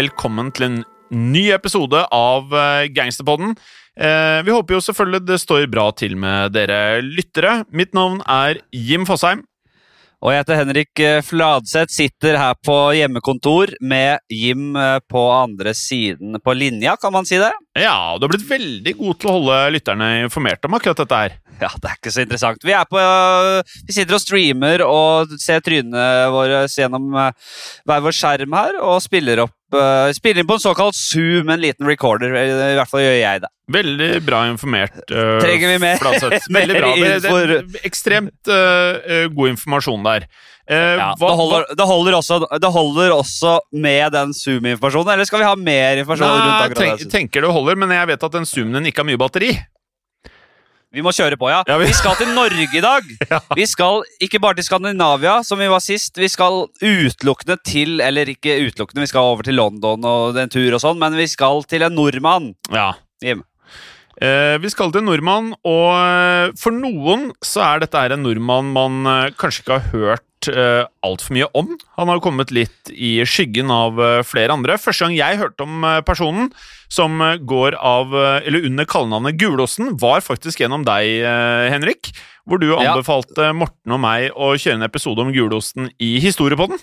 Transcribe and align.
velkommen 0.00 0.48
til 0.56 0.68
en 0.68 0.80
ny 1.10 1.50
episode 1.52 2.00
av 2.14 2.54
eh, 2.56 2.88
Gangsterpodden. 2.94 3.52
Eh, 4.00 4.40
vi 4.46 4.54
håper 4.54 4.76
jo 4.76 4.82
selvfølgelig 4.86 5.26
det 5.28 5.40
står 5.42 5.66
bra 5.72 5.90
til 5.96 6.14
med 6.20 6.54
dere 6.54 7.00
lyttere. 7.04 7.64
Mitt 7.76 7.92
navn 7.96 8.20
er 8.24 8.62
Jim 8.72 9.04
Fosheim. 9.08 9.42
Og 10.20 10.32
jeg 10.32 10.42
heter 10.42 10.58
Henrik 10.60 11.02
eh, 11.04 11.20
Fladseth, 11.24 11.92
sitter 11.92 12.38
her 12.40 12.56
på 12.64 12.76
hjemmekontor 12.96 13.74
med 13.80 14.24
Jim 14.32 14.76
på 15.10 15.26
andre 15.34 15.74
siden 15.76 16.38
på 16.44 16.56
linja, 16.56 16.96
kan 17.00 17.12
man 17.12 17.28
si 17.28 17.40
det? 17.40 17.52
Ja, 17.76 18.16
du 18.16 18.24
har 18.24 18.32
blitt 18.32 18.48
veldig 18.48 18.96
god 19.00 19.20
til 19.20 19.30
å 19.32 19.36
holde 19.36 19.62
lytterne 19.76 20.12
informert 20.24 20.64
om 20.68 20.78
akkurat 20.78 21.04
dette 21.04 21.24
her. 21.24 21.40
Ja, 21.60 21.70
det 21.76 21.90
er 21.90 21.98
ikke 21.98 22.12
så 22.14 22.24
interessant. 22.24 22.66
Vi, 22.66 22.74
er 22.76 22.88
på, 22.88 23.00
vi 23.86 23.96
sitter 23.96 24.16
og 24.16 24.22
streamer 24.22 24.84
og 24.86 25.32
ser 25.40 25.62
trynene 25.64 26.04
våre 26.32 26.64
gjennom 26.70 27.08
eh, 27.20 27.56
hver 27.88 28.04
vår 28.06 28.16
skjerm 28.16 28.56
her, 28.56 28.78
og 28.82 29.00
spiller 29.04 29.46
opp 29.46 29.56
spiller 30.10 30.42
inn 30.42 30.48
på 30.48 30.56
en 30.56 30.62
såkalt 30.64 30.96
Zoom, 30.98 31.46
en 31.46 31.60
liten 31.62 31.86
recorder. 31.86 32.32
I 32.34 32.74
hvert 32.74 32.90
fall 32.90 33.04
gjør 33.04 33.12
jeg 33.20 33.42
det. 33.44 33.50
Veldig 33.70 34.08
bra 34.26 34.40
informert. 34.50 34.96
Uh, 35.06 35.38
Trenger 35.38 35.70
vi 35.70 35.78
mer? 35.78 36.00
Veldig 36.58 36.78
bra. 36.80 36.90
Det, 36.98 37.20
det, 37.22 37.82
ekstremt 37.86 38.50
uh, 38.50 39.28
god 39.30 39.52
informasjon 39.52 40.08
der. 40.08 40.26
Uh, 40.70 40.74
ja, 40.74 41.08
hva, 41.18 41.30
det, 41.30 41.36
holder, 41.38 41.66
det, 41.78 41.86
holder 41.86 42.16
også, 42.18 42.40
det, 42.50 42.70
holder, 42.70 43.14
også, 43.14 43.56
med 43.74 44.12
den 44.14 44.34
Zoom-informasjonen, 44.36 45.12
eller 45.14 45.26
skal 45.26 45.42
vi 45.42 45.48
ha 45.48 45.56
mer 45.58 46.02
informasjon? 46.02 46.30
Nei, 46.30 46.46
rundt 46.46 46.66
akkurat 46.66 47.00
tenk, 47.00 47.12
tenker 47.14 47.46
det 47.46 47.54
holder, 47.54 47.78
men 47.82 47.94
jeg 47.94 48.10
vet 48.12 48.26
at 48.28 48.38
den 48.38 48.46
Zoomen 48.46 48.90
ikke 48.90 49.02
har 49.02 49.10
mye 49.10 49.20
batteri. 49.20 49.54
Vi 50.90 51.04
må 51.06 51.12
kjøre 51.14 51.38
på, 51.38 51.46
ja. 51.52 51.60
ja 51.68 51.76
vi... 51.78 51.86
vi... 51.86 51.94
skal 51.94 52.16
til 52.18 52.32
Norge 52.34 52.66
i 52.66 52.82
dag. 52.82 53.10
ja. 53.32 53.38
Vi 53.54 53.66
skal 53.70 54.02
ikke 54.22 54.40
bare 54.42 54.58
til 54.58 54.66
Skandinavia, 54.66 55.36
som 55.46 55.60
vi 55.62 55.68
var 55.70 55.82
sist. 55.84 56.18
Vi 56.18 56.26
skal 56.30 56.64
utelukkende 56.82 57.60
til 57.66 58.02
Eller 58.02 58.30
ikke 58.32 58.58
utelukkende, 58.66 59.04
vi 59.04 59.12
skal 59.12 59.30
over 59.34 59.46
til 59.46 59.58
London 59.60 60.06
og 60.06 60.40
en 60.40 60.50
tur 60.50 60.74
og 60.74 60.82
sånn, 60.82 60.98
men 60.98 61.14
vi 61.18 61.28
skal 61.30 61.62
til 61.70 61.86
en 61.86 61.94
nordmann. 61.94 62.52
Ja. 62.74 62.90
Jim. 63.22 63.44
Eh, 64.20 64.56
vi 64.60 64.68
skal 64.68 64.90
til 64.92 65.00
en 65.00 65.08
nordmann, 65.08 65.54
og 65.64 65.86
eh, 65.96 66.50
for 66.60 66.76
noen 66.76 67.30
så 67.44 67.62
er 67.64 67.84
dette 67.84 68.02
en 68.12 68.20
nordmann 68.20 68.74
man 68.74 68.98
eh, 69.08 69.30
kanskje 69.40 69.62
ikke 69.64 69.78
har 69.78 69.94
hørt 69.94 70.26
uh, 70.52 70.88
altfor 71.04 71.36
mye 71.36 71.48
om. 71.56 71.72
Han 71.98 72.08
har 72.08 72.20
kommet 72.24 72.52
litt 72.52 72.88
i 72.92 73.18
skyggen 73.28 73.68
av 73.72 73.98
flere 74.24 74.54
andre. 74.56 74.78
Første 74.80 75.04
gang 75.04 75.16
jeg 75.18 75.36
hørte 75.36 75.66
om 75.66 75.84
personen 76.08 76.48
som 76.88 77.20
går 77.44 77.76
av, 77.76 78.14
eller 78.40 78.64
under 78.70 78.88
kallenavnet 78.88 79.36
Gulosten, 79.36 79.92
var 80.00 80.24
faktisk 80.24 80.62
gjennom 80.62 80.86
deg, 80.88 81.26
Henrik. 81.74 82.14
Hvor 82.48 82.56
du 82.56 82.70
anbefalte 82.72 83.50
ja. 83.50 83.52
Morten 83.52 83.92
og 83.92 84.00
meg 84.00 84.30
å 84.32 84.54
kjøre 84.56 84.80
en 84.80 84.88
episode 84.88 85.26
om 85.26 85.34
gulosten 85.36 85.92
i 86.00 86.14
Historiepodden. 86.24 86.80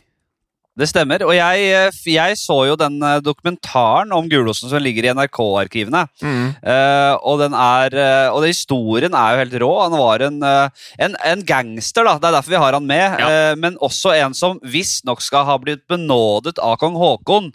Det 0.77 0.85
stemmer. 0.91 1.23
Og 1.25 1.33
jeg, 1.33 1.63
eh, 1.73 2.01
jeg, 2.13 2.37
så 2.37 2.57
jo 2.69 2.75
den 2.77 2.99
eh, 3.01 3.17
dokumentaren 3.25 4.13
om 4.13 4.27
gulosten 4.29 4.69
som 4.69 4.81
ligger 4.83 5.07
i 5.07 5.13
NRK-arkivene. 5.17 6.03
Mm. 6.21 6.43
Uh, 6.61 7.13
og 7.27 7.39
den 7.41 7.53
er 7.57 7.93
uh, 7.97 8.35
Og 8.35 8.43
den 8.43 8.51
historien 8.51 9.15
er 9.17 9.33
jo 9.33 9.41
helt 9.41 9.55
rå. 9.63 9.69
Han 9.81 9.95
var 9.97 10.23
en, 10.27 10.37
uh, 10.43 10.89
en, 11.01 11.15
en 11.25 11.41
gangster, 11.47 12.05
da. 12.05 12.17
Det 12.21 12.29
er 12.29 12.37
derfor 12.37 12.53
vi 12.53 12.61
har 12.61 12.77
han 12.77 12.85
med. 12.87 13.05
Ja. 13.17 13.55
men 13.57 13.77
også 13.83 14.11
en 14.15 14.33
som 14.35 14.57
visstnok 14.67 15.21
skal 15.23 15.45
ha 15.47 15.55
blitt 15.61 15.83
benådet 15.89 16.57
av 16.63 16.75
kong 16.81 16.95
Haakon. 16.99 17.49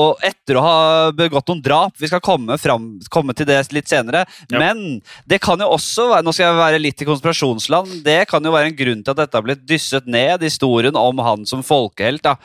og 0.00 0.24
etter 0.26 0.58
å 0.58 0.64
ha 0.64 0.76
begått 1.14 1.50
noen 1.50 1.62
drap. 1.64 1.94
Vi 2.00 2.08
skal 2.10 2.22
komme, 2.24 2.56
fram, 2.60 2.88
komme 3.12 3.34
til 3.36 3.48
det 3.48 3.60
litt 3.74 3.90
senere. 3.90 4.24
Ja. 4.50 4.60
Men 4.62 5.00
det 5.30 5.40
kan 5.44 5.60
jo 5.60 5.70
også 5.76 6.08
være 6.10 6.26
Nå 6.26 6.34
skal 6.36 6.50
jeg 6.50 6.60
være 6.60 6.82
litt 6.82 7.02
i 7.02 7.08
konspirasjonsland. 7.08 8.00
Det 8.06 8.18
kan 8.30 8.44
jo 8.44 8.54
være 8.54 8.72
en 8.72 8.78
grunn 8.78 9.04
til 9.04 9.14
at 9.14 9.22
dette 9.22 9.38
har 9.38 9.46
blitt 9.46 9.64
dysset 9.68 10.08
ned, 10.10 10.44
historien 10.44 10.98
om 10.98 11.19
han 11.26 11.46
som 11.48 11.64
folkehelt. 11.66 12.22
da. 12.24 12.36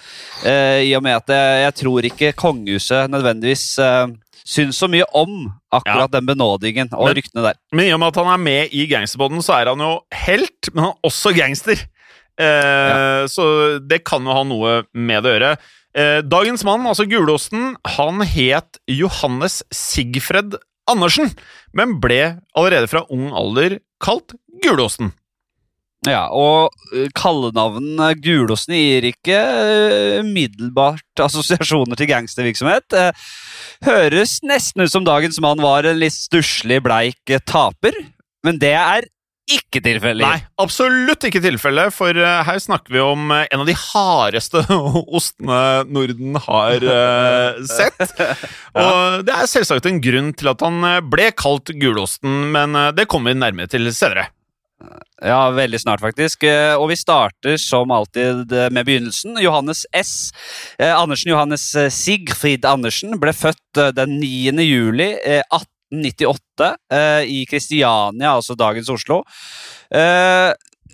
Eh, 0.46 0.86
I 0.90 0.94
og 0.98 1.04
med 1.06 1.18
at 1.22 1.34
jeg, 1.66 1.76
tror 1.82 2.08
ikke 2.08 2.36
kongehuset 2.38 3.12
nødvendigvis 3.12 3.66
eh, 3.84 4.08
syns 4.46 4.78
så 4.78 4.90
mye 4.92 5.08
om 5.18 5.48
akkurat 5.74 6.08
ja. 6.08 6.14
den 6.20 6.28
benådingen 6.30 6.92
og 6.94 7.10
men, 7.10 7.18
ryktene 7.18 7.48
der. 7.48 7.60
Men 7.74 7.90
i 7.90 7.94
og 7.96 8.02
med 8.02 8.14
at 8.14 8.22
han 8.22 8.34
er 8.36 8.44
med 8.46 8.76
i 8.78 8.86
gangsterboden, 8.90 9.42
så 9.46 9.58
er 9.58 9.72
han 9.74 9.82
jo 9.82 9.96
helt, 10.26 10.74
men 10.74 10.88
han 10.88 10.94
er 10.94 11.10
også 11.10 11.34
gangster. 11.38 11.82
Eh, 12.36 12.46
ja. 12.92 13.26
Så 13.32 13.80
det 13.82 14.04
kan 14.08 14.26
jo 14.26 14.36
ha 14.36 14.46
noe 14.48 14.78
med 14.94 15.26
det 15.26 15.32
å 15.32 15.36
gjøre. 15.38 15.56
Eh, 15.96 16.22
dagens 16.28 16.66
mann, 16.68 16.86
altså 16.90 17.08
Gulosten, 17.08 17.76
han 17.96 18.24
het 18.28 18.82
Johannes 18.92 19.62
Sigfred 19.72 20.58
Andersen, 20.92 21.32
men 21.74 21.98
ble 22.04 22.36
allerede 22.58 22.90
fra 22.92 23.06
ung 23.10 23.30
alder 23.32 23.80
kalt 24.04 24.36
Gulosten. 24.64 25.14
Ja, 26.06 26.28
og 26.30 26.74
kallenavnet 27.18 27.98
kallenavn 27.98 28.22
Gulosen 28.22 28.76
gir 28.78 29.08
ikke 29.10 29.40
uh, 29.40 30.22
umiddelbart 30.22 31.26
assosiasjoner 31.26 31.98
til 31.98 32.10
gangstervirksomhet. 32.12 32.94
Uh, 32.94 33.26
høres 33.86 34.38
nesten 34.46 34.86
ut 34.86 34.94
som 34.94 35.08
dagens 35.08 35.42
mann 35.44 35.64
var 35.64 35.88
en 35.90 36.00
litt 36.02 36.16
stusslig, 36.16 36.82
bleik 36.86 37.36
taper, 37.50 37.98
men 38.46 38.62
det 38.62 38.76
er 38.78 39.10
ikke 39.46 39.78
tilfellet. 39.86 40.26
Nei, 40.26 40.40
absolutt 40.62 41.28
ikke 41.28 41.42
tilfellet, 41.44 41.94
for 41.94 42.18
her 42.18 42.62
snakker 42.62 42.96
vi 42.96 43.02
om 43.04 43.30
en 43.30 43.62
av 43.62 43.68
de 43.68 43.76
hardeste 43.78 44.64
ostene 45.20 45.60
Norden 45.86 46.40
har 46.48 46.86
sett. 47.76 48.16
Og 48.74 49.26
det 49.26 49.36
er 49.36 49.52
selvsagt 49.52 49.90
en 49.90 50.02
grunn 50.02 50.34
til 50.38 50.50
at 50.50 50.66
han 50.66 50.82
ble 51.14 51.30
kalt 51.38 51.74
Gulosten, 51.78 52.50
men 52.58 52.74
det 52.98 53.06
kommer 53.10 53.34
vi 53.34 53.42
nærmere 53.46 53.70
til 53.70 53.94
senere. 53.94 54.32
Ja, 55.24 55.50
veldig 55.56 55.80
snart, 55.80 56.02
faktisk. 56.04 56.44
Eh, 56.44 56.76
og 56.76 56.90
vi 56.92 56.98
starter 57.00 57.56
som 57.62 57.92
alltid 57.96 58.52
eh, 58.52 58.70
med 58.74 58.86
begynnelsen. 58.86 59.38
Johannes 59.42 59.86
S. 59.96 60.32
Eh, 60.78 60.92
Andersen 60.92 61.32
Johannes 61.32 61.64
Sigfrid 61.96 62.68
Andersen 62.68 63.16
ble 63.22 63.34
født 63.34 63.82
den 63.96 64.18
9. 64.20 64.52
juli 64.66 65.14
1898 65.16 66.72
i 67.32 67.44
Kristiania, 67.50 68.34
altså 68.36 68.56
dagens 68.58 68.90
Oslo. 68.92 69.22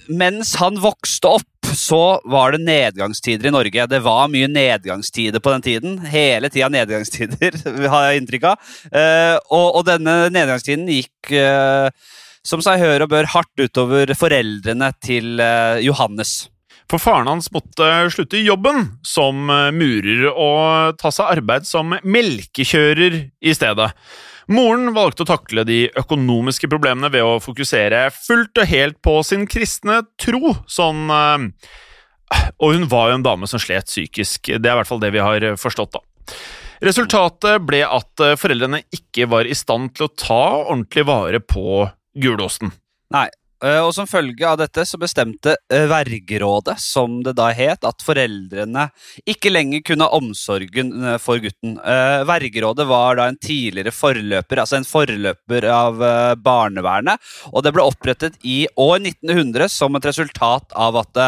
Mens 0.10 0.56
han 0.60 0.80
vokste 0.82 1.30
opp, 1.38 1.70
så 1.78 2.20
var 2.30 2.56
det 2.56 2.64
nedgangstider 2.66 3.48
i 3.48 3.54
Norge. 3.54 3.86
Det 3.88 4.02
var 4.04 4.32
mye 4.34 4.50
nedgangstider 4.50 5.40
på 5.40 5.54
den 5.54 5.66
tiden. 5.66 6.00
Hele 6.12 6.50
tida 6.52 6.70
nedgangstider, 6.74 7.56
har 7.94 8.10
jeg 8.10 8.22
inntrykk 8.22 8.50
av. 8.50 8.74
Og, 9.54 9.68
og 9.80 9.86
denne 9.88 10.18
nedgangstiden 10.34 10.90
gikk 10.92 11.32
som 12.48 12.62
seg 12.64 12.82
hør 12.82 13.06
og 13.06 13.12
bør 13.14 13.30
hardt 13.36 13.62
utover 13.62 14.12
foreldrene 14.18 14.90
til 15.04 15.42
eh, 15.42 15.82
Johannes. 15.86 16.50
For 16.90 17.00
faren 17.00 17.30
hans 17.30 17.48
måtte 17.54 17.88
slutte 18.12 18.40
i 18.40 18.46
jobben 18.48 18.88
som 19.08 19.50
eh, 19.52 19.70
murer 19.76 20.28
og 20.32 20.98
ta 21.02 21.12
seg 21.14 21.38
arbeid 21.38 21.68
som 21.70 21.94
melkekjører 22.02 23.22
i 23.40 23.56
stedet. 23.56 23.92
Moren 24.52 24.90
valgte 24.96 25.24
å 25.24 25.30
takle 25.30 25.64
de 25.68 25.86
økonomiske 26.02 26.68
problemene 26.72 27.12
ved 27.14 27.24
å 27.24 27.38
fokusere 27.44 28.08
fullt 28.16 28.64
og 28.64 28.68
helt 28.74 29.00
på 29.06 29.20
sin 29.24 29.46
kristne 29.48 30.02
tro. 30.20 30.58
Sånn 30.68 31.06
eh, 31.14 31.48
Og 32.58 32.76
hun 32.76 32.90
var 32.92 33.12
jo 33.12 33.22
en 33.22 33.28
dame 33.28 33.48
som 33.48 33.62
slet 33.62 33.88
psykisk. 33.88 34.52
Det 34.58 34.66
er 34.66 34.74
i 34.74 34.82
hvert 34.82 34.90
fall 34.90 35.04
det 35.04 35.14
vi 35.14 35.24
har 35.24 35.46
forstått, 35.62 35.96
da. 35.96 36.04
Resultatet 36.82 37.62
ble 37.62 37.84
at 37.86 38.24
foreldrene 38.42 38.80
ikke 38.90 39.28
var 39.30 39.46
i 39.46 39.54
stand 39.54 39.92
til 39.94 40.08
å 40.08 40.14
ta 40.18 40.44
ordentlig 40.64 41.04
vare 41.06 41.44
på 41.44 41.84
gulosten. 42.16 42.74
Nei. 43.12 43.30
Eh, 43.62 43.78
og 43.78 43.92
som 43.94 44.08
følge 44.10 44.46
av 44.48 44.58
dette 44.58 44.84
så 44.90 44.98
bestemte 44.98 45.54
eh, 45.70 45.86
vergerådet, 45.90 46.80
som 46.82 47.20
det 47.26 47.36
da 47.38 47.52
het, 47.54 47.86
at 47.86 48.02
foreldrene 48.02 48.88
ikke 49.30 49.52
lenger 49.52 49.84
kunne 49.86 50.08
ha 50.08 50.18
omsorgen 50.18 50.90
eh, 51.06 51.20
for 51.22 51.42
gutten. 51.44 51.76
Vergerådet 52.28 52.88
var 52.90 53.20
da 53.20 53.28
en 53.30 53.38
tidligere 53.38 53.94
forløper, 53.94 54.64
altså 54.64 54.80
en 54.80 54.88
forløper 54.88 55.68
av 55.70 56.02
barnevernet, 56.42 57.22
og 57.52 57.66
det 57.66 57.74
ble 57.76 57.86
opprettet 57.86 58.40
i 58.42 58.64
år 58.80 58.98
1900 58.98 59.70
som 59.70 59.96
et 59.98 60.10
resultat 60.10 60.74
av 60.74 60.98
at 61.04 61.22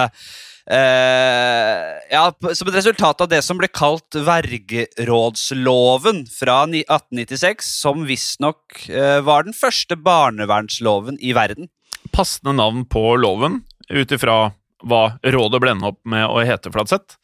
Uh, 0.63 1.99
ja, 2.07 2.31
som 2.55 2.69
et 2.69 2.77
resultat 2.77 3.19
av 3.19 3.27
det 3.27 3.41
som 3.43 3.57
ble 3.59 3.67
kalt 3.67 4.15
vergerådsloven 4.15 6.23
fra 6.31 6.63
1896, 6.69 7.67
som 7.83 8.07
visstnok 8.07 8.87
uh, 8.87 9.19
var 9.27 9.43
den 9.43 9.51
første 9.57 9.99
barnevernsloven 9.99 11.19
i 11.19 11.35
verden. 11.35 11.67
Passende 12.15 12.55
navn 12.55 12.87
på 12.87 13.19
loven, 13.19 13.67
ut 13.91 14.11
ifra 14.15 14.55
hva 14.83 15.15
rådet 15.23 15.61
ble 15.63 15.71
endt 15.75 15.87
opp 15.91 15.99
med 16.07 16.27
å 16.27 16.43
hete, 16.47 16.71
Flatseth. 16.71 17.17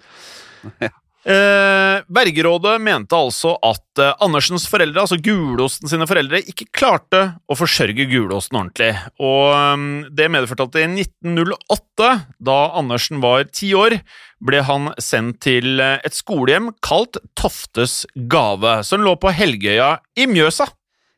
Ja. 0.83 0.91
Eh, 1.27 1.99
Bergerådet 2.07 2.77
mente 2.79 3.17
altså 3.17 3.57
at 3.65 3.99
eh, 3.99 4.13
Andersens 4.23 4.63
foreldre, 4.71 5.03
altså 5.03 5.17
Gulosten 5.19 5.91
sine 5.91 6.07
foreldre, 6.07 6.39
ikke 6.47 6.69
klarte 6.71 7.23
å 7.43 7.57
forsørge 7.59 8.07
Gulosten 8.07 8.61
ordentlig. 8.61 8.93
Og 9.19 9.51
eh, 9.51 9.83
Det 10.15 10.29
medførte 10.31 10.69
at 10.69 10.79
i 10.79 10.87
1908, 10.87 12.09
da 12.39 12.57
Andersen 12.79 13.19
var 13.23 13.43
ti 13.51 13.73
år, 13.75 13.99
ble 14.39 14.63
han 14.63 14.93
sendt 15.03 15.41
til 15.43 15.83
et 15.83 16.15
skolehjem 16.15 16.71
kalt 16.85 17.19
Toftes 17.35 18.05
gave, 18.31 18.79
som 18.87 19.03
lå 19.03 19.17
på 19.19 19.33
Helgøya 19.35 19.97
i 20.15 20.29
Mjøsa. 20.31 20.69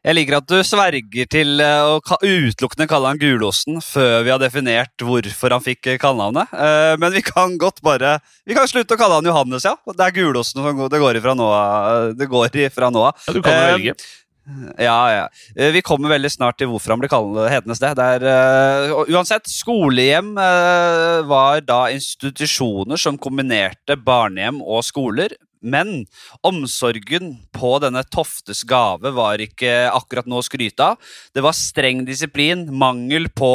Jeg 0.01 0.18
liker 0.18 0.39
at 0.39 0.48
du 0.50 0.56
sverger 0.65 1.27
til 1.30 1.62
eh, 1.62 1.86
å 1.86 2.00
utelukkende 2.25 2.88
kalle 2.89 3.12
han 3.12 3.19
Gulosten 3.21 3.77
før 3.86 4.24
vi 4.25 4.31
har 4.33 4.39
definert 4.42 5.03
hvorfor 5.06 5.53
han 5.53 5.62
fikk 5.62 5.92
eh, 5.94 6.00
kallenavnet. 6.01 6.50
Eh, 6.57 6.95
Men 7.01 7.13
vi 7.13 7.21
kan 7.21 7.53
godt 7.62 7.83
bare 7.86 8.15
Vi 8.50 8.57
kan 8.57 8.65
slutte 8.69 8.98
å 8.98 9.01
kalle 9.01 9.19
han 9.19 9.30
Johannes, 9.30 9.68
ja. 9.68 9.75
Det 9.86 10.07
er 10.07 10.15
Gulosten 10.15 10.63
som 10.65 10.81
det 10.89 11.01
går 11.03 11.21
ifra 11.21 11.36
nå 11.38 11.51
av. 11.53 13.21
Ja, 13.27 13.36
du 13.38 13.44
kan 13.45 13.53
jo 13.53 13.69
velge. 13.75 13.95
Ja, 14.81 14.98
ja. 15.13 15.69
Vi 15.71 15.83
kommer 15.86 16.09
veldig 16.15 16.31
snart 16.33 16.57
til 16.57 16.71
hvorfor 16.71 16.95
han 16.95 17.06
kall- 17.06 17.38
hetende 17.45 17.77
sted. 17.77 17.94
det 17.95 18.07
er, 18.18 18.25
eh, 18.25 18.95
uansett, 19.13 19.45
skolehjem 19.47 20.33
uh, 20.33 21.21
var 21.30 21.62
da 21.62 21.83
institusjoner 21.94 22.97
som 22.97 23.21
kombinerte 23.21 23.95
barnehjem 24.01 24.57
og 24.65 24.81
skoler. 24.83 25.38
Men 25.62 26.06
omsorgen 26.48 27.36
på 27.54 27.72
denne 27.84 28.04
Toftes 28.10 28.63
gave 28.68 29.13
var 29.16 29.42
ikke 29.44 29.92
akkurat 29.94 30.30
noe 30.30 30.42
å 30.42 30.46
skryte 30.46 30.92
av. 30.92 31.12
Det 31.36 31.44
var 31.46 31.58
streng 31.58 32.04
disiplin, 32.08 32.66
mangel 32.74 33.30
på 33.30 33.52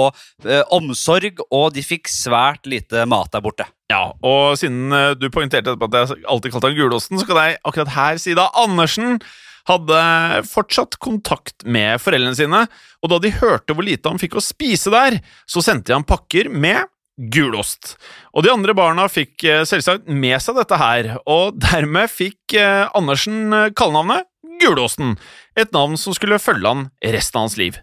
eh, 0.46 0.62
omsorg, 0.74 1.42
og 1.50 1.72
de 1.74 1.84
fikk 1.86 2.10
svært 2.10 2.68
lite 2.70 3.06
mat 3.10 3.32
der 3.34 3.44
borte. 3.44 3.66
Ja, 3.90 4.10
og 4.22 4.58
siden 4.60 4.94
eh, 4.94 5.14
du 5.18 5.28
poengterte 5.34 5.76
at 5.76 5.98
jeg 5.98 6.22
alltid 6.30 6.54
kalte 6.54 6.70
han 6.70 6.78
Gulosten, 6.78 7.18
så 7.20 7.26
kan 7.28 7.42
jeg 7.42 7.60
akkurat 7.66 7.94
her 7.96 8.22
si 8.22 8.38
da 8.38 8.48
Andersen 8.58 9.18
hadde 9.66 10.00
fortsatt 10.46 10.98
kontakt 11.02 11.64
med 11.66 11.98
foreldrene 11.98 12.38
sine, 12.38 12.66
og 13.02 13.10
da 13.10 13.18
de 13.22 13.34
hørte 13.40 13.74
hvor 13.74 13.86
lite 13.86 14.10
han 14.10 14.20
fikk 14.22 14.38
å 14.38 14.44
spise 14.44 14.92
der, 14.94 15.18
så 15.42 15.62
sendte 15.64 15.90
de 15.90 15.96
han 15.98 16.06
pakker 16.06 16.50
med 16.52 16.86
gulost. 17.16 17.94
Og 18.36 18.44
de 18.44 18.52
andre 18.52 18.74
barna 18.76 19.06
fikk 19.10 19.44
eh, 19.48 19.64
selvsagt 19.68 20.08
med 20.08 20.36
seg 20.42 20.58
dette 20.60 20.78
her, 20.80 21.12
og 21.24 21.56
dermed 21.62 22.12
fikk 22.12 22.56
eh, 22.58 22.84
Andersen 22.96 23.52
eh, 23.52 23.70
kallenavnet 23.76 24.28
Gulosten, 24.60 25.16
et 25.56 25.72
navn 25.76 25.98
som 26.00 26.14
skulle 26.16 26.40
følge 26.40 26.70
han 26.70 26.86
resten 27.04 27.40
av 27.40 27.48
hans 27.48 27.58
liv. 27.60 27.80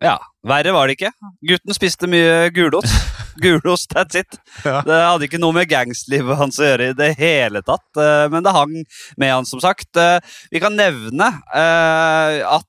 Ja, 0.00 0.16
Verre 0.46 0.72
var 0.72 0.88
det 0.88 0.96
ikke. 0.96 1.10
Gutten 1.44 1.76
spiste 1.76 2.08
mye 2.10 2.48
gulost. 2.56 2.94
Gulost, 3.40 3.92
that's 3.94 4.18
it. 4.18 4.34
Ja. 4.66 4.80
Det 4.84 4.96
hadde 5.00 5.24
ikke 5.24 5.38
noe 5.40 5.54
med 5.56 5.68
gangstlivet 5.70 6.36
hans 6.36 6.58
å 6.60 6.64
gjøre 6.66 6.90
i 6.90 6.96
det 6.98 7.06
hele 7.16 7.62
tatt, 7.64 7.86
eh, 7.96 8.26
men 8.28 8.44
det 8.44 8.52
hang 8.52 8.74
med 9.20 9.32
han, 9.32 9.46
som 9.48 9.62
sagt. 9.62 9.88
Eh, 9.96 10.18
Vi 10.52 10.60
kan 10.60 10.74
nevne 10.76 11.28
eh, 11.56 12.40
at 12.44 12.66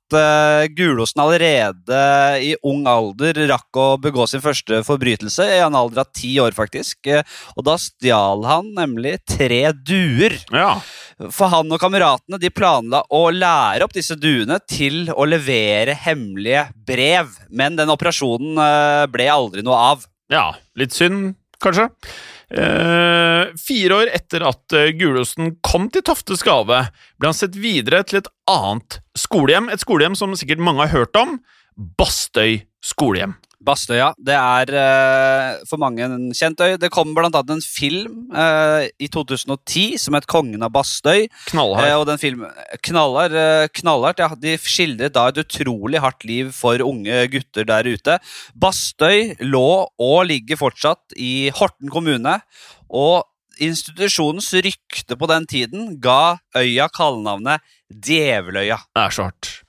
gulosten 0.76 1.22
allerede 1.24 2.00
i 2.44 2.50
ung 2.68 2.84
alder 2.88 3.38
rakk 3.48 3.80
å 3.80 3.86
begå 4.04 4.26
sin 4.28 4.44
første 4.44 4.82
forbrytelse, 4.84 5.46
i 5.48 5.62
en 5.64 5.76
alder 5.80 6.04
av 6.04 6.10
ti 6.16 6.34
år, 6.44 6.52
faktisk. 6.56 7.08
Og 7.56 7.64
da 7.68 7.78
stjal 7.80 8.44
han 8.48 8.74
nemlig 8.76 9.18
tre 9.28 9.62
duer. 9.72 10.36
Ja, 10.52 10.74
For 11.32 11.52
han 11.54 11.72
og 11.72 11.80
kameratene 11.80 12.40
de 12.42 12.52
planla 12.52 13.04
å 13.08 13.24
lære 13.32 13.88
opp 13.88 13.96
disse 13.96 14.18
duene 14.20 14.60
til 14.68 15.08
å 15.16 15.24
levere 15.28 15.96
hemmelige 15.96 16.68
brev, 16.88 17.32
men 17.62 17.78
den 17.78 17.94
operasjonen 17.94 18.58
eh, 18.58 19.06
ble 19.14 19.30
aldri 19.32 19.66
noe 19.66 19.78
av. 19.94 20.08
Ja, 20.34 20.50
litt 20.80 20.96
synd, 20.96 21.36
kanskje. 21.62 21.88
Eh, 22.52 23.54
fire 23.62 24.02
år 24.02 24.12
etter 24.12 24.44
at 24.50 24.76
Gulosen 24.98 25.56
kom 25.64 25.88
til 25.94 26.04
Toftes 26.08 26.44
gave, 26.48 26.82
ble 27.22 27.32
han 27.32 27.38
sett 27.38 27.56
videre 27.60 28.02
til 28.08 28.22
et 28.24 28.32
annet 28.50 29.00
skolehjem. 29.20 29.70
Et 29.72 29.84
skolehjem 29.84 30.18
som 30.20 30.36
sikkert 30.40 30.64
mange 30.64 30.88
har 30.88 30.96
hørt 30.96 31.22
om. 31.22 31.38
Bastøy 31.78 32.64
skolehjem. 32.84 33.38
Bastøya 33.62 34.12
det 34.18 34.34
er 34.34 34.72
uh, 34.74 35.62
for 35.70 35.82
mange 35.82 36.02
en 36.06 36.32
kjent 36.34 36.62
øy. 36.62 36.76
Det 36.82 36.90
kom 36.94 37.14
annet 37.14 37.54
en 37.54 37.62
film 37.62 38.32
uh, 38.34 38.88
i 38.98 39.08
2010 39.12 40.00
som 40.02 40.18
het 40.18 40.28
'Kongen 40.28 40.64
av 40.66 40.74
Bastøy'. 40.74 41.30
Knallhard. 41.52 41.86
Uh, 41.86 42.00
og 42.00 42.06
den 42.10 42.22
filmen 42.22 42.50
knallar, 42.82 43.32
eh, 43.32 43.68
knallhardt, 43.68 44.20
ja. 44.20 44.30
De 44.36 44.58
skildret 44.58 45.14
da 45.14 45.28
et 45.30 45.42
utrolig 45.42 46.02
hardt 46.02 46.26
liv 46.26 46.52
for 46.56 46.82
unge 46.82 47.28
gutter 47.32 47.68
der 47.68 47.86
ute. 47.86 48.18
Bastøy 48.58 49.36
lå 49.42 49.88
og 50.00 50.20
ligger 50.26 50.58
fortsatt 50.58 51.14
i 51.18 51.52
Horten 51.54 51.92
kommune. 51.92 52.40
Og 52.90 53.24
institusjonens 53.62 54.50
rykte 54.54 55.18
på 55.18 55.30
den 55.30 55.46
tiden 55.46 56.00
ga 56.02 56.40
øya 56.58 56.90
kallenavnet 56.90 57.62
Djeveløya. 57.92 58.80
Det 58.96 59.04
er 59.04 59.14
så 59.14 59.30
hardt. 59.30 59.61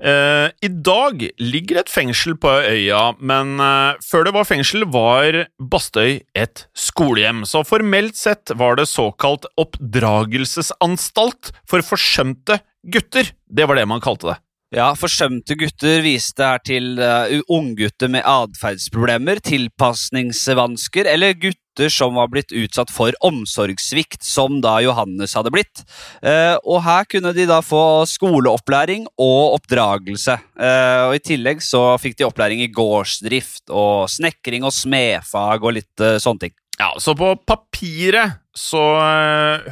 Eh, 0.00 0.48
I 0.66 0.68
dag 0.68 1.22
ligger 1.38 1.80
et 1.80 1.90
fengsel 1.92 2.34
på 2.40 2.50
øya, 2.50 3.14
men 3.20 3.58
eh, 3.62 4.00
før 4.04 4.26
det 4.26 4.34
var 4.36 4.48
fengsel, 4.48 4.86
var 4.90 5.44
Bastøy 5.58 6.20
et 6.34 6.66
skolehjem. 6.74 7.44
Så 7.48 7.64
formelt 7.66 8.18
sett 8.18 8.54
var 8.58 8.78
det 8.80 8.88
såkalt 8.90 9.46
oppdragelsesanstalt 9.60 11.52
for 11.70 11.86
forsømte 11.86 12.58
gutter. 12.90 13.30
Det 13.46 13.68
var 13.68 13.78
det 13.78 13.88
man 13.88 14.02
kalte 14.04 14.32
det. 14.32 14.38
Ja, 14.74 14.88
Forsømte 14.98 15.54
gutter 15.54 16.00
viste 16.02 16.42
her 16.42 16.62
til 16.66 16.96
uh, 16.98 17.30
unggutter 17.52 18.10
med 18.10 18.24
atferdsproblemer, 18.26 19.38
tilpasningsvansker 19.44 21.06
eller 21.12 21.36
gutter 21.38 21.63
som 21.92 22.14
var 22.14 22.30
blitt 22.32 22.52
utsatt 22.54 22.90
for 22.92 23.14
omsorgssvikt, 23.24 24.22
som 24.24 24.60
da 24.64 24.76
Johannes 24.84 25.34
hadde 25.36 25.52
blitt. 25.54 25.82
Eh, 26.22 26.54
og 26.62 26.82
her 26.86 27.08
kunne 27.10 27.34
de 27.36 27.46
da 27.50 27.60
få 27.64 28.04
skoleopplæring 28.08 29.06
og 29.14 29.56
oppdragelse. 29.58 30.38
Eh, 30.58 31.00
og 31.08 31.16
I 31.18 31.24
tillegg 31.24 31.64
så 31.64 31.82
fikk 32.02 32.18
de 32.20 32.28
opplæring 32.28 32.64
i 32.64 32.70
gårdsdrift 32.74 33.72
og 33.74 34.06
snekring 34.12 34.66
og 34.66 34.74
smedfag 34.74 35.64
og 35.64 35.76
litt 35.80 36.04
eh, 36.04 36.20
sånne 36.22 36.46
ting. 36.46 36.56
Ja, 36.78 36.90
så 36.98 37.14
på 37.14 37.34
papiret 37.46 38.40
så 38.54 38.82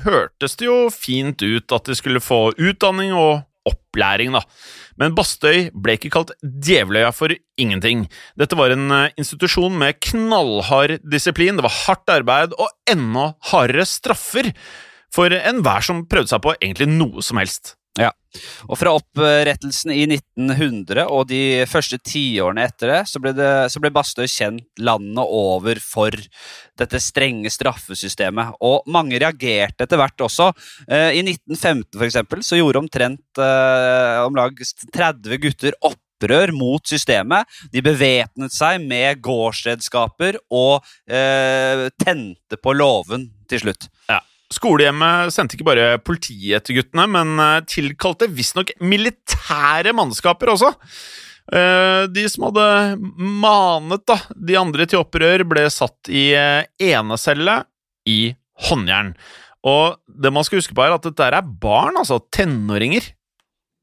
hørtes 0.04 0.54
det 0.58 0.68
jo 0.68 0.76
fint 0.94 1.42
ut 1.42 1.74
at 1.74 1.88
de 1.88 1.96
skulle 1.98 2.22
få 2.22 2.52
utdanning 2.54 3.10
og 3.14 3.42
opplæring, 3.66 4.32
da. 4.34 4.42
Men 5.00 5.16
Bastøy 5.16 5.70
ble 5.74 5.96
ikke 5.98 6.12
kalt 6.12 6.32
Djeveløya 6.42 7.12
for 7.16 7.34
ingenting. 7.60 8.06
Dette 8.38 8.58
var 8.58 8.74
en 8.74 8.88
eh, 8.92 9.12
institusjon 9.20 9.76
med 9.78 10.00
knallhard 10.04 10.98
disiplin, 11.04 11.58
det 11.58 11.66
var 11.66 11.78
hardt 11.84 12.12
arbeid 12.12 12.56
og 12.58 12.72
enda 12.90 13.32
hardere 13.52 13.86
straffer 13.88 14.52
for 15.12 15.32
enhver 15.36 15.84
som 15.84 16.06
prøvde 16.08 16.32
seg 16.32 16.44
på 16.44 16.56
egentlig 16.58 16.88
noe 16.92 17.24
som 17.24 17.40
helst. 17.40 17.76
Og 18.70 18.78
fra 18.80 18.94
opprettelsen 18.96 19.92
i 19.92 20.04
1900 20.06 21.04
og 21.04 21.26
de 21.28 21.64
første 21.68 21.98
tiårene 22.00 22.64
etter 22.64 22.88
det, 22.88 23.00
så 23.10 23.20
ble, 23.20 23.34
det, 23.36 23.50
så 23.72 23.82
ble 23.82 23.92
Bastøy 23.92 24.24
kjent 24.30 24.64
landet 24.80 25.20
over 25.26 25.80
for 25.84 26.16
dette 26.80 27.02
strenge 27.04 27.52
straffesystemet. 27.52 28.56
Og 28.64 28.88
mange 28.92 29.20
reagerte 29.20 29.84
etter 29.84 30.00
hvert 30.00 30.24
også. 30.24 30.48
Eh, 30.88 31.18
I 31.18 31.24
1915 31.26 31.98
for 31.98 32.08
eksempel, 32.08 32.46
så 32.46 32.56
gjorde 32.56 32.80
omtrent 32.80 33.44
eh, 33.44 34.22
om 34.24 34.40
lag 34.40 34.56
30 34.96 35.42
gutter 35.44 35.76
opprør 35.84 36.54
mot 36.56 36.88
systemet. 36.88 37.44
De 37.74 37.84
bevæpnet 37.84 38.56
seg 38.56 38.80
med 38.88 39.20
gårdsredskaper 39.20 40.40
og 40.48 40.80
eh, 41.12 41.90
tente 42.00 42.56
på 42.56 42.78
låven 42.78 43.28
til 43.52 43.66
slutt. 43.66 43.90
Skolehjemmet 44.52 45.32
sendte 45.34 45.56
ikke 45.56 45.66
bare 45.70 45.88
politiet 46.04 46.60
etter 46.60 46.76
guttene, 46.78 47.08
men 47.10 47.34
eh, 47.42 47.60
tilkalte 47.70 48.28
visstnok 48.30 48.74
militære 48.84 49.94
mannskaper 49.96 50.52
også. 50.54 50.72
Eh, 51.52 52.04
De 52.12 52.26
som 52.30 52.48
hadde 52.50 52.66
manet 53.16 54.04
da, 54.08 54.18
de 54.36 54.58
andre 54.60 54.86
til 54.88 55.02
opprør, 55.02 55.44
ble 55.48 55.64
satt 55.72 56.10
i 56.12 56.30
eh, 56.38 56.66
enecelle 56.92 57.62
i 58.08 58.20
håndjern. 58.68 59.14
Og 59.66 59.98
det 60.06 60.32
man 60.34 60.44
skal 60.46 60.58
huske 60.60 60.74
på, 60.74 60.82
er 60.84 60.96
at 60.96 61.04
dette 61.06 61.26
er 61.28 61.40
barn, 61.42 61.98
altså 62.00 62.20
tenåringer. 62.34 63.04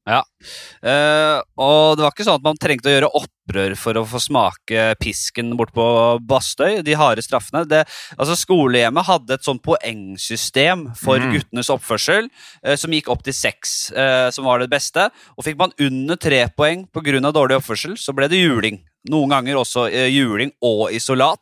Eh, 0.09 1.39
og 1.59 1.97
det 1.97 2.05
var 2.05 2.13
ikke 2.13 2.25
sånn 2.25 2.39
at 2.39 2.45
man 2.45 2.59
trengte 2.59 2.89
å 2.89 2.93
gjøre 2.93 3.11
opprør 3.19 3.75
for 3.79 3.99
å 3.99 4.05
få 4.07 4.21
smake 4.23 4.85
pisken 5.01 5.51
bort 5.59 5.73
på 5.75 5.85
Bastøy. 6.29 6.81
De 6.85 6.97
harde 6.97 7.23
straffene. 7.25 7.65
Det, 7.69 7.83
altså 8.17 8.37
Skolehjemmet 8.39 9.07
hadde 9.09 9.37
et 9.37 9.45
sånt 9.45 9.63
poengsystem 9.65 10.87
for 10.97 11.19
Mm. 11.19 11.33
guttenes 11.35 11.69
oppførsel 11.73 12.29
uh, 12.65 12.75
som 12.79 12.93
gikk 12.93 13.09
opp 13.11 13.23
til 13.25 13.35
seks, 13.35 13.91
uh, 13.91 14.29
som 14.31 14.45
var 14.45 14.59
det 14.59 14.69
beste. 14.71 15.09
Og 15.37 15.45
fikk 15.45 15.59
man 15.59 15.75
under 15.79 16.15
tre 16.15 16.47
poeng 16.55 16.87
pga. 16.87 17.31
dårlig 17.33 17.59
oppførsel, 17.59 17.97
så 17.97 18.13
ble 18.15 18.29
det 18.29 18.39
juling. 18.39 18.79
Noen 19.09 19.29
ganger 19.29 19.55
også 19.55 19.87
juling 20.11 20.51
og 20.61 20.91
isolat. 20.91 21.39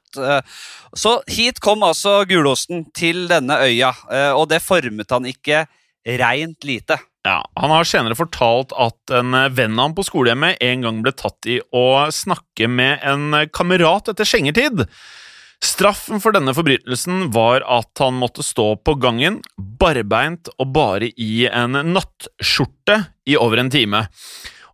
Så 0.93 1.21
hit 1.27 1.59
kom 1.59 1.81
altså 1.81 2.21
gulosten 2.29 2.85
til 2.93 3.27
denne 3.27 3.57
øya, 3.65 3.89
og 4.37 4.47
det 4.49 4.61
formet 4.61 5.09
han 5.09 5.25
ikke 5.25 5.65
reint 6.05 6.63
lite. 6.63 6.99
Ja, 7.27 7.41
Han 7.59 7.73
har 7.73 7.87
senere 7.87 8.15
fortalt 8.15 8.71
at 8.79 9.11
en 9.11 9.35
venn 9.51 9.75
av 9.75 9.89
ham 9.89 9.95
på 9.97 10.05
skolehjemmet 10.07 10.61
en 10.63 10.85
gang 10.85 11.03
ble 11.03 11.11
tatt 11.17 11.49
i 11.49 11.59
å 11.75 12.07
snakke 12.13 12.69
med 12.71 13.03
en 13.03 13.41
kamerat 13.51 14.13
etter 14.13 14.27
skjengetid. 14.27 14.85
Straffen 15.63 16.21
for 16.21 16.35
denne 16.35 16.53
forbrytelsen 16.53 17.31
var 17.33 17.65
at 17.65 17.89
han 17.99 18.19
måtte 18.21 18.45
stå 18.45 18.75
på 18.85 18.93
gangen, 19.01 19.41
barbeint 19.57 20.51
og 20.55 20.69
bare 20.75 21.09
i 21.17 21.47
en 21.49 21.79
nattskjorte 21.89 22.99
i 23.27 23.35
over 23.41 23.63
en 23.63 23.73
time. 23.73 24.05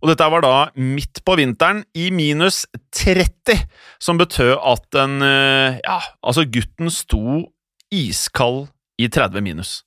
Og 0.03 0.11
dette 0.11 0.27
var 0.27 0.43
da 0.43 0.55
midt 0.75 1.21
på 1.23 1.37
vinteren, 1.39 1.85
i 1.95 2.09
minus 2.11 2.65
30, 2.91 3.63
som 4.03 4.19
betød 4.19 4.57
at 4.59 4.89
den 4.91 5.23
eh, 5.23 5.79
Ja, 5.79 6.01
altså, 6.19 6.43
gutten 6.43 6.91
sto 6.91 7.45
iskald 7.93 8.67
i 8.99 9.07
30 9.07 9.45
minus. 9.45 9.77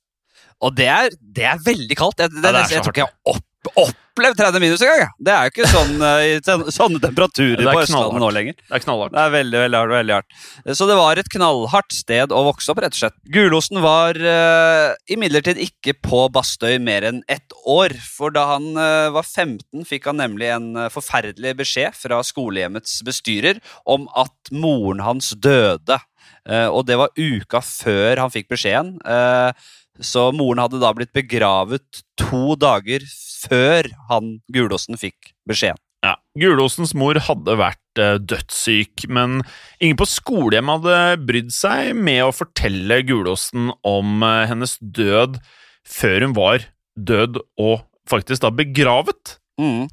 Og 0.65 0.73
det 0.77 0.87
er, 0.89 1.13
det 1.21 1.45
er 1.45 1.61
veldig 1.65 1.99
kaldt. 1.99 2.17
Det, 2.17 2.31
det, 2.33 2.49
Ja, 2.49 2.63
er 2.65 2.73
jeg 2.77 2.83
tror 2.85 2.95
ikke 2.95 3.05
jeg 3.05 3.35
opp, 3.35 3.43
opplevd 3.77 4.37
30 4.39 4.61
minus 4.63 4.81
engang! 4.85 5.09
Det 5.21 5.33
er 5.33 5.45
jo 5.45 5.51
ikke 5.51 5.67
sånn, 5.69 5.91
i 6.29 6.37
ten- 6.45 6.63
sånne 6.73 7.01
temperaturer 7.03 7.61
er 7.61 7.75
på 7.75 7.81
Østlandet 7.83 8.21
nå 8.23 8.29
lenger. 8.33 8.55
Det 8.63 8.77
er 8.77 8.83
knallhardt. 8.85 9.13
Det 9.13 9.21
er 9.25 9.33
veldig, 9.35 9.59
veldig 9.65 9.79
hardt. 9.81 9.93
veldig 9.97 10.15
hardt. 10.15 10.37
Så 10.79 10.87
det 10.89 10.95
var 10.97 11.21
et 11.21 11.29
knallhardt 11.35 11.93
sted 11.97 12.33
å 12.33 12.41
vokse 12.47 12.71
opp, 12.73 12.81
rett 12.85 12.95
og 12.95 13.01
slett. 13.03 13.17
Gulosen 13.35 13.81
var 13.83 14.17
uh, 14.23 14.95
imidlertid 15.13 15.61
ikke 15.67 15.93
på 16.07 16.23
Bastøy 16.33 16.77
mer 16.81 17.05
enn 17.11 17.21
ett 17.29 17.53
år. 17.69 17.93
For 18.17 18.33
da 18.33 18.47
han 18.55 18.71
uh, 18.79 19.13
var 19.13 19.27
15, 19.27 19.85
fikk 19.89 20.09
han 20.09 20.21
nemlig 20.23 20.49
en 20.55 20.71
uh, 20.79 20.87
forferdelig 20.93 21.53
beskjed 21.61 21.97
fra 22.01 22.23
skolehjemmets 22.25 23.01
bestyrer 23.05 23.61
om 23.85 24.09
at 24.17 24.53
moren 24.55 25.03
hans 25.05 25.33
døde. 25.37 25.99
Og 26.47 26.85
det 26.87 26.95
var 26.95 27.11
uka 27.19 27.59
før 27.59 28.21
han 28.21 28.31
fikk 28.31 28.45
beskjeden. 28.53 28.93
Eh, 29.03 29.65
så 30.03 30.29
moren 30.35 30.61
hadde 30.63 30.81
da 30.81 30.93
blitt 30.95 31.13
begravet 31.15 32.03
to 32.19 32.55
dager 32.59 33.05
før 33.47 33.89
han 34.11 34.37
Gulosen 34.53 34.99
fikk 34.99 35.33
beskjeden. 35.49 35.81
Ja. 36.05 36.13
Gulosens 36.37 36.93
mor 36.97 37.17
hadde 37.25 37.57
vært 37.57 38.01
eh, 38.01 38.19
dødssyk, 38.21 39.07
men 39.09 39.41
ingen 39.81 39.97
på 39.97 40.05
skolehjemmet 40.07 40.85
hadde 40.85 41.25
brydd 41.27 41.49
seg 41.55 41.97
med 41.97 42.21
å 42.27 42.35
fortelle 42.35 43.01
Gulosen 43.07 43.71
om 43.87 44.21
eh, 44.25 44.45
hennes 44.51 44.77
død 44.79 45.39
før 45.87 46.27
hun 46.27 46.37
var 46.37 46.69
død 46.97 47.41
og 47.57 47.81
faktisk 48.07 48.45
da 48.45 48.53
begravet. 48.53 49.37
Mm. 49.57 49.87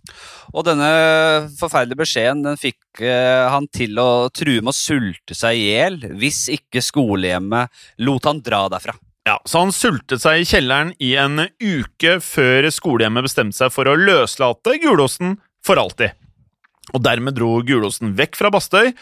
Og 0.52 0.66
denne 0.66 0.88
forferdelige 1.56 2.02
beskjeden 2.02 2.42
den 2.44 2.60
fikk 2.60 3.00
eh, 3.00 3.48
han 3.48 3.64
til 3.72 3.96
å 4.00 4.28
true 4.28 4.60
med 4.60 4.74
å 4.74 4.76
sulte 4.76 5.36
seg 5.36 5.56
i 5.56 5.70
hjel 5.70 5.96
hvis 6.20 6.44
ikke 6.52 6.84
skolehjemmet 6.84 7.72
lot 8.04 8.28
han 8.28 8.44
dra 8.44 8.66
derfra. 8.72 8.96
Ja, 9.24 9.38
Så 9.48 9.62
han 9.62 9.72
sultet 9.72 10.20
seg 10.20 10.42
i 10.42 10.48
kjelleren 10.48 10.92
i 11.00 11.14
en 11.16 11.46
uke 11.62 12.18
før 12.20 12.68
skolehjemmet 12.68 13.24
bestemte 13.24 13.56
seg 13.56 13.72
for 13.72 13.88
å 13.88 13.96
løslate 13.96 14.76
Gulosten 14.82 15.38
for 15.64 15.80
alltid. 15.80 16.12
Og 16.92 17.00
dermed 17.00 17.36
dro 17.38 17.62
Gulosten 17.64 18.12
vekk 18.18 18.36
fra 18.36 18.50
Bastøy, 18.52 18.92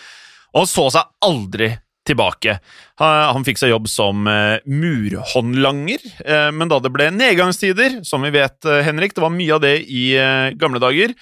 og 0.54 0.68
så 0.70 0.86
seg 0.94 1.10
aldri 1.26 1.72
tilbake. 2.06 2.56
Han 3.02 3.46
fikk 3.46 3.58
seg 3.60 3.72
jobb 3.72 3.88
som 3.90 4.26
eh, 4.30 4.62
murhåndlanger, 4.66 6.06
eh, 6.22 6.48
men 6.54 6.70
da 6.70 6.78
det 6.82 6.90
ble 6.94 7.10
nedgangstider, 7.14 8.00
som 8.06 8.22
vi 8.26 8.32
vet, 8.34 8.58
eh, 8.66 8.82
Henrik, 8.86 9.14
det 9.14 9.22
var 9.22 9.34
mye 9.34 9.58
av 9.58 9.62
det 9.62 9.76
i 9.86 10.06
gamle 10.58 10.82
dager, 10.82 11.14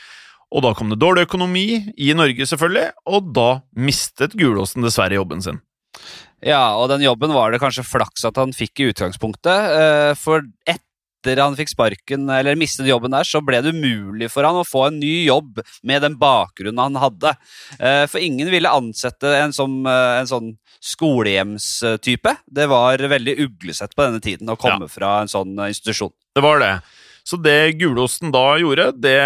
og 0.51 0.65
da 0.65 0.73
kom 0.77 0.93
det 0.93 1.01
dårlig 1.01 1.25
økonomi 1.29 1.67
i 1.97 2.13
Norge, 2.17 2.49
selvfølgelig, 2.49 2.89
og 3.13 3.33
da 3.37 3.49
mistet 3.77 4.37
Gulåsen 4.37 4.85
dessverre 4.85 5.21
jobben 5.21 5.45
sin. 5.45 5.61
Ja, 6.43 6.77
og 6.81 6.89
den 6.89 7.03
jobben 7.05 7.35
var 7.37 7.53
det 7.53 7.61
kanskje 7.61 7.85
flaks 7.85 8.25
at 8.25 8.39
han 8.41 8.55
fikk 8.57 8.81
i 8.81 8.89
utgangspunktet. 8.95 9.75
eh, 9.77 10.15
For 10.17 10.41
etter 10.67 11.37
han 11.43 11.57
fikk 11.59 11.69
sparken, 11.75 12.31
eller 12.33 12.57
mistet 12.57 12.89
jobben 12.89 13.13
der, 13.13 13.25
så 13.29 13.43
ble 13.45 13.59
det 13.61 13.75
umulig 13.77 14.31
for 14.33 14.47
han 14.49 14.57
å 14.57 14.65
få 14.65 14.87
en 14.87 14.97
ny 15.03 15.27
jobb 15.27 15.61
med 15.85 16.01
den 16.01 16.17
bakgrunnen 16.17 16.81
han 16.81 16.97
hadde. 17.03 17.35
Eh, 17.79 18.07
For 18.09 18.19
ingen 18.25 18.49
ville 18.51 18.73
ansette 18.73 19.29
en, 19.43 19.53
som, 19.53 19.85
eh, 19.87 20.21
en 20.23 20.31
sånn 20.31 20.55
skolehjemstype. 20.81 22.37
Det 22.49 22.67
var 22.71 22.99
veldig 22.99 23.37
uglesett 23.45 23.95
på 23.97 24.07
denne 24.07 24.21
tiden 24.25 24.49
å 24.49 24.57
komme 24.57 24.89
fra 24.89 25.21
en 25.21 25.29
sånn 25.31 25.55
institusjon. 25.69 26.13
Det 26.35 26.43
var 26.45 26.59
det. 26.63 26.75
Så 27.25 27.37
det 27.43 27.77
Gulosten 27.79 28.33
da 28.33 28.57
gjorde, 28.59 28.93
det 28.99 29.19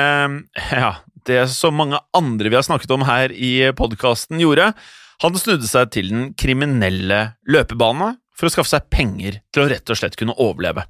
Ja, 0.72 0.96
det 1.24 1.48
som 1.54 1.76
mange 1.78 2.00
andre 2.12 2.50
vi 2.50 2.58
har 2.58 2.66
snakket 2.66 2.90
om 2.90 3.06
her 3.06 3.30
i 3.32 3.70
podkasten, 3.72 4.42
gjorde 4.42 4.72
Han 5.24 5.38
snudde 5.40 5.64
seg 5.64 5.88
til 5.94 6.10
den 6.12 6.24
kriminelle 6.36 7.20
løpebane 7.48 8.10
for 8.36 8.50
å 8.50 8.52
skaffe 8.52 8.74
seg 8.74 8.90
penger 8.92 9.38
til 9.54 9.62
å 9.62 9.70
rett 9.70 9.88
og 9.88 9.96
slett 9.96 10.18
kunne 10.20 10.34
overleve. 10.36 10.84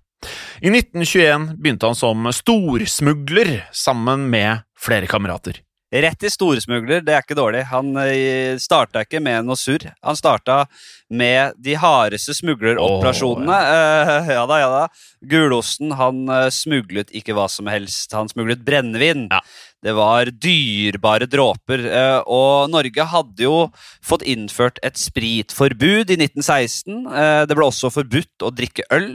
I 0.58 0.72
1921 0.72 1.52
begynte 1.60 1.86
han 1.86 1.98
som 1.98 2.26
storsmugler 2.34 3.60
sammen 3.70 4.26
med 4.32 4.64
flere 4.80 5.06
kamerater. 5.06 5.60
Rett 5.94 6.24
i 6.26 6.30
storsmugler, 6.32 7.04
det 7.06 7.12
er 7.14 7.22
ikke 7.22 7.36
dårlig. 7.38 7.60
Han 7.70 7.92
eh, 8.02 8.56
starta 8.58 9.04
ikke 9.04 9.20
med 9.22 9.46
noe 9.46 9.54
surr. 9.54 9.84
Han 10.02 10.16
starta 10.18 10.64
med 11.14 11.54
de 11.62 11.76
hardeste 11.78 12.34
smugleroperasjonene. 12.34 13.54
Oh, 13.54 14.30
ja 14.34 14.42
da, 14.50 14.58
ja 14.58 14.72
da. 14.72 14.80
Gulosten 15.30 15.94
han 15.94 16.24
eh, 16.26 16.48
smuglet 16.50 17.14
ikke 17.14 17.36
hva 17.38 17.46
som 17.52 17.70
helst. 17.70 18.10
Han 18.16 18.32
smuglet 18.32 18.64
brennevin. 18.66 19.28
Ja. 19.30 19.38
Det 19.84 19.92
var 19.92 20.30
dyrebare 20.40 21.26
dråper. 21.28 21.84
eh, 21.84 22.20
og 22.24 22.70
Norge 22.72 23.04
hadde 23.04 23.44
jo 23.44 23.56
fått 24.04 24.24
innført 24.24 24.78
et 24.82 24.96
spritforbud 24.96 26.08
i 26.08 26.16
1916. 26.16 27.04
Eh, 27.12 27.42
det 27.44 27.56
ble 27.58 27.66
også 27.68 27.92
forbudt 27.92 28.46
å 28.46 28.52
drikke 28.54 28.86
øl. 28.96 29.10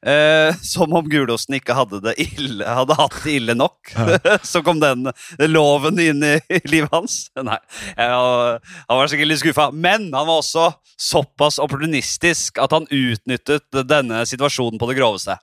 Eh, 0.00 0.56
som 0.72 0.94
om 0.96 1.08
Gulosten 1.12 1.58
ikke 1.58 1.76
hadde, 1.76 2.00
det 2.06 2.16
ille, 2.22 2.64
hadde 2.64 2.96
hatt 2.96 3.18
det 3.26 3.36
ille 3.42 3.56
nok. 3.58 3.92
Så 4.50 4.64
kom 4.64 4.80
den 4.80 5.10
loven 5.52 6.00
inn 6.00 6.24
i 6.24 6.36
livet 6.64 6.94
hans. 6.94 7.18
Nei, 7.36 7.60
han 7.96 8.96
var 8.96 9.12
sikkert 9.12 9.34
litt 9.34 9.44
skuffa. 9.44 9.68
Men 9.74 10.08
han 10.16 10.30
var 10.30 10.40
også 10.40 10.70
såpass 10.96 11.60
opportunistisk 11.60 12.56
at 12.62 12.72
han 12.72 12.88
utnyttet 12.88 13.68
denne 13.84 14.24
situasjonen 14.28 14.80
på 14.80 14.88
det 14.88 14.96
groveste. 14.96 15.36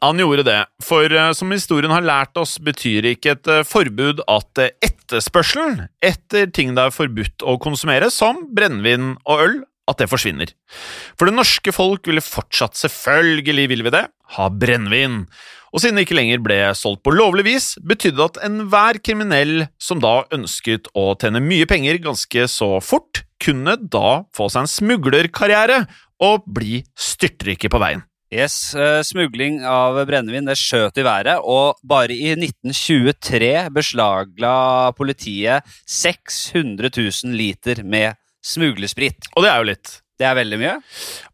Han 0.00 0.20
gjorde 0.20 0.46
det, 0.48 0.60
for 0.80 1.12
eh, 1.12 1.32
som 1.36 1.50
historien 1.52 1.92
har 1.92 2.04
lært 2.04 2.38
oss, 2.40 2.56
betyr 2.64 3.10
ikke 3.12 3.34
et 3.34 3.50
eh, 3.52 3.66
forbud 3.68 4.22
at 4.32 4.60
eh, 4.62 4.72
etterspørselen 4.86 5.82
etter 6.00 6.48
ting 6.56 6.72
det 6.76 6.86
er 6.86 6.94
forbudt 6.94 7.44
å 7.44 7.58
konsumere, 7.60 8.08
som 8.08 8.46
brennevin 8.56 9.18
og 9.28 9.44
øl, 9.44 9.58
at 9.90 10.00
det 10.00 10.08
forsvinner. 10.08 10.54
For 11.18 11.28
det 11.28 11.36
norske 11.36 11.74
folk 11.74 12.08
ville 12.08 12.24
fortsatt, 12.24 12.78
selvfølgelig 12.80 13.68
ville 13.74 13.88
vi 13.90 13.92
det, 13.92 14.06
ha 14.38 14.48
brennevin. 14.48 15.24
Og 15.70 15.82
siden 15.82 16.00
det 16.00 16.06
ikke 16.06 16.16
lenger 16.16 16.42
ble 16.42 16.58
solgt 16.78 17.04
på 17.04 17.12
lovlig 17.14 17.44
vis, 17.50 17.70
betydde 17.84 18.16
det 18.18 18.28
at 18.30 18.44
enhver 18.48 18.98
kriminell 19.04 19.66
som 19.82 20.00
da 20.02 20.22
ønsket 20.32 20.88
å 20.96 21.10
tjene 21.20 21.44
mye 21.44 21.68
penger 21.68 22.00
ganske 22.02 22.48
så 22.50 22.78
fort, 22.82 23.26
kunne 23.40 23.76
da 23.76 24.22
få 24.36 24.48
seg 24.52 24.64
en 24.64 24.76
smuglerkarriere 24.78 25.84
og 26.24 26.48
bli 26.48 26.80
styrtrike 26.98 27.68
på 27.72 27.80
veien. 27.82 28.06
Yes, 28.30 28.76
eh, 28.78 29.00
Smugling 29.02 29.64
av 29.66 29.96
brennevin 30.06 30.46
det 30.46 30.54
skjøt 30.54 31.00
i 31.00 31.02
været, 31.02 31.42
og 31.42 31.80
bare 31.82 32.14
i 32.14 32.28
1923 32.36 33.48
beslagla 33.74 34.52
politiet 34.94 35.66
600 35.90 36.92
000 36.94 37.34
liter 37.34 37.82
med 37.82 38.14
smuglesprit. 38.46 39.32
Og 39.34 39.42
det 39.42 39.50
er 39.50 39.58
jo 39.58 39.68
litt. 39.72 39.92
Det 40.20 40.26
er 40.28 40.36
veldig 40.36 40.58
mye. 40.60 40.74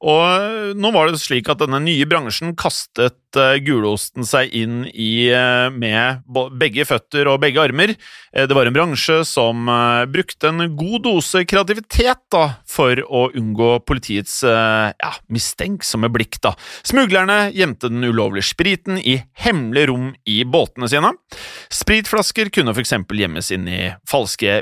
Og 0.07 0.77
nå 0.79 0.93
var 0.95 1.11
det 1.11 1.19
slik 1.19 1.49
at 1.51 1.59
denne 1.59 1.81
nye 1.83 2.07
bransjen 2.07 2.55
kastet 2.59 3.19
uh, 3.35 3.57
gulosten 3.67 4.27
seg 4.29 4.55
inn 4.55 4.85
i 4.93 5.27
uh, 5.35 5.67
med 5.75 6.23
begge 6.61 6.87
føtter 6.87 7.27
og 7.27 7.41
begge 7.43 7.65
armer. 7.65 7.97
Eh, 8.37 8.47
det 8.47 8.55
var 8.55 8.69
en 8.69 8.77
bransje 8.77 9.23
som 9.25 9.69
eh, 9.69 10.05
brukte 10.11 10.51
en 10.51 10.77
god 10.77 11.03
dose 11.07 11.45
kreativitet 11.49 12.23
da, 12.33 12.45
for 12.69 13.01
å 13.07 13.27
unngå 13.37 13.71
politiets 13.89 14.43
eh, 14.47 14.93
ja, 14.93 15.13
mistenksomme 15.33 16.11
blikk. 16.13 16.41
da. 16.45 16.55
Smuglerne 16.87 17.51
gjemte 17.57 17.91
den 17.93 18.05
ulovlige 18.05 18.51
spriten 18.51 19.01
i 19.01 19.19
hemmelige 19.47 19.91
rom 19.93 20.13
i 20.29 20.43
båtene 20.45 20.91
sine. 20.93 21.15
Spritflasker 21.73 22.53
kunne 22.55 22.77
f.eks. 22.77 22.95
gjemmes 23.17 23.53
inn 23.55 23.69
i 23.71 23.81
falske 24.09 24.61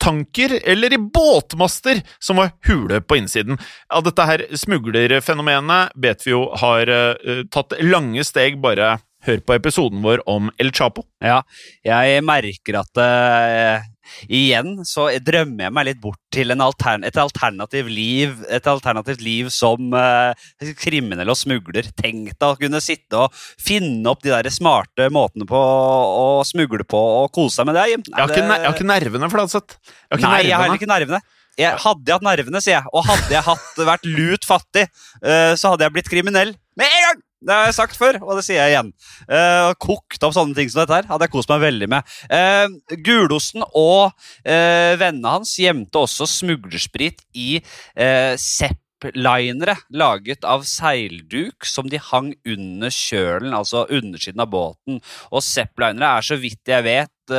brennstofftanker 0.00 0.60
eller 0.64 0.92
i 0.92 0.98
båtmaster 0.98 2.02
som 2.18 2.36
var 2.36 2.50
hule 2.66 3.00
på 3.00 3.16
innsiden. 3.16 3.58
Ja, 3.88 4.00
dette 4.00 4.22
her 4.22 4.46
smuglerfenomenet 4.56 5.92
vet 5.94 6.26
vi 6.26 6.30
jo 6.30 6.50
har 6.56 6.88
uh, 6.88 7.44
tatt 7.50 7.72
lange 7.80 8.24
steg, 8.24 8.60
bare 8.60 8.98
hør 9.24 9.40
på 9.44 9.54
episoden 9.54 10.02
vår 10.02 10.22
om 10.28 10.50
El 10.58 10.72
Chapo. 10.72 11.04
Ja, 11.20 11.42
jeg 11.84 12.22
merker 12.24 12.80
at 12.80 12.96
eh, 12.96 13.82
igjen 14.28 14.80
så 14.88 15.08
drømmer 15.24 15.66
jeg 15.66 15.74
meg 15.76 15.88
litt 15.88 16.00
bort 16.02 16.20
til 16.34 16.52
en 16.54 16.62
altern 16.64 17.04
et 17.06 17.16
alternativ 17.20 17.88
liv 17.90 18.36
Et 18.50 18.66
alternativt 18.70 19.22
liv 19.24 19.48
som 19.52 19.94
uh, 19.94 20.32
kriminell 20.80 21.30
og 21.32 21.38
smugler. 21.38 21.88
Tenk 21.98 22.32
deg 22.34 22.46
å 22.46 22.58
kunne 22.60 22.82
sitte 22.84 23.24
og 23.26 23.34
finne 23.60 24.06
opp 24.10 24.22
de 24.24 24.32
der 24.32 24.50
smarte 24.52 25.08
måtene 25.12 25.46
på 25.48 25.58
å 25.58 26.40
smugle 26.46 26.86
på 26.88 27.00
og 27.00 27.30
kose 27.34 27.60
seg 27.60 27.68
med 27.68 27.78
det. 27.78 27.86
Jim. 27.92 28.06
Jeg 28.06 28.20
har 28.20 28.32
ikke, 28.32 28.46
jeg 28.46 28.66
har 28.66 28.76
ikke 28.76 28.90
nervene, 28.90 29.30
Fladseth. 29.32 29.78
Jeg 29.80 30.14
har 30.14 30.20
ikke 30.20 30.30
Nei, 30.30 30.42
jeg 30.46 30.56
har 30.56 30.66
heller 30.66 30.80
ikke 30.80 30.90
nervene. 30.90 31.22
Jeg, 31.58 31.76
hadde 31.82 32.06
jeg 32.06 32.16
hatt 32.16 32.24
nervene, 32.24 32.62
sier 32.62 32.78
jeg, 32.78 32.92
og 32.94 33.08
hadde 33.08 33.34
jeg 33.34 33.44
hatt, 33.44 33.72
vært 33.90 34.06
lut 34.08 34.46
fattig, 34.48 34.86
uh, 35.24 35.52
så 35.58 35.74
hadde 35.74 35.86
jeg 35.86 35.96
blitt 35.98 36.12
kriminell 36.12 36.54
med 36.78 36.86
en 36.86 37.08
gang! 37.08 37.26
Det 37.40 37.54
har 37.56 37.68
jeg 37.70 37.76
sagt 37.78 37.96
før, 37.96 38.18
og 38.20 38.36
det 38.36 38.44
sier 38.44 38.60
jeg 38.60 38.74
igjen. 38.74 38.90
Eh, 39.32 39.70
kokt 39.80 40.26
opp 40.26 40.34
sånne 40.36 40.56
ting 40.56 40.68
som 40.68 40.82
dette 40.82 40.98
her 40.98 41.08
hadde 41.08 41.24
jeg 41.24 41.32
kost 41.32 41.48
meg 41.52 41.62
veldig 41.64 41.88
med. 41.88 42.12
Eh, 42.28 42.98
Gulosten 43.06 43.64
og 43.70 44.12
eh, 44.44 44.92
vennene 45.00 45.38
hans 45.38 45.54
gjemte 45.60 46.02
også 46.02 46.28
smuglersprit 46.28 47.24
i 47.32 47.56
eh, 47.56 48.34
Sepp-linere 48.40 49.78
laget 49.96 50.44
av 50.44 50.66
seilduk 50.68 51.64
som 51.64 51.88
de 51.88 52.02
hang 52.10 52.34
under 52.44 52.92
kjølen, 52.92 53.56
altså 53.56 53.86
undersiden 53.88 54.44
av 54.44 54.52
båten. 54.52 55.00
Og 55.32 55.44
Sepp-linere 55.44 56.18
er 56.18 56.28
så 56.28 56.36
vidt 56.40 56.68
jeg 56.68 56.84
vet 56.84 57.36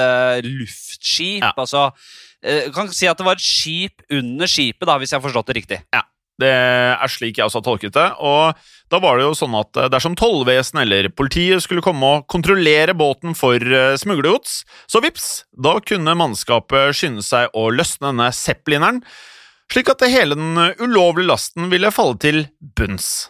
luftskip. 0.48 1.44
Ja. 1.44 1.52
altså 1.60 1.90
eh, 2.42 2.72
kan 2.74 2.90
si 2.90 3.10
at 3.12 3.20
det 3.20 3.28
var 3.28 3.38
et 3.38 3.46
skip 3.46 4.02
under 4.10 4.50
skipet, 4.50 4.88
da, 4.90 4.98
hvis 4.98 5.14
jeg 5.14 5.22
har 5.22 5.28
forstått 5.30 5.52
det 5.52 5.60
riktig. 5.62 5.82
Ja. 5.94 6.08
Det 6.40 6.50
er 6.50 7.12
slik 7.12 7.38
jeg 7.38 7.46
også 7.46 7.60
har 7.60 7.66
tolket 7.68 7.96
det. 7.98 8.08
Og 8.24 8.56
da 8.92 9.00
var 9.04 9.20
det 9.20 9.26
jo 9.28 9.36
sånn 9.38 9.58
at 9.60 9.78
eh, 9.78 9.90
dersom 9.94 10.16
tollvesenet 10.20 10.86
eller 10.86 11.10
politiet 11.14 11.64
skulle 11.64 11.84
komme 11.86 12.14
og 12.16 12.30
kontrollere 12.32 12.96
båten 12.98 13.36
for 13.38 13.60
eh, 13.62 13.98
smuglergods, 14.00 14.62
så 14.90 15.04
vips, 15.04 15.28
da 15.52 15.76
kunne 15.84 16.18
mannskapet 16.18 16.98
skynde 16.98 17.26
seg 17.26 17.52
å 17.58 17.68
løsne 17.74 18.10
denne 18.10 18.32
zeppelineren, 18.36 19.04
slik 19.72 19.92
at 19.94 20.04
hele 20.12 20.36
den 20.36 20.58
ulovlige 20.82 21.30
lasten 21.30 21.70
ville 21.72 21.94
falle 21.96 22.18
til 22.20 22.42
bunns. 22.60 23.30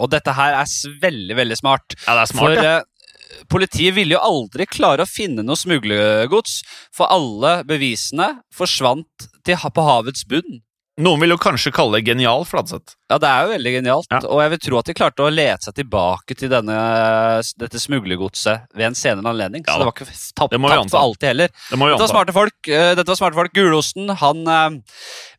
Og 0.00 0.10
dette 0.12 0.34
her 0.36 0.56
er 0.56 0.72
veldig, 1.02 1.36
veldig 1.38 1.58
smart. 1.60 1.94
Ja, 2.06 2.16
det 2.16 2.24
er 2.24 2.32
smart, 2.32 2.42
For 2.42 2.58
ja. 2.58 2.74
eh, 2.80 3.46
politiet 3.52 3.96
ville 3.96 4.16
jo 4.16 4.24
aldri 4.24 4.66
klare 4.68 5.06
å 5.06 5.08
finne 5.08 5.44
noe 5.46 5.58
smuglergods, 5.58 6.60
for 6.94 7.12
alle 7.12 7.60
bevisene 7.68 8.34
forsvant 8.54 9.28
til, 9.46 9.56
på 9.56 9.86
havets 9.86 10.26
bunn. 10.28 10.60
Noen 11.02 11.18
vil 11.24 11.32
jo 11.34 11.38
kanskje 11.40 11.72
kalle 11.74 11.98
det 11.98 12.06
genial, 12.06 12.44
Fladseth. 12.46 12.94
Ja, 13.10 13.16
det 13.20 13.28
er 13.28 13.46
jo 13.46 13.52
veldig 13.56 13.70
genialt, 13.74 14.06
Ja. 14.12 14.20
og 14.28 14.40
jeg 14.40 14.50
vil 14.52 14.60
tro 14.62 14.78
at 14.78 14.86
de 14.88 14.94
klarte 14.94 15.24
å 15.24 15.30
lete 15.32 15.66
seg 15.66 15.74
tilbake 15.80 16.36
til 16.38 16.48
denne, 16.52 16.76
dette 17.58 17.80
smuglergodset 17.82 18.68
ved 18.76 18.86
en 18.86 18.94
senere 18.94 19.32
anledning. 19.32 19.64
Ja 19.66 19.74
så 19.74 19.82
det 19.82 19.88
var 19.88 19.96
ikke 19.96 20.06
tapt, 20.08 20.54
tapt 20.54 20.90
for 20.92 21.00
alltid 21.00 21.28
heller. 21.32 21.48
Det 21.48 21.78
Dette 21.80 21.98
var 22.04 22.12
smarte 22.12 22.32
folk. 22.36 22.68
eh, 22.68 22.94
Dette 22.94 23.08
var 23.12 23.18
smarte 23.18 23.34
folk. 23.40 23.52
Gulosten 23.56 24.14
han 24.22 24.46
eh, 24.46 24.78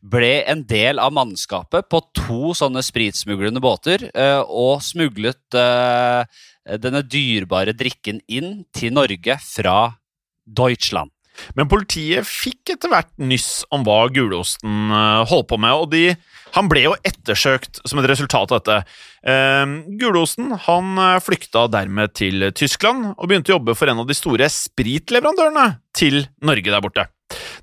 ble 0.04 0.32
en 0.46 0.62
del 0.68 1.00
av 1.02 1.12
mannskapet 1.16 1.88
på 1.88 2.02
to 2.14 2.52
sånne 2.54 2.82
spritsmuglende 2.84 3.62
båter 3.64 4.10
eh, 4.14 4.42
og 4.46 4.82
smuglet 4.84 5.40
denne 6.80 7.02
dyrebare 7.04 7.74
drikken 7.76 8.20
inn 8.28 8.64
til 8.74 8.92
Norge 8.96 9.36
fra 9.42 9.94
Deutschland. 10.46 11.10
Men 11.58 11.70
politiet 11.70 12.26
fikk 12.28 12.74
etter 12.74 12.92
hvert 12.92 13.10
nyss 13.20 13.64
om 13.74 13.84
hva 13.86 14.04
Gulosten 14.14 14.92
eh, 14.94 15.24
holdt 15.30 15.50
på 15.50 15.58
med, 15.60 15.74
og 15.74 15.90
de, 15.94 16.14
han 16.54 16.70
ble 16.70 16.86
jo 16.86 16.94
ettersøkt 17.06 17.82
som 17.84 18.00
et 18.00 18.08
resultat 18.10 18.54
av 18.54 18.62
dette. 18.62 18.98
Eh, 19.26 19.64
Gulosten 20.00 20.54
han 20.68 20.94
eh, 20.98 21.18
flykta 21.24 21.66
dermed 21.72 22.14
til 22.18 22.50
Tyskland 22.56 23.12
og 23.14 23.26
begynte 23.28 23.52
å 23.52 23.58
jobbe 23.58 23.76
for 23.78 23.90
en 23.90 24.04
av 24.04 24.08
de 24.10 24.16
store 24.18 24.50
spritleverandørene 24.52 25.68
til 25.96 26.24
Norge 26.44 26.70
der 26.70 26.84
borte. 26.84 27.08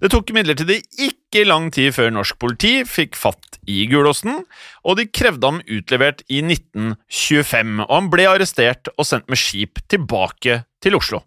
Det 0.01 0.09
tok 0.11 0.31
imidlertid 0.33 0.71
ikke 0.73 1.45
lang 1.45 1.69
tid 1.73 1.93
før 1.95 2.09
norsk 2.13 2.39
politi 2.41 2.81
fikk 2.89 3.17
fatt 3.19 3.59
i 3.69 3.85
Gulosten, 3.89 4.41
og 4.81 4.97
de 4.97 5.05
krevde 5.13 5.47
ham 5.47 5.61
utlevert 5.69 6.23
i 6.27 6.41
1925, 6.41 7.83
og 7.85 7.93
han 7.93 8.09
ble 8.13 8.25
arrestert 8.31 8.89
og 8.97 9.07
sendt 9.07 9.29
med 9.31 9.39
skip 9.39 9.83
tilbake 9.91 10.63
til 10.81 10.97
Oslo. 10.97 11.21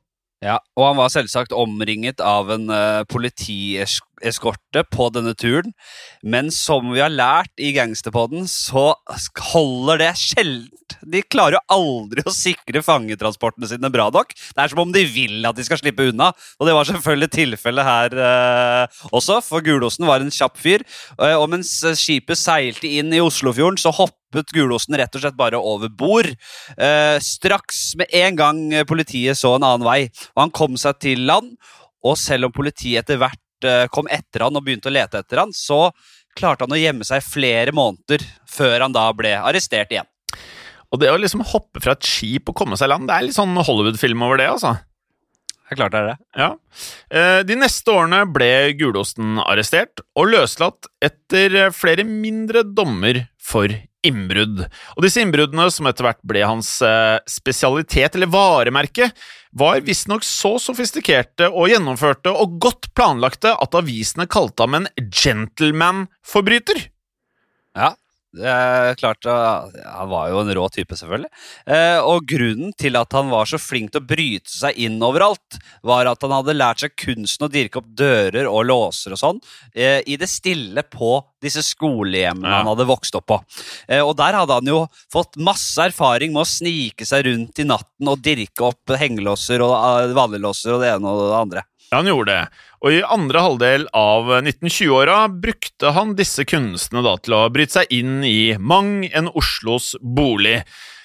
Ja, 0.44 0.58
og 0.76 0.90
han 0.90 0.98
var 1.00 1.12
selvsagt 1.12 1.54
omringet 1.56 2.20
av 2.20 2.50
en 2.52 2.68
uh, 2.68 3.04
politieskorte 4.25 4.85
på 4.90 5.11
denne 5.12 5.35
turen. 5.35 5.73
Men 6.23 6.50
som 6.50 6.93
vi 6.93 7.00
har 7.00 7.12
lært 7.12 7.52
i 7.59 7.73
Gangsterpodden, 7.75 8.47
så 8.49 8.95
holder 9.52 9.99
det 10.00 10.14
sjeldent. 10.16 10.71
De 11.04 11.23
klarer 11.23 11.57
jo 11.59 11.64
aldri 11.75 12.25
å 12.25 12.33
sikre 12.33 12.83
fangetransportene 12.83 13.69
sine 13.69 13.90
bra 13.90 14.11
nok. 14.12 14.33
Det 14.33 14.62
er 14.62 14.69
som 14.69 14.83
om 14.85 14.93
de 14.93 15.04
vil 15.04 15.45
at 15.47 15.57
de 15.57 15.64
skal 15.64 15.81
slippe 15.81 16.09
unna, 16.11 16.33
og 16.59 16.66
det 16.69 16.75
var 16.75 16.88
selvfølgelig 16.88 17.31
tilfellet 17.35 17.85
her 17.85 18.19
eh, 18.25 18.99
også, 19.12 19.40
for 19.45 19.64
Gulosen 19.64 20.07
var 20.07 20.21
en 20.23 20.33
kjapp 20.33 20.59
fyr. 20.61 20.85
Eh, 21.19 21.37
og 21.37 21.49
mens 21.52 21.73
skipet 21.99 22.38
seilte 22.38 22.88
inn 22.88 23.12
i 23.12 23.23
Oslofjorden, 23.25 23.81
så 23.81 23.93
hoppet 23.95 24.52
Gulosen 24.54 24.97
rett 24.99 25.14
og 25.14 25.25
slett 25.25 25.38
bare 25.38 25.61
over 25.61 25.93
bord. 25.93 26.31
Eh, 26.76 27.16
straks 27.23 27.95
med 28.00 28.12
en 28.25 28.40
gang 28.40 28.66
politiet 28.88 29.40
så 29.40 29.57
en 29.57 29.66
annen 29.66 29.87
vei, 29.87 30.02
og 30.35 30.47
han 30.47 30.54
kom 30.54 30.78
seg 30.81 31.00
til 31.02 31.26
land. 31.28 31.57
Og 32.04 32.19
selv 32.21 32.50
om 32.50 32.52
politiet 32.52 33.00
etter 33.00 33.16
hvert 33.16 33.40
kom 33.94 34.09
etter 34.12 34.47
han 34.47 34.56
og 34.56 34.64
begynte 34.66 34.90
å 34.90 34.94
lete 34.94 35.23
etter 35.23 35.42
han, 35.42 35.52
så 35.56 35.88
klarte 36.38 36.66
han 36.66 36.75
å 36.75 36.80
gjemme 36.80 37.06
seg 37.06 37.23
flere 37.25 37.75
måneder 37.75 38.25
før 38.50 38.87
han 38.87 38.94
da 38.94 39.06
ble 39.16 39.37
arrestert 39.38 39.92
igjen. 39.94 40.09
Og 40.94 41.00
det 41.02 41.11
å 41.11 41.18
liksom 41.18 41.42
hoppe 41.50 41.82
fra 41.82 41.97
et 41.97 42.06
skip 42.06 42.50
og 42.50 42.58
komme 42.58 42.78
seg 42.78 42.86
i 42.88 42.95
land, 42.95 43.08
det 43.10 43.17
er 43.17 43.26
litt 43.26 43.36
sånn 43.38 43.54
Hollywood-film 43.58 44.23
over 44.26 44.38
det, 44.38 44.50
altså. 44.52 44.76
Det 45.65 45.73
er 45.75 45.78
klart 45.80 45.95
det 45.95 46.00
er 46.02 46.08
det. 46.10 46.17
Ja. 46.38 46.49
Eh, 47.08 47.41
De 47.49 47.56
neste 47.56 47.91
årene 47.91 48.21
ble 48.30 48.50
Gulosten 48.78 49.41
arrestert 49.43 50.02
og 50.15 50.28
løslatt 50.34 50.91
etter 51.02 51.56
eh, 51.62 51.73
flere 51.75 52.04
mindre 52.06 52.62
dommer 52.69 53.25
for 53.43 53.73
innbrudd. 54.04 54.67
Og 54.95 55.00
disse 55.06 55.23
innbruddene, 55.25 55.71
som 55.73 55.88
etter 55.88 56.04
hvert 56.06 56.21
ble 56.28 56.45
hans 56.45 56.76
eh, 56.84 57.17
spesialitet 57.30 58.19
eller 58.19 58.30
varemerke, 58.30 59.08
var 59.54 59.82
visstnok 59.86 60.25
så 60.26 60.56
sofistikerte 60.62 61.49
og 61.50 61.71
gjennomførte 61.71 62.32
og 62.34 62.58
godt 62.62 62.90
planlagte 62.97 63.54
at 63.54 63.76
avisene 63.78 64.26
kalte 64.30 64.67
ham 64.67 64.80
en 64.80 64.88
gentleman-forbryter. 64.99 66.88
Ja, 67.78 67.95
det 68.34 68.50
er 68.50 68.97
klart 68.99 69.26
Han 69.28 70.10
var 70.10 70.30
jo 70.32 70.40
en 70.42 70.52
rå 70.56 70.66
type, 70.73 70.97
selvfølgelig. 70.99 71.30
Eh, 71.70 71.99
og 72.02 72.26
grunnen 72.28 72.73
til 72.78 72.99
at 72.99 73.14
han 73.16 73.30
var 73.32 73.49
så 73.49 73.60
flink 73.62 73.92
til 73.94 74.02
å 74.02 74.08
bryte 74.08 74.50
seg 74.50 74.78
inn 74.86 74.99
overalt, 75.04 75.58
var 75.86 76.10
at 76.10 76.25
han 76.25 76.34
hadde 76.34 76.56
lært 76.56 76.82
seg 76.84 76.97
kunsten 77.00 77.47
å 77.47 77.52
dirke 77.52 77.80
opp 77.80 77.90
dører 77.97 78.49
og 78.50 78.64
låser 78.68 79.14
og 79.14 79.20
sånn 79.20 79.40
eh, 79.75 80.00
i 80.06 80.18
det 80.20 80.28
stille 80.30 80.84
på 80.88 81.16
disse 81.44 81.62
skolehjemmene 81.64 82.49
Ja. 82.49 82.60
han 82.62 82.70
hadde 82.73 82.88
vokst 82.88 83.14
opp 83.18 83.26
på. 83.30 83.40
Eh, 83.88 84.00
og 84.00 84.16
der 84.18 84.38
hadde 84.38 84.58
han 84.58 84.68
jo 84.68 84.84
fått 85.12 85.36
masse 85.36 85.80
erfaring 85.90 86.32
med 86.32 86.44
å 86.44 86.49
snike 86.49 87.06
seg 87.08 87.26
rundt 87.28 87.60
i 87.60 87.68
natten 87.68 88.10
og 88.10 88.23
dirke 88.25 88.64
opp 88.70 88.94
hengelåser 88.99 89.62
og 89.64 89.75
uh, 89.75 90.14
vanlige 90.16 90.50
og 90.75 90.82
det 90.82 90.92
ene 90.94 91.10
og 91.10 91.23
det 91.23 91.38
andre. 91.38 91.64
Ja, 91.95 92.00
han 92.02 92.09
gjorde 92.11 92.33
det. 92.35 92.63
Og 92.83 92.91
i 92.91 93.04
andre 93.07 93.43
halvdel 93.45 93.85
av 93.95 94.26
1920-åra 94.41 95.28
brukte 95.30 95.93
han 95.95 96.17
disse 96.19 96.43
kunstene 96.43 97.04
da 97.07 97.13
til 97.23 97.37
å 97.39 97.45
bryte 97.54 97.76
seg 97.76 97.93
inn 97.95 98.17
i 98.26 98.57
mang 98.59 99.04
en 99.15 99.30
Oslos 99.30 99.93
bolig. 100.02 100.57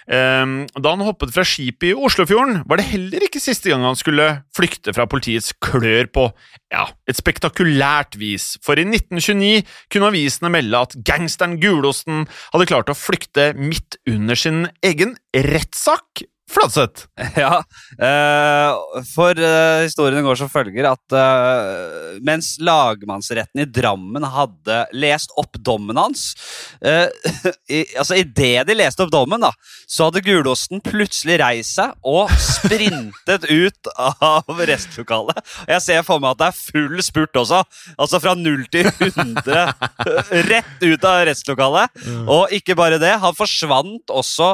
Ehm, 0.10 0.63
Da 0.73 0.95
han 0.95 1.06
hoppet 1.06 1.30
fra 1.36 1.45
skipet 1.45 1.91
i 1.91 1.93
Oslofjorden, 1.93 2.63
var 2.65 2.82
det 2.82 2.88
heller 2.89 3.21
ikke 3.28 3.38
siste 3.43 3.69
gang 3.69 3.86
han 3.86 3.99
skulle 3.99 4.41
flykte 4.58 4.95
fra 4.97 5.06
politiets 5.06 5.54
klør 5.62 6.10
på 6.10 6.25
ja, 6.73 6.88
et 7.06 7.21
spektakulært 7.21 8.17
vis, 8.17 8.56
for 8.65 8.82
i 8.82 8.88
1929 8.89 9.62
kunne 9.93 10.10
avisene 10.10 10.49
melde 10.58 10.82
at 10.88 10.97
gangsteren 11.06 11.60
Gulosten 11.62 12.25
hadde 12.49 12.69
klart 12.73 12.89
å 12.89 12.97
flykte 12.97 13.52
midt 13.54 14.02
under 14.10 14.34
sin 14.34 14.65
egen 14.82 15.19
rettssak. 15.38 16.25
Fladseth! 16.49 17.05
Ja, 17.39 17.62
eh, 18.01 19.03
for 19.13 19.38
eh, 19.38 19.83
historien 19.85 20.23
går 20.25 20.38
som 20.39 20.49
følger 20.51 20.88
at 20.89 21.15
eh, 21.15 22.17
mens 22.25 22.55
lagmannsretten 22.63 23.62
i 23.62 23.67
Drammen 23.69 24.25
hadde 24.25 24.79
lest 24.97 25.33
opp 25.39 25.59
dommen 25.62 25.99
hans 25.99 26.31
i, 27.69 27.83
Altså, 27.99 28.17
idet 28.19 28.65
de 28.67 28.75
leste 28.77 29.03
opp 29.05 29.12
dommen, 29.13 29.41
da, 29.43 29.51
så 29.88 30.07
hadde 30.07 30.23
Gulosten 30.25 30.81
plutselig 30.83 31.38
reist 31.41 31.77
seg 31.77 31.93
og 32.07 32.31
sprintet 32.41 33.45
ut 33.62 33.91
av 33.99 34.63
restlokalet. 34.69 35.39
Jeg 35.69 35.85
ser 35.85 36.05
for 36.07 36.23
meg 36.23 36.33
at 36.33 36.41
det 36.41 36.49
er 36.49 36.57
full 36.57 37.03
spurt 37.05 37.39
også. 37.39 37.62
Altså 37.99 38.21
fra 38.23 38.33
0 38.38 38.65
til 38.73 38.89
100 38.89 40.41
rett 40.49 40.85
ut 40.85 41.07
av 41.07 41.23
restlokalet. 41.29 41.99
Og 42.25 42.55
ikke 42.55 42.77
bare 42.79 42.99
det, 43.01 43.13
han 43.21 43.38
forsvant 43.38 44.13
også 44.13 44.53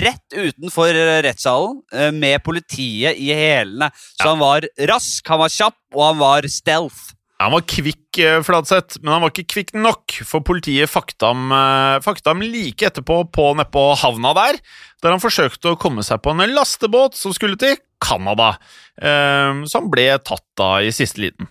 rett 0.00 0.36
utenfor 0.36 0.96
rettssalen 1.26 1.80
eh, 1.92 2.10
med 2.14 2.42
politiet 2.46 3.18
i 3.20 3.30
hælene. 3.36 3.90
Så 4.18 4.32
han 4.32 4.42
var 4.42 4.66
rask, 4.90 5.26
han 5.28 5.42
var 5.42 5.52
kjapp, 5.54 5.78
og 5.94 6.04
han 6.08 6.20
var 6.22 6.48
stealth. 6.50 7.14
Han 7.40 7.54
var 7.54 7.62
kvikk, 7.64 8.18
eh, 8.20 8.42
Fladseth, 8.44 8.98
men 9.00 9.14
han 9.14 9.22
var 9.24 9.30
ikke 9.32 9.48
kvikk 9.54 9.70
nok, 9.80 10.18
for 10.28 10.44
politiet 10.44 10.90
fakta 10.92 11.30
ham, 11.32 11.46
eh, 11.56 12.00
fakta 12.04 12.34
ham 12.34 12.42
like 12.44 12.84
etterpå 12.84 13.22
på 13.32 13.46
nedpå 13.56 13.84
havna 14.02 14.34
der, 14.36 14.58
der 15.00 15.14
han 15.14 15.22
forsøkte 15.22 15.72
å 15.72 15.78
komme 15.80 16.04
seg 16.04 16.20
på 16.20 16.34
en 16.34 16.52
lastebåt 16.52 17.16
som 17.16 17.32
skulle 17.32 17.56
til 17.56 17.78
Canada. 18.00 18.58
Eh, 19.00 19.64
Så 19.64 19.80
ble 19.88 20.10
tatt 20.18 20.44
da 20.56 20.74
i 20.84 20.92
siste 20.92 21.24
liten. 21.24 21.48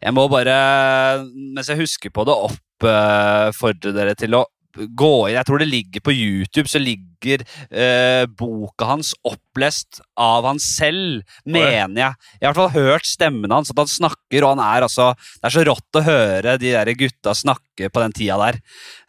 Jeg 0.00 0.14
må 0.14 0.28
bare, 0.30 1.26
mens 1.34 1.68
jeg 1.68 1.76
husker 1.82 2.10
på 2.14 2.24
det, 2.24 2.32
oppfordre 2.32 3.92
dere 3.92 4.14
til 4.16 4.38
å 4.38 4.46
gå 4.76 5.12
inn 5.28 5.36
Jeg 5.36 5.46
tror 5.48 5.62
det 5.62 5.68
ligger 5.70 6.02
på 6.04 6.12
YouTube, 6.14 6.68
så 6.70 6.80
ligger 6.82 7.42
eh, 7.68 8.24
boka 8.26 8.86
hans 8.92 9.12
opplest 9.26 10.00
av 10.16 10.46
han 10.46 10.60
selv, 10.62 11.24
mener 11.44 12.00
jeg. 12.00 12.14
Jeg 12.40 12.46
har 12.46 12.46
i 12.46 12.46
hvert 12.46 12.60
fall 12.60 12.76
hørt 12.76 13.08
stemmen 13.08 13.52
hans, 13.52 13.72
at 13.72 13.80
han 13.82 13.90
snakker, 13.90 14.44
og 14.44 14.54
han 14.54 14.62
er 14.64 14.86
altså 14.86 15.10
Det 15.18 15.50
er 15.50 15.54
så 15.56 15.64
rått 15.68 15.98
å 16.00 16.04
høre 16.06 16.56
de 16.60 16.72
der 16.72 16.92
gutta 16.96 17.34
snakke 17.36 17.90
på 17.90 18.02
den 18.04 18.14
tida 18.16 18.38
der. 18.40 18.60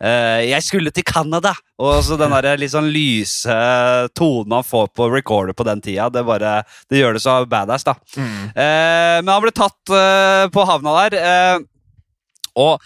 Eh, 0.02 0.50
jeg 0.50 0.66
skulle 0.66 0.92
til 0.96 1.08
Canada! 1.08 1.54
Og 1.82 2.04
så 2.06 2.18
den 2.20 2.34
der 2.36 2.60
litt 2.62 2.74
sånn 2.74 2.92
lyse 2.94 3.56
tonen 4.18 4.54
han 4.60 4.66
får 4.68 4.92
på 4.96 5.08
recorder 5.14 5.56
på 5.58 5.66
den 5.68 5.82
tida, 5.82 6.10
det, 6.14 6.22
bare, 6.28 6.60
det 6.92 7.00
gjør 7.00 7.18
det 7.18 7.24
så 7.24 7.40
badass, 7.50 7.88
da. 7.88 7.96
Eh, 8.18 9.18
men 9.24 9.32
han 9.34 9.42
ble 9.46 9.54
tatt 9.56 9.94
eh, 9.96 10.46
på 10.54 10.66
havna 10.68 10.98
der. 11.06 11.18
eh, 11.22 11.68
og 12.62 12.84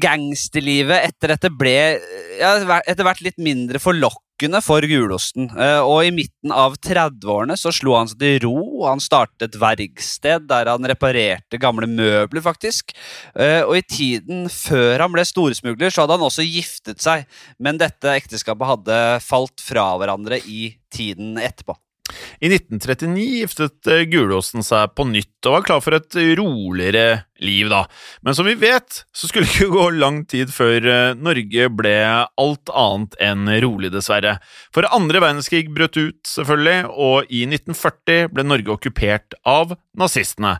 gangsterlivet 0.00 1.10
etter 1.10 1.34
dette 1.34 1.50
ble 1.52 1.74
eh, 1.98 2.36
ja, 2.40 2.54
etter 2.80 3.04
hvert 3.04 3.20
litt 3.24 3.36
mindre 3.42 3.80
forlokkende 3.82 4.60
for 4.64 4.84
gulosten. 4.88 5.50
Eh, 5.52 5.80
og 5.84 6.06
i 6.06 6.12
midten 6.14 6.54
av 6.54 6.78
30-årene 6.80 7.56
så 7.60 7.72
slo 7.74 7.96
han 7.98 8.08
seg 8.10 8.22
til 8.22 8.38
ro. 8.46 8.56
og 8.80 8.88
Han 8.88 9.04
startet 9.04 9.50
et 9.50 9.60
verksted 9.60 10.48
der 10.48 10.72
han 10.72 10.88
reparerte 10.88 11.60
gamle 11.60 11.88
møbler, 11.90 12.44
faktisk. 12.44 12.96
Eh, 13.36 13.60
og 13.62 13.76
i 13.78 13.84
tiden 13.84 14.48
før 14.52 15.04
han 15.06 15.14
ble 15.14 15.26
storesmugler, 15.28 15.92
så 15.92 16.04
hadde 16.04 16.18
han 16.18 16.28
også 16.30 16.46
giftet 16.48 17.04
seg. 17.04 17.28
Men 17.60 17.80
dette 17.80 18.16
ekteskapet 18.16 18.72
hadde 18.74 19.00
falt 19.24 19.60
fra 19.64 19.92
hverandre 20.00 20.40
i 20.48 20.72
tiden 20.94 21.36
etterpå. 21.42 21.76
I 22.40 22.50
1939 22.52 23.22
giftet 23.40 23.88
eh, 23.88 24.02
Gulåsen 24.12 24.64
seg 24.64 24.92
på 24.92 25.06
nytt 25.08 25.46
og 25.48 25.54
var 25.56 25.64
klar 25.64 25.80
for 25.80 25.96
et 25.96 26.16
roligere 26.36 27.24
liv, 27.40 27.70
da. 27.72 27.84
Men 28.24 28.36
som 28.36 28.48
vi 28.48 28.56
vet, 28.60 29.00
så 29.16 29.28
skulle 29.28 29.48
det 29.48 29.54
ikke 29.56 29.72
gå 29.72 29.86
lang 29.96 30.20
tid 30.28 30.52
før 30.52 30.84
eh, 30.84 31.16
Norge 31.16 31.68
ble 31.72 31.94
alt 32.04 32.72
annet 32.74 33.16
enn 33.24 33.48
rolig, 33.64 33.92
dessverre. 33.94 34.36
For 34.76 34.88
andre 34.92 35.22
verdenskrig 35.24 35.70
brøt 35.72 35.96
ut, 35.96 36.20
selvfølgelig, 36.28 36.90
og 36.92 37.32
i 37.32 37.46
1940 37.48 38.28
ble 38.34 38.46
Norge 38.50 38.76
okkupert 38.76 39.38
av 39.48 39.72
nazistene. 39.96 40.58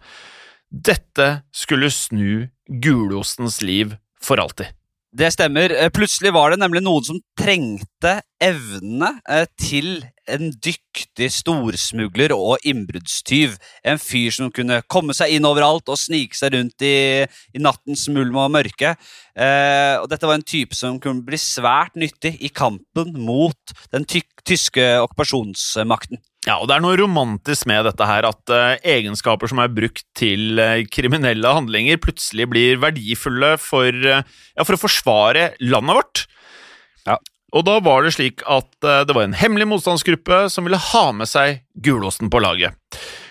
Dette 0.73 1.29
skulle 1.55 1.93
snu 1.93 2.49
Gulåsens 2.65 3.61
liv 3.61 3.93
for 4.25 4.41
alltid. 4.41 4.73
Det 5.15 5.29
stemmer. 5.31 5.77
Eh, 5.77 5.93
plutselig 5.93 6.33
var 6.35 6.51
det 6.51 6.63
nemlig 6.65 6.83
noen 6.89 7.05
som 7.05 7.21
trengte 7.39 8.17
evnene 8.43 9.13
til 9.61 10.01
en 10.31 10.51
dyktig 10.65 11.31
storsmugler 11.35 12.35
og 12.37 12.63
innbruddstyv. 12.67 13.57
En 13.87 14.01
fyr 14.03 14.35
som 14.35 14.53
kunne 14.55 14.81
komme 14.91 15.17
seg 15.17 15.35
inn 15.37 15.49
overalt 15.49 15.91
og 15.93 16.01
snike 16.01 16.39
seg 16.39 16.55
rundt 16.57 16.85
i, 16.87 17.25
i 17.25 17.63
nattens 17.63 18.07
mulm 18.13 18.39
og 18.41 18.53
mørke. 18.55 18.95
Eh, 19.35 19.95
og 20.01 20.09
dette 20.13 20.29
var 20.29 20.39
en 20.39 20.47
type 20.47 20.77
som 20.79 21.01
kunne 21.03 21.25
bli 21.27 21.41
svært 21.41 21.99
nyttig 21.99 22.37
i 22.45 22.53
kampen 22.53 23.17
mot 23.19 23.75
den 23.95 24.07
tyske 24.09 24.87
okkupasjonsmakten. 25.05 26.23
Ja, 26.45 26.59
og 26.61 26.69
det 26.69 26.77
er 26.77 26.83
noe 26.85 26.97
romantisk 27.01 27.65
med 27.71 27.87
dette 27.89 28.05
her, 28.05 28.27
at 28.29 28.53
uh, 28.53 28.75
egenskaper 28.85 29.49
som 29.49 29.63
er 29.63 29.73
brukt 29.73 30.05
til 30.19 30.61
uh, 30.61 30.83
kriminelle 30.93 31.53
handlinger, 31.57 31.97
plutselig 32.05 32.51
blir 32.53 32.83
verdifulle 32.83 33.55
for, 33.57 33.89
uh, 33.89 34.21
ja, 34.53 34.67
for 34.67 34.77
å 34.77 34.83
forsvare 34.83 35.47
landet 35.65 35.97
vårt. 35.97 36.25
Ja. 37.09 37.17
Og 37.55 37.63
da 37.67 37.79
var 37.85 38.03
det 38.03 38.15
slik 38.17 38.43
at 38.51 38.67
det 38.83 39.15
var 39.15 39.29
en 39.29 39.37
hemmelig 39.39 39.69
motstandsgruppe 39.71 40.49
som 40.51 40.67
ville 40.67 40.81
ha 40.91 41.05
med 41.15 41.31
seg 41.31 41.63
Gulåsen 41.85 42.31
på 42.33 42.41
laget. 42.43 42.75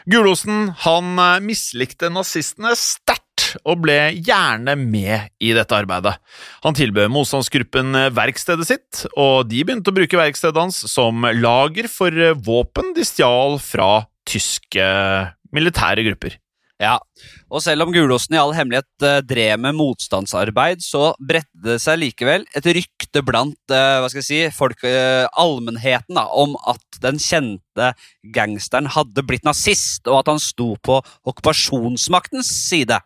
Gulåsen 0.09 0.69
han 0.83 1.19
mislikte 1.43 2.09
nazistene 2.12 2.71
sterkt 2.79 3.57
og 3.67 3.83
ble 3.83 3.97
gjerne 4.15 4.75
med 4.79 5.29
i 5.43 5.51
dette 5.55 5.75
arbeidet. 5.75 6.15
Han 6.63 6.75
tilbød 6.77 7.12
motstandsgruppen 7.13 7.95
verkstedet 8.15 8.67
sitt, 8.69 9.03
og 9.19 9.49
de 9.51 9.63
begynte 9.63 9.91
å 9.91 9.97
bruke 9.97 10.19
verkstedet 10.19 10.59
hans 10.59 10.79
som 10.91 11.27
lager 11.38 11.91
for 11.91 12.15
våpen 12.47 12.93
de 12.97 13.05
stjal 13.07 13.59
fra 13.63 14.05
tyske 14.29 14.88
militære 15.53 16.07
grupper. 16.07 16.39
Ja, 16.81 16.97
og 17.53 17.62
selv 17.62 17.86
om 17.86 17.93
Gulåsen 17.93 18.33
i 18.33 18.39
all 18.41 18.51
hemmelighet 18.57 19.05
uh, 19.05 19.19
drev 19.23 19.62
med 19.62 19.77
motstandsarbeid, 19.77 20.81
så 20.81 21.12
bredte 21.21 21.62
det 21.67 21.77
seg 21.83 21.99
likevel 22.01 22.47
et 22.57 22.65
rykte 22.65 23.21
blant 23.25 23.59
uh, 23.71 24.01
hva 24.01 24.09
skal 24.09 24.23
jeg 24.23 24.27
si, 24.27 24.41
folk, 24.57 24.81
uh, 24.81 25.29
allmennheten 25.39 26.17
da, 26.17 26.25
om 26.33 26.57
at 26.69 26.99
den 27.03 27.21
kjente 27.21 27.93
gangsteren 28.36 28.89
hadde 28.95 29.25
blitt 29.27 29.45
nazist, 29.47 30.09
og 30.09 30.23
at 30.23 30.33
han 30.33 30.41
sto 30.41 30.73
på 30.81 30.97
okkupasjonsmaktens 31.29 32.49
side. 32.65 32.99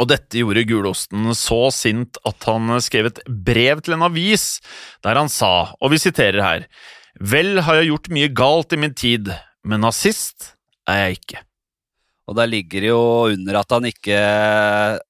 Og 0.00 0.12
dette 0.12 0.40
gjorde 0.40 0.68
Gulosten 0.68 1.32
så 1.36 1.66
sint 1.74 2.20
at 2.28 2.48
han 2.48 2.76
skrev 2.84 3.10
et 3.10 3.20
brev 3.26 3.82
til 3.84 3.96
en 3.96 4.06
avis 4.06 4.60
der 5.04 5.18
han 5.18 5.32
sa, 5.32 5.72
og 5.80 5.96
vi 5.96 6.04
siterer 6.04 6.44
her, 6.44 6.70
Vel 7.20 7.58
har 7.66 7.80
jeg 7.80 7.90
gjort 7.90 8.12
mye 8.14 8.30
galt 8.32 8.72
i 8.72 8.78
min 8.80 8.94
tid, 8.96 9.32
men 9.66 9.82
nazist 9.82 10.54
er 10.88 11.08
jeg 11.08 11.18
ikke. 11.18 11.42
Og 12.30 12.36
der 12.38 12.46
ligger 12.46 12.84
det 12.84 12.92
jo 12.92 13.26
under 13.32 13.56
at 13.58 13.72
han 13.74 13.88
ikke 13.88 14.18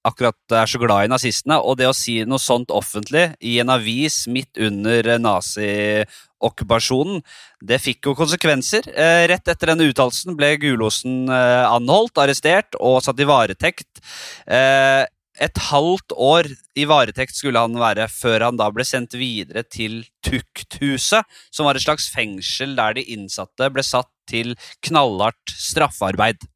akkurat 0.08 0.54
er 0.56 0.70
så 0.72 0.78
glad 0.80 1.04
i 1.04 1.10
nazistene. 1.12 1.58
Og 1.60 1.76
det 1.76 1.90
å 1.90 1.96
si 1.96 2.24
noe 2.24 2.40
sånt 2.40 2.72
offentlig 2.72 3.26
i 3.44 3.58
en 3.60 3.68
avis 3.74 4.22
midt 4.32 4.56
under 4.56 5.20
naziokkupasjonen, 5.20 7.20
det 7.60 7.76
fikk 7.84 8.08
jo 8.08 8.16
konsekvenser. 8.16 8.88
Eh, 8.88 9.28
rett 9.28 9.44
etter 9.52 9.74
denne 9.74 9.84
uttalelsen 9.92 10.32
ble 10.38 10.54
Gulåsen 10.62 11.28
eh, 11.28 11.66
anholdt, 11.68 12.16
arrestert 12.24 12.72
og 12.80 13.02
satt 13.04 13.20
i 13.20 13.28
varetekt. 13.28 14.00
Eh, 14.48 15.04
et 15.40 15.60
halvt 15.70 16.12
år 16.20 16.48
i 16.76 16.84
varetekt 16.88 17.36
skulle 17.36 17.60
han 17.60 17.76
være, 17.80 18.08
før 18.12 18.48
han 18.48 18.58
da 18.60 18.68
ble 18.72 18.84
sendt 18.84 19.16
videre 19.16 19.64
til 19.64 20.02
Tukthuset, 20.24 21.24
som 21.52 21.68
var 21.68 21.76
et 21.76 21.84
slags 21.84 22.10
fengsel 22.12 22.76
der 22.76 22.98
de 22.98 23.06
innsatte 23.14 23.70
ble 23.72 23.84
satt 23.84 24.10
til 24.30 24.54
knallhardt 24.86 25.54
straffarbeid. 25.58 26.46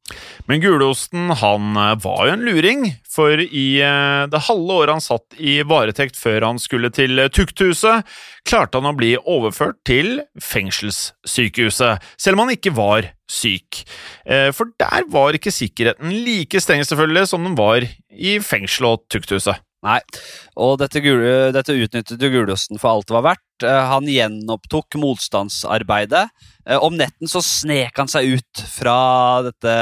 Men 0.45 0.61
Gulosten 0.61 1.31
han 1.41 1.77
eh, 1.81 1.95
var 2.03 2.27
jo 2.27 2.35
en 2.35 2.45
luring, 2.45 2.85
for 3.09 3.41
i 3.41 3.65
eh, 3.81 4.25
det 4.29 4.43
halve 4.47 4.79
året 4.81 4.97
han 4.97 5.03
satt 5.03 5.37
i 5.41 5.57
varetekt 5.65 6.19
før 6.19 6.45
han 6.51 6.61
skulle 6.61 6.91
til 6.93 7.19
Tukthuset, 7.33 8.05
klarte 8.45 8.79
han 8.79 8.91
å 8.91 8.97
bli 8.97 9.15
overført 9.17 9.81
til 9.87 10.19
fengselssykehuset, 10.41 12.03
selv 12.21 12.37
om 12.37 12.45
han 12.45 12.55
ikke 12.57 12.75
var 12.77 13.09
syk. 13.31 13.81
Eh, 14.29 14.51
for 14.53 14.73
der 14.81 15.09
var 15.11 15.37
ikke 15.37 15.53
sikkerheten 15.53 16.13
like 16.25 16.61
streng 16.61 16.85
selvfølgelig 16.85 17.31
som 17.31 17.47
den 17.47 17.57
var 17.57 17.85
i 17.85 18.37
fengsel 18.45 18.93
og 18.93 19.07
Tukthuset. 19.09 19.64
Nei, 19.85 19.99
og 20.57 20.79
dette, 20.81 21.01
dette 21.53 21.77
utnyttet 21.77 22.23
Gulosten 22.33 22.81
for 22.81 22.95
alt 22.95 23.09
det 23.09 23.17
var 23.19 23.27
verdt. 23.31 23.65
Han 23.65 24.09
gjenopptok 24.09 24.97
motstandsarbeidet 24.99 26.25
Eh, 26.69 26.77
om 26.81 26.95
netten 26.97 27.29
så 27.29 27.41
snek 27.45 27.97
han 27.99 28.09
seg 28.09 28.39
ut 28.39 28.61
fra 28.71 28.97
dette 29.45 29.73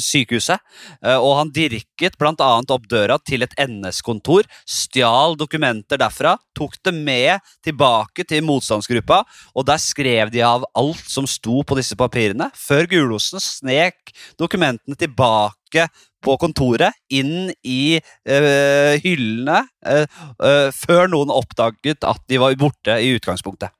sykehuset, 0.00 0.62
eh, 1.04 1.16
og 1.18 1.36
han 1.42 1.52
dirket 1.52 2.16
bl.a. 2.20 2.48
opp 2.62 2.86
døra 2.88 3.18
til 3.20 3.44
et 3.44 3.52
NS-kontor, 3.60 4.48
stjal 4.64 5.36
dokumenter 5.40 6.00
derfra, 6.00 6.38
tok 6.56 6.78
det 6.86 6.94
med 6.96 7.44
tilbake 7.64 8.24
til 8.28 8.46
motstandsgruppa, 8.48 9.20
og 9.52 9.68
der 9.68 9.82
skrev 9.82 10.32
de 10.32 10.40
av 10.46 10.64
alt 10.72 11.04
som 11.10 11.28
sto 11.28 11.60
på 11.66 11.76
disse 11.76 11.98
papirene, 12.00 12.48
før 12.56 12.88
Gulosen 12.88 13.42
snek 13.42 14.14
dokumentene 14.40 14.96
tilbake 14.96 15.88
på 16.24 16.36
kontoret, 16.40 16.96
inn 17.12 17.52
i 17.60 17.98
uh, 18.00 18.94
hyllene, 19.04 19.62
uh, 19.86 20.20
uh, 20.40 20.68
før 20.74 21.10
noen 21.12 21.32
oppdaget 21.34 22.06
at 22.08 22.22
de 22.30 22.40
var 22.42 22.56
borte 22.60 22.98
i 23.02 23.14
utgangspunktet. 23.18 23.74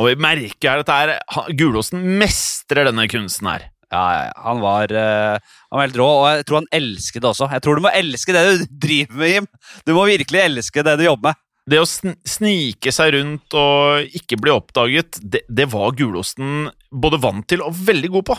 Og 0.00 0.08
vi 0.08 0.16
merker 0.22 0.72
at 0.72 0.82
dette 0.82 0.96
er, 1.04 1.52
Gulåsen 1.58 2.02
mestrer 2.18 2.88
denne 2.88 3.06
kunsten 3.10 3.50
her. 3.50 3.68
Ja, 3.92 4.02
ja, 4.16 4.28
Han 4.40 4.62
var, 4.62 4.88
han 4.88 5.76
var 5.76 5.82
helt 5.84 5.98
rå, 6.00 6.06
og 6.08 6.26
jeg 6.30 6.46
tror 6.48 6.62
han 6.62 6.70
elsket 6.72 7.20
det 7.20 7.28
også. 7.28 7.50
Jeg 7.52 7.62
tror 7.62 7.76
du 7.76 7.84
må 7.84 7.92
elske 7.92 8.32
det 8.32 8.44
du 8.48 8.62
driver 8.86 9.18
med, 9.20 9.32
Jim. 9.34 9.48
Du 9.84 9.92
må 9.98 10.06
virkelig 10.08 10.40
elske 10.46 10.84
det 10.86 10.96
du 10.98 11.04
jobber 11.10 11.34
med. 11.34 11.42
Det 11.62 11.78
å 11.78 11.86
snike 11.86 12.90
seg 12.90 13.12
rundt 13.14 13.54
og 13.54 14.16
ikke 14.18 14.40
bli 14.42 14.50
oppdaget, 14.50 15.20
det, 15.22 15.44
det 15.46 15.68
var 15.70 15.92
Gulosten 15.94 16.66
både 16.90 17.20
vant 17.22 17.46
til 17.46 17.62
og 17.62 17.76
veldig 17.86 18.10
god 18.16 18.26
på. 18.32 18.38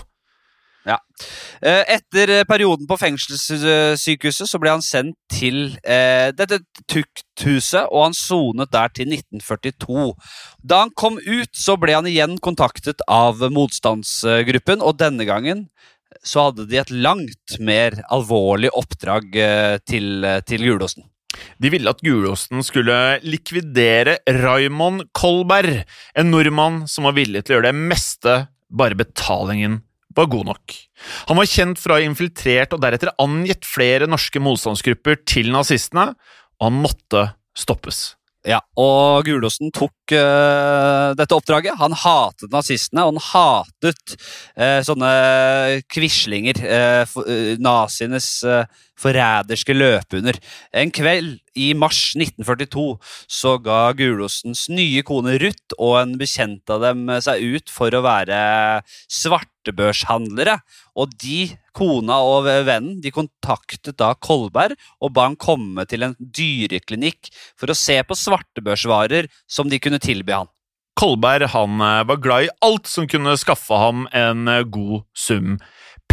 Ja. 0.83 0.97
Eh, 1.61 1.83
etter 1.95 2.31
eh, 2.39 2.43
perioden 2.47 2.87
på 2.89 2.97
fengselssykehuset 2.99 4.49
så 4.49 4.59
ble 4.59 4.73
han 4.73 4.83
sendt 4.83 5.15
til 5.31 5.77
eh, 5.79 6.33
dette 6.35 6.59
tukthuset, 6.91 7.87
og 7.87 8.09
han 8.09 8.17
sonet 8.17 8.73
der 8.73 8.91
til 8.95 9.13
1942. 9.15 10.09
Da 10.59 10.83
han 10.83 10.91
kom 10.99 11.21
ut, 11.23 11.53
så 11.55 11.77
ble 11.79 11.95
han 11.95 12.09
igjen 12.09 12.35
kontaktet 12.43 13.03
av 13.07 13.39
motstandsgruppen, 13.55 14.83
og 14.83 14.99
denne 14.99 15.27
gangen 15.29 15.69
så 16.23 16.49
hadde 16.49 16.67
de 16.69 16.77
et 16.77 16.91
langt 16.93 17.57
mer 17.63 17.95
alvorlig 18.13 18.71
oppdrag 18.75 19.39
eh, 19.39 19.79
til, 19.87 20.27
til 20.47 20.67
Gulåsen. 20.67 21.07
De 21.57 21.71
ville 21.73 21.89
at 21.89 22.03
Gulåsen 22.05 22.61
skulle 22.65 23.21
likvidere 23.25 24.19
Raymond 24.27 25.07
Kolberg, 25.17 25.81
en 26.13 26.29
nordmann 26.29 26.83
som 26.91 27.07
var 27.07 27.15
villig 27.17 27.45
til 27.45 27.55
å 27.55 27.57
gjøre 27.57 27.71
det 27.71 27.87
meste, 27.93 28.35
bare 28.73 28.99
betalingen 28.99 29.79
var 30.17 30.31
god 30.31 30.49
nok. 30.51 30.75
Han 31.29 31.39
var 31.39 31.49
kjent 31.49 31.81
for 31.81 31.93
å 31.93 31.99
ha 31.99 32.07
infiltrert 32.07 32.75
og 32.75 32.83
deretter 32.83 33.13
angitt 33.21 33.67
flere 33.67 34.09
norske 34.09 34.41
motstandsgrupper 34.43 35.23
til 35.27 35.53
nazistene, 35.53 36.11
og 36.59 36.69
han 36.69 36.83
måtte 36.83 37.29
stoppes. 37.57 38.13
Ja, 38.43 38.57
og 38.75 39.23
Gulåsen 39.23 39.71
tok 39.71 40.11
uh, 40.11 41.15
dette 41.15 41.35
oppdraget. 41.35 41.77
Han 41.79 41.95
hatet 41.95 42.51
nazistene, 42.51 43.05
og 43.05 43.15
han 43.15 43.23
hatet 43.29 44.15
uh, 44.59 44.81
sånne 44.83 45.11
quislinger. 45.91 46.59
Uh, 46.59 47.55
nazienes 47.63 48.43
forræderske 48.99 49.73
løpehunder. 49.75 50.37
En 50.75 50.91
kveld 50.93 51.39
i 51.59 51.71
mars 51.77 52.13
1942 52.19 52.85
så 53.31 53.55
ga 53.63 53.79
Gulåsens 53.97 54.67
nye 54.71 55.03
kone 55.07 55.37
Ruth 55.41 55.79
og 55.79 55.97
en 56.01 56.17
bekjent 56.19 56.73
av 56.73 56.83
dem 56.83 57.07
seg 57.23 57.43
ut 57.55 57.73
for 57.73 57.95
å 57.95 58.03
være 58.05 58.37
svartebørshandlere. 59.63 60.59
Og 60.95 61.11
de, 61.21 61.55
kona 61.73 62.19
og 62.21 62.45
vennen, 62.45 63.01
de 63.01 63.11
kontaktet 63.11 63.97
da 63.97 64.13
Kolberg 64.15 64.75
og 65.01 65.13
ba 65.13 65.27
han 65.27 65.35
komme 65.35 65.85
til 65.85 66.03
en 66.03 66.15
dyreklinikk 66.19 67.31
for 67.57 67.69
å 67.69 67.77
se 67.77 68.01
på 68.03 68.15
svartebørsvarer 68.15 69.29
som 69.47 69.69
de 69.69 69.79
kunne 69.79 69.99
tilby 69.99 70.33
han. 70.33 70.49
Kolberg 70.99 71.49
han 71.55 71.81
eh, 71.81 72.03
var 72.05 72.21
glad 72.21 72.45
i 72.45 72.53
alt 72.61 72.87
som 72.87 73.07
kunne 73.09 73.33
skaffe 73.37 73.73
ham 73.73 74.05
en 74.13 74.47
eh, 74.47 74.63
god 74.63 75.03
sum 75.17 75.57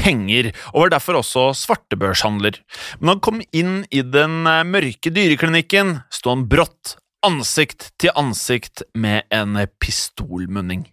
penger, 0.00 0.54
og 0.72 0.86
var 0.86 0.92
derfor 0.94 1.18
også 1.18 1.50
svartebørshandler. 1.52 2.56
Men 2.98 3.04
da 3.04 3.12
han 3.12 3.20
kom 3.20 3.42
inn 3.52 3.82
i 3.92 4.00
den 4.00 4.46
eh, 4.48 4.64
mørke 4.64 5.12
dyreklinikken, 5.12 5.98
sto 6.08 6.32
han 6.32 6.46
brått 6.48 6.96
ansikt 7.26 7.90
til 8.00 8.16
ansikt 8.16 8.86
med 8.96 9.28
en 9.28 9.60
pistolmunning. 9.82 10.86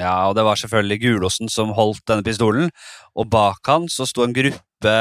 Ja, 0.00 0.28
og 0.30 0.36
det 0.38 0.44
var 0.46 0.58
selvfølgelig 0.60 1.00
Gulåsen 1.02 1.50
som 1.52 1.72
holdt 1.76 2.04
denne 2.08 2.24
pistolen, 2.26 2.70
og 3.18 3.28
bak 3.32 3.60
han 3.68 3.88
så 3.92 4.06
sto 4.08 4.24
en 4.24 4.34
gruppe 4.36 4.94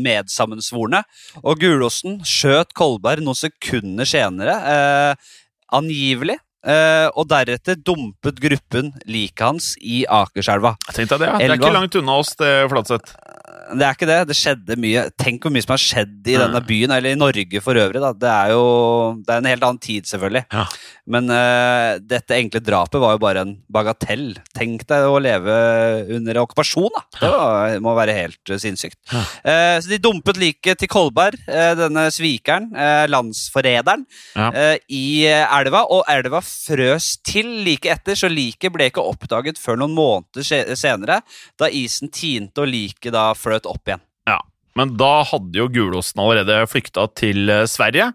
medsammensvorne, 0.00 1.02
og 1.42 1.60
Gulåsen 1.60 2.20
skjøt 2.28 2.72
Kolberg 2.76 3.24
noen 3.24 3.38
sekunder 3.38 4.08
senere, 4.08 4.54
eh, 4.70 5.32
angivelig, 5.74 6.38
eh, 6.64 7.08
og 7.12 7.28
deretter 7.28 7.76
dumpet 7.76 8.40
gruppen 8.40 8.92
liket 9.10 9.44
hans 9.44 9.74
i 9.82 10.04
Akerselva. 10.08 10.76
Jeg 10.88 11.00
tenkte 11.00 11.20
det, 11.20 11.28
ja. 11.28 11.38
Det 11.38 11.50
er 11.50 11.58
ikke 11.58 11.74
langt 11.76 11.98
unna 12.00 12.18
oss, 12.22 12.34
det 12.40 12.52
Flatseth. 12.72 13.16
Det 13.72 13.84
er 13.86 13.94
ikke 13.96 14.08
det. 14.10 14.18
Det 14.28 14.36
skjedde 14.36 14.76
mye. 14.80 15.04
Tenk 15.20 15.42
hvor 15.46 15.52
mye 15.54 15.64
som 15.64 15.72
har 15.74 15.82
skjedd 15.82 16.26
i 16.28 16.34
Mm. 16.36 16.40
denne 16.44 16.60
byen, 16.66 16.90
eller 16.92 17.10
i 17.14 17.18
Norge 17.18 17.60
for 17.64 17.74
øvrig. 17.80 18.00
Da. 18.02 18.12
Det 18.12 18.30
er 18.30 18.50
jo 18.52 18.64
det 19.24 19.32
er 19.32 19.38
en 19.40 19.48
helt 19.48 19.62
annen 19.64 19.80
tid, 19.80 20.04
selvfølgelig. 20.10 20.44
Ja. 20.52 20.64
Men 21.06 21.28
uh, 21.30 21.98
dette 22.00 22.36
enkle 22.38 22.60
drapet 22.64 23.00
var 23.00 23.12
jo 23.16 23.20
bare 23.22 23.42
en 23.44 23.54
bagatell. 23.72 24.34
Tenk 24.56 24.86
deg 24.88 25.04
å 25.08 25.18
leve 25.20 25.56
under 26.16 26.40
okkupasjon, 26.44 26.88
da. 26.94 27.02
Det 27.20 27.30
var, 27.32 27.74
må 27.84 27.94
være 27.96 28.14
helt 28.16 28.50
eh, 28.54 28.60
sinnssykt. 28.62 28.96
Ja. 29.12 29.22
Uh, 29.44 29.76
så 29.84 29.88
de 29.92 29.98
dumpet 30.04 30.38
liket 30.40 30.78
til 30.80 30.88
Kolberg, 30.92 31.36
uh, 31.48 31.74
denne 31.78 32.06
svikeren, 32.14 32.70
landsforræderen, 33.12 34.04
Ja. 34.36 34.50
i 34.88 35.24
elva, 35.26 35.84
og 35.90 36.04
elva 36.10 36.40
frøs 36.44 37.18
til 37.24 37.46
like 37.64 37.88
etter, 37.90 38.14
så 38.18 38.28
liket 38.30 38.72
ble 38.74 38.88
ikke 38.90 39.02
oppdaget 39.04 39.58
før 39.60 39.78
noen 39.80 39.94
måneder 39.96 40.74
senere, 40.76 41.20
da 41.58 41.68
isen 41.68 42.10
tinte 42.12 42.60
og 42.64 42.68
liket 42.70 43.12
da 43.14 43.32
fløt 43.34 43.63
opp 43.70 43.88
igjen. 43.88 44.02
Ja, 44.28 44.40
men 44.78 44.96
da 44.98 45.22
hadde 45.28 45.60
jo 45.60 45.68
Gulosten 45.70 46.22
allerede 46.24 46.64
flykta 46.70 47.06
til 47.16 47.50
eh, 47.52 47.64
Sverige, 47.70 48.10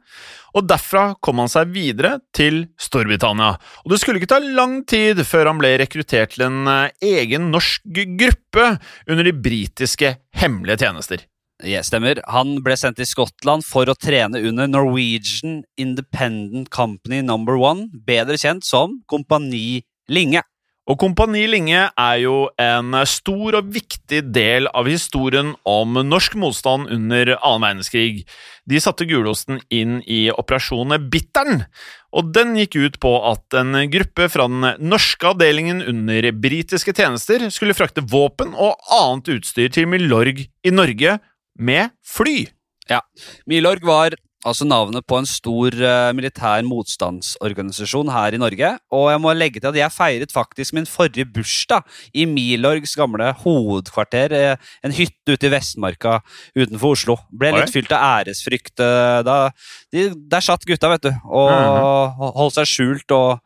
og 0.58 0.66
derfra 0.68 1.14
kom 1.24 1.40
han 1.44 1.52
seg 1.52 1.72
videre 1.76 2.18
til 2.36 2.64
Storbritannia. 2.82 3.54
Og 3.86 3.94
det 3.94 4.02
skulle 4.02 4.20
ikke 4.22 4.32
ta 4.34 4.42
lang 4.44 4.82
tid 4.90 5.22
før 5.28 5.52
han 5.52 5.62
ble 5.62 5.76
rekruttert 5.82 6.36
til 6.36 6.48
en 6.50 6.64
eh, 6.68 7.10
egen 7.22 7.52
norsk 7.54 7.86
gruppe 8.20 8.72
under 9.08 9.28
de 9.28 9.36
britiske 9.36 10.16
hemmelige 10.42 10.84
tjenester. 10.84 11.26
Ja, 11.68 11.82
stemmer. 11.84 12.22
Han 12.32 12.62
ble 12.64 12.78
sendt 12.80 13.02
til 13.02 13.08
Skottland 13.08 13.66
for 13.68 13.90
å 13.92 13.98
trene 14.00 14.40
under 14.48 14.70
Norwegian 14.72 15.60
Independent 15.80 16.70
Company 16.72 17.20
Number 17.26 17.60
One, 17.60 17.90
bedre 18.08 18.40
kjent 18.40 18.64
som 18.68 19.02
Kompani 19.12 19.82
Linge. 20.12 20.46
Og 20.90 20.98
Kompani 20.98 21.44
Linge 21.46 21.84
er 21.86 22.16
jo 22.24 22.48
en 22.58 22.96
stor 23.06 23.60
og 23.60 23.68
viktig 23.76 24.24
del 24.34 24.66
av 24.74 24.88
historien 24.90 25.52
om 25.70 26.00
norsk 26.02 26.34
motstand 26.42 26.90
under 26.90 27.36
annen 27.36 27.62
verdenskrig. 27.62 28.24
De 28.66 28.82
satte 28.82 29.06
Gulosten 29.10 29.60
inn 29.70 30.00
i 30.10 30.24
Operasjon 30.34 30.96
Bittern, 31.14 31.68
og 32.10 32.32
den 32.34 32.56
gikk 32.58 32.80
ut 32.82 32.98
på 33.04 33.12
at 33.30 33.60
en 33.60 33.78
gruppe 33.94 34.32
fra 34.34 34.48
den 34.50 34.90
norske 34.90 35.30
avdelingen 35.30 35.84
under 35.86 36.32
britiske 36.34 36.96
tjenester 36.98 37.46
skulle 37.54 37.78
frakte 37.78 38.02
våpen 38.10 38.56
og 38.58 38.82
annet 38.90 39.30
utstyr 39.38 39.70
til 39.76 39.86
Milorg 39.94 40.42
i 40.42 40.74
Norge 40.74 41.20
med 41.54 41.94
fly. 42.02 42.48
Ja, 42.90 43.04
Milorg 43.46 43.86
var 43.86 44.18
altså 44.48 44.66
navnet 44.68 45.04
på 45.10 45.18
en 45.20 45.28
stor 45.28 45.76
uh, 45.76 46.12
militær 46.16 46.64
motstandsorganisasjon 46.68 48.12
her 48.14 48.36
i 48.38 48.40
Norge. 48.42 48.70
Og 48.96 49.10
jeg 49.12 49.22
må 49.24 49.34
legge 49.36 49.60
til 49.60 49.70
at 49.72 49.80
jeg 49.80 49.92
feiret 49.96 50.32
faktisk 50.34 50.76
min 50.78 50.88
forrige 50.90 51.28
bursdag 51.28 51.84
i 52.14 52.26
Milorgs 52.30 52.96
gamle 53.00 53.34
hovedkvarter. 53.44 54.32
eh, 54.32 54.72
En 54.84 54.96
hytte 54.96 55.36
ute 55.36 55.50
i 55.50 55.52
Vestmarka 55.54 56.20
utenfor 56.56 56.96
Oslo. 56.96 57.18
Ble 57.32 57.52
litt 57.58 57.68
Oi. 57.70 57.76
fylt 57.76 57.92
av 57.92 58.24
æresfrykt. 58.24 58.80
eh, 58.80 59.22
Da, 59.28 59.38
de, 59.92 60.10
der 60.16 60.42
satt 60.42 60.66
gutta, 60.66 60.90
vet 60.90 61.02
du, 61.10 61.12
og 61.28 62.16
holdt 62.40 62.56
seg 62.62 62.66
skjult 62.72 63.12
og 63.12 63.40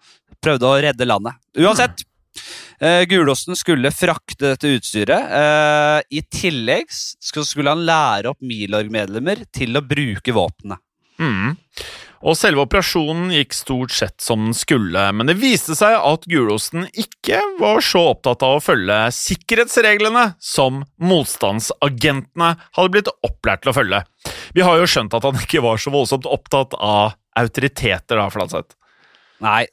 prøvde 0.43 0.69
å 0.69 0.82
redde 0.82 1.08
landet. 1.10 1.39
Uansett. 1.58 2.06
Eh, 2.84 3.06
Gulosten 3.08 3.56
skulle 3.56 3.93
frakte 3.96 4.54
dette 4.54 4.72
utstyret. 4.76 5.32
Eh, 5.32 6.00
I 6.19 6.24
tillegg 6.28 6.91
skulle 6.91 7.72
han 7.72 7.86
lære 7.88 8.34
opp 8.34 8.43
Milorg-medlemmer 8.43 9.46
til 9.56 9.80
å 9.80 9.86
bruke 9.88 10.36
våpenet. 10.36 10.84
Mm. 11.22 11.54
Og 12.24 12.38
selve 12.39 12.63
operasjonen 12.63 13.32
gikk 13.36 13.56
stort 13.56 13.93
sett 13.96 14.24
som 14.24 14.46
den 14.48 14.56
skulle, 14.56 15.06
men 15.15 15.28
det 15.28 15.36
viste 15.39 15.76
seg 15.76 15.96
at 15.96 16.28
Gulosten 16.32 16.86
ikke 16.91 17.39
var 17.60 17.84
så 17.84 18.06
opptatt 18.13 18.43
av 18.48 18.58
å 18.58 18.63
følge 18.63 19.00
sikkerhetsreglene 19.15 20.30
som 20.43 20.84
motstandsagentene 21.04 22.54
hadde 22.76 22.93
blitt 22.96 23.12
opplært 23.28 23.65
til 23.65 23.74
å 23.74 23.78
følge. 23.80 24.04
Vi 24.56 24.63
har 24.63 24.80
jo 24.80 24.88
skjønt 24.88 25.15
at 25.15 25.28
han 25.28 25.39
ikke 25.39 25.63
var 25.63 25.80
så 25.80 25.91
voldsomt 25.93 26.28
opptatt 26.32 26.76
av 26.80 27.17
autoriteter, 27.39 28.19
da, 28.19 28.30
Flatseth. 28.32 28.76
Nei. 29.43 29.63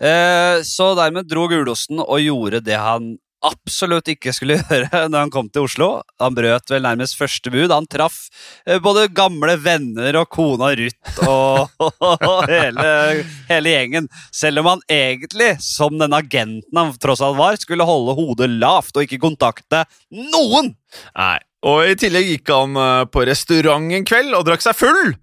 Eh, 0.00 0.62
så 0.66 0.94
dermed 0.98 1.28
dro 1.30 1.46
Gulosten 1.50 2.02
og 2.02 2.18
gjorde 2.22 2.64
det 2.64 2.80
han 2.80 3.14
absolutt 3.44 4.08
ikke 4.08 4.32
skulle 4.34 4.56
gjøre 4.62 5.04
når 5.10 5.26
han 5.26 5.32
kom 5.32 5.48
til 5.52 5.66
Oslo. 5.68 5.88
Han 6.22 6.36
brøt 6.36 6.70
vel 6.72 6.84
nærmest 6.86 7.18
første 7.18 7.52
bud. 7.52 7.72
Han 7.72 7.88
traff 7.90 8.26
eh, 8.66 8.80
både 8.82 9.10
gamle 9.14 9.56
venner 9.62 10.18
og 10.20 10.30
kona 10.34 10.72
Ruth 10.78 11.24
og, 11.28 11.70
og 11.84 12.48
hele, 12.52 13.24
hele 13.50 13.74
gjengen. 13.76 14.10
Selv 14.34 14.64
om 14.64 14.72
han 14.74 14.84
egentlig, 14.90 15.54
som 15.64 15.98
den 16.00 16.16
agenten 16.16 16.80
han 16.80 16.94
tross 17.00 17.22
alt 17.24 17.38
var, 17.40 17.58
skulle 17.60 17.88
holde 17.88 18.16
hodet 18.18 18.50
lavt 18.52 18.96
og 18.96 19.06
ikke 19.06 19.22
kontakte 19.22 19.84
noen. 20.10 20.74
Nei. 21.16 21.38
Og 21.64 21.86
i 21.88 21.94
tillegg 21.96 22.28
gikk 22.28 22.52
han 22.52 22.76
eh, 22.76 23.06
på 23.08 23.24
restaurant 23.28 23.92
en 23.96 24.08
kveld 24.08 24.36
og 24.36 24.44
drakk 24.48 24.64
seg 24.64 24.76
full. 24.76 25.16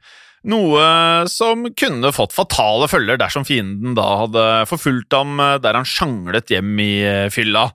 Noe 0.50 1.28
som 1.30 1.68
kunne 1.78 2.10
fått 2.16 2.34
fatale 2.34 2.88
følger 2.90 3.20
dersom 3.22 3.46
fienden 3.46 3.94
da 3.98 4.08
hadde 4.24 4.46
forfulgt 4.70 5.14
ham 5.14 5.38
der 5.62 5.78
han 5.78 5.86
sjanglet 5.86 6.50
hjem 6.50 6.80
i 6.82 6.94
eh, 7.06 7.28
fylla. 7.34 7.68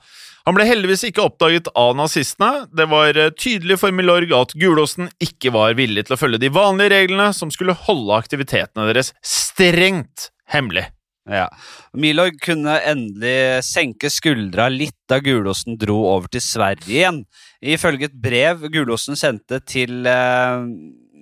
Han 0.46 0.55
ble 0.55 0.66
heldigvis 0.68 1.02
ikke 1.09 1.24
oppdaget 1.24 1.68
av 1.74 1.96
nazistene. 1.98 2.66
Det 2.70 2.87
var 2.90 3.18
eh, 3.18 3.33
tydelig 3.35 3.81
for 3.83 3.94
Milorg 3.94 4.35
at 4.35 4.55
Gulåsen 4.59 5.11
ikke 5.22 5.50
var 5.55 5.74
villig 5.79 6.07
til 6.07 6.14
å 6.14 6.20
følge 6.20 6.42
de 6.42 6.52
vanlige 6.55 6.94
reglene 6.94 7.33
som 7.35 7.50
skulle 7.55 7.74
holde 7.87 8.18
aktivitetene 8.18 8.87
deres 8.90 9.11
strengt 9.26 10.31
hemmelig. 10.50 10.87
Ja. 11.26 11.48
Milorg 11.98 12.38
kunne 12.38 12.76
endelig 12.87 13.64
senke 13.66 14.11
skuldra 14.14 14.68
litt 14.70 14.94
da 15.11 15.18
Gulåsen 15.18 15.74
dro 15.81 15.98
over 16.12 16.31
til 16.31 16.44
Sverige 16.44 16.94
igjen. 16.94 17.24
Ifølge 17.62 18.07
et 18.07 18.14
brev 18.22 18.68
Gulåsen 18.70 19.18
sendte 19.18 19.59
til 19.66 20.07
eh, 20.07 20.62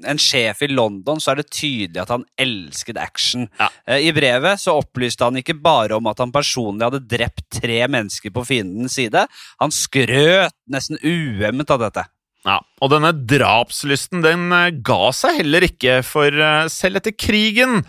en 0.09 0.21
sjef 0.21 0.63
i 0.65 0.71
London, 0.71 1.21
så 1.21 1.33
er 1.33 1.41
det 1.41 1.51
tydelig 1.53 2.03
at 2.03 2.13
han 2.13 2.27
elsket 2.41 2.99
action. 3.01 3.49
Ja. 3.61 3.69
Eh, 3.89 4.09
I 4.09 4.15
brevet 4.17 4.63
så 4.63 4.77
opplyste 4.81 5.27
han 5.27 5.39
ikke 5.41 5.57
bare 5.59 5.99
om 5.99 6.09
at 6.11 6.23
han 6.23 6.35
personlig 6.35 6.87
hadde 6.87 7.05
drept 7.11 7.47
tre 7.61 7.83
mennesker 7.91 8.35
på 8.35 8.47
fiendens 8.49 8.97
side, 8.99 9.27
han 9.61 9.75
skrøt 9.75 10.57
nesten 10.71 11.01
uhemmet 11.03 11.73
av 11.75 11.85
dette. 11.87 12.07
Ja, 12.45 12.59
og 12.85 12.91
denne 12.93 13.15
drapslysten 13.15 14.25
den 14.25 14.51
eh, 14.53 14.73
ga 14.85 15.13
seg 15.17 15.41
heller 15.43 15.65
ikke, 15.69 16.03
for 16.07 16.29
eh, 16.29 16.67
selv 16.73 17.01
etter 17.01 17.17
krigen 17.17 17.83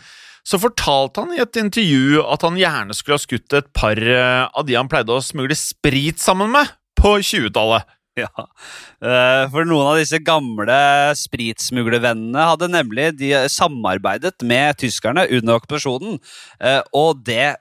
så 0.45 0.59
fortalte 0.61 1.23
han 1.23 1.33
i 1.33 1.41
et 1.41 1.57
intervju 1.57 2.21
at 2.21 2.43
han 2.45 2.57
gjerne 2.59 2.93
skulle 2.93 3.17
ha 3.17 3.23
skutt 3.23 3.55
et 3.57 3.69
par 3.73 3.97
av 3.97 4.67
de 4.67 4.75
han 4.77 4.85
pleide 4.85 5.15
å 5.15 5.23
smugle 5.25 5.57
sprit 5.57 6.21
sammen 6.21 6.51
med 6.53 6.69
på 7.01 7.15
20-tallet. 7.17 7.87
Ja, 8.23 8.29
eh, 9.03 9.43
for 9.51 9.67
noen 9.67 9.89
av 9.91 9.97
disse 9.99 10.21
gamle 10.23 10.75
spritsmuglervennene 11.19 12.45
hadde 12.47 12.69
nemlig 12.71 13.09
de 13.19 13.33
samarbeidet 13.51 14.37
med 14.47 14.77
tyskerne 14.79 15.25
under 15.35 15.57
okkupasjonen, 15.59 16.21
eh, 16.63 16.79
og 16.95 17.25
det 17.27 17.57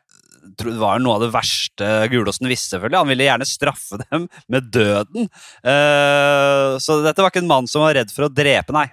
tro- 0.60 0.76
var 0.78 1.02
noe 1.02 1.16
av 1.18 1.24
det 1.26 1.32
verste 1.34 1.88
Gulåsen 2.12 2.46
visste, 2.50 2.76
selvfølgelig. 2.76 3.00
Han 3.02 3.10
ville 3.10 3.26
gjerne 3.26 3.48
straffe 3.50 3.98
dem 4.04 4.28
med 4.52 4.70
døden. 4.70 5.26
Eh, 5.66 6.78
Så 6.78 7.00
dette 7.02 7.18
var 7.24 7.32
ikke 7.34 7.42
en 7.42 7.50
mann 7.50 7.66
som 7.70 7.82
var 7.82 7.94
redd 7.98 8.14
for 8.14 8.28
å 8.28 8.32
drepe, 8.34 8.74
nei. 8.76 8.86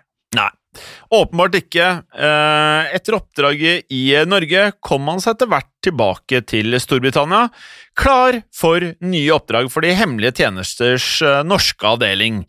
Åpenbart 1.12 1.58
ikke. 1.60 1.88
Eh, 2.16 2.94
Etter 2.96 3.18
oppdraget 3.18 3.92
i 3.92 4.04
Norge 4.28 4.70
kom 4.80 5.10
han 5.12 5.20
seg 5.24 5.36
etter 5.36 5.50
hvert 5.52 5.70
tilbake 5.84 6.40
til 6.48 6.78
Storbritannia, 6.80 7.50
klar 7.98 8.38
for 8.56 8.86
nye 9.04 9.34
oppdrag 9.36 9.68
for 9.74 9.84
de 9.84 9.96
hemmelige 9.98 10.38
tjenesters 10.44 11.08
eh, 11.26 11.42
norske 11.48 11.88
avdeling. 11.88 12.46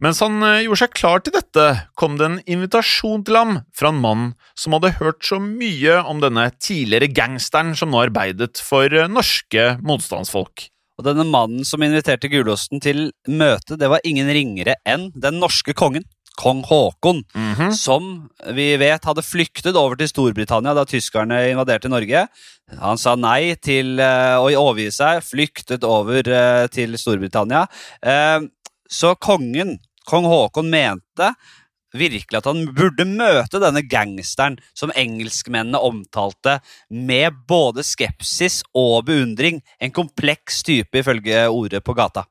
Mens 0.00 0.22
han 0.24 0.40
eh, 0.44 0.62
gjorde 0.64 0.82
seg 0.84 0.96
klar 0.96 1.24
til 1.24 1.36
dette, 1.36 1.66
kom 2.00 2.16
det 2.20 2.28
en 2.30 2.38
invitasjon 2.56 3.26
til 3.26 3.38
ham 3.40 3.58
fra 3.76 3.92
en 3.92 4.00
mann 4.00 4.24
som 4.56 4.76
hadde 4.76 4.96
hørt 5.00 5.24
så 5.24 5.40
mye 5.42 6.00
om 6.08 6.22
denne 6.24 6.48
tidligere 6.56 7.12
gangsteren 7.12 7.76
som 7.76 7.92
nå 7.92 8.00
arbeidet 8.06 8.60
for 8.62 8.88
eh, 8.88 9.08
norske 9.10 9.74
motstandsfolk. 9.84 10.68
Og 10.96 11.04
denne 11.04 11.26
mannen 11.28 11.64
som 11.68 11.82
inviterte 11.84 12.30
Gulosten 12.32 12.80
til 12.80 13.10
møte, 13.28 13.76
det 13.76 13.88
var 13.92 14.04
ingen 14.08 14.30
ringere 14.32 14.78
enn 14.88 15.10
den 15.12 15.42
norske 15.42 15.76
kongen. 15.76 16.06
Kong 16.36 16.62
Haakon, 16.68 17.22
Mhm. 17.34 17.72
som 17.74 18.28
vi 18.52 18.76
vet 18.76 19.04
hadde 19.04 19.24
flyktet 19.24 19.76
over 19.76 19.96
til 19.96 20.08
Storbritannia 20.08 20.74
da 20.74 20.84
tyskerne 20.84 21.50
invaderte 21.50 21.88
Norge. 21.88 22.26
Han 22.78 22.98
sa 22.98 23.14
nei 23.14 23.54
til 23.54 23.98
uh, 24.00 24.38
å 24.42 24.50
overgi 24.52 24.90
seg, 24.92 25.22
flyktet 25.22 25.84
over 25.86 26.26
uh, 26.28 26.66
til 26.68 26.96
Storbritannia. 26.98 27.66
Uh, 28.04 28.48
så 28.88 29.14
kongen, 29.18 29.78
kong 30.06 30.26
Haakon, 30.30 30.70
mente 30.70 31.34
virkelig 31.96 32.40
at 32.40 32.48
han 32.50 32.66
burde 32.76 33.06
møte 33.08 33.60
denne 33.62 33.82
gangsteren 33.88 34.58
som 34.76 34.92
engelskmennene 34.92 35.80
omtalte 35.80 36.58
med 36.90 37.38
både 37.48 37.84
skepsis 37.86 38.62
og 38.76 39.06
beundring. 39.08 39.62
En 39.80 39.94
kompleks 39.94 40.62
type, 40.66 40.92
ifølge 40.92 41.46
ordet 41.48 41.82
på 41.86 41.96
gata. 41.96 42.26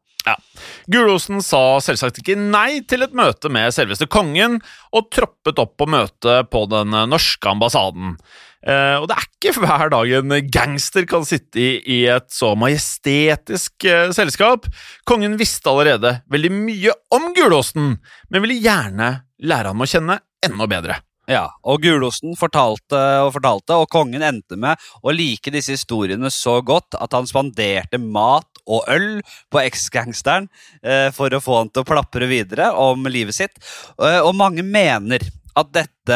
Gulosen 0.92 1.44
sa 1.46 1.78
selvsagt 1.84 2.22
ikke 2.22 2.38
nei 2.40 2.82
til 2.88 3.06
et 3.06 3.16
møte 3.18 3.52
med 3.54 3.74
selveste 3.76 4.08
kongen, 4.12 4.60
og 4.96 5.12
troppet 5.14 5.62
opp 5.62 5.76
på 5.80 5.90
møte 5.90 6.42
på 6.52 6.66
den 6.72 6.96
norske 7.12 7.52
ambassaden. 7.52 8.18
Eh, 8.66 8.98
og 8.98 9.06
det 9.10 9.18
er 9.20 9.26
ikke 9.28 9.62
hver 9.62 9.92
dag 9.94 10.12
en 10.18 10.36
gangster 10.50 11.06
kan 11.10 11.26
sitte 11.28 11.62
i, 11.62 11.72
i 11.86 12.00
et 12.10 12.32
så 12.34 12.56
majestetisk 12.58 13.86
eh, 13.86 14.10
selskap. 14.16 14.66
Kongen 15.06 15.38
visste 15.38 15.70
allerede 15.70 16.18
veldig 16.34 16.54
mye 16.56 16.96
om 17.14 17.30
Gulosten, 17.38 18.00
men 18.30 18.46
ville 18.46 18.58
gjerne 18.64 19.12
lære 19.46 19.74
ham 19.74 19.86
å 19.86 19.90
kjenne 19.90 20.18
enda 20.46 20.70
bedre. 20.70 20.98
Ja, 21.30 21.48
og 21.66 21.82
Gulosten 21.82 22.36
fortalte 22.38 23.00
og 23.26 23.32
fortalte, 23.38 23.78
og 23.82 23.90
kongen 23.94 24.26
endte 24.26 24.58
med 24.62 24.82
å 25.02 25.14
like 25.14 25.54
disse 25.54 25.74
historiene 25.74 26.30
så 26.34 26.60
godt 26.66 26.98
at 27.02 27.14
han 27.18 27.30
spanderte 27.30 28.02
mat 28.02 28.50
og 28.66 28.86
øl 28.92 29.10
på 29.54 29.62
eksgangsteren 29.64 30.50
eh, 30.84 31.10
for 31.16 31.34
å 31.34 31.42
få 31.44 31.62
han 31.62 31.72
til 31.72 31.86
å 31.86 31.90
plapre 31.90 32.30
videre 32.30 32.72
om 32.80 33.08
livet 33.12 33.38
sitt. 33.38 33.58
Eh, 34.02 34.22
og 34.22 34.36
mange 34.38 34.66
mener 34.66 35.26
at 35.56 35.70
dette 35.72 36.16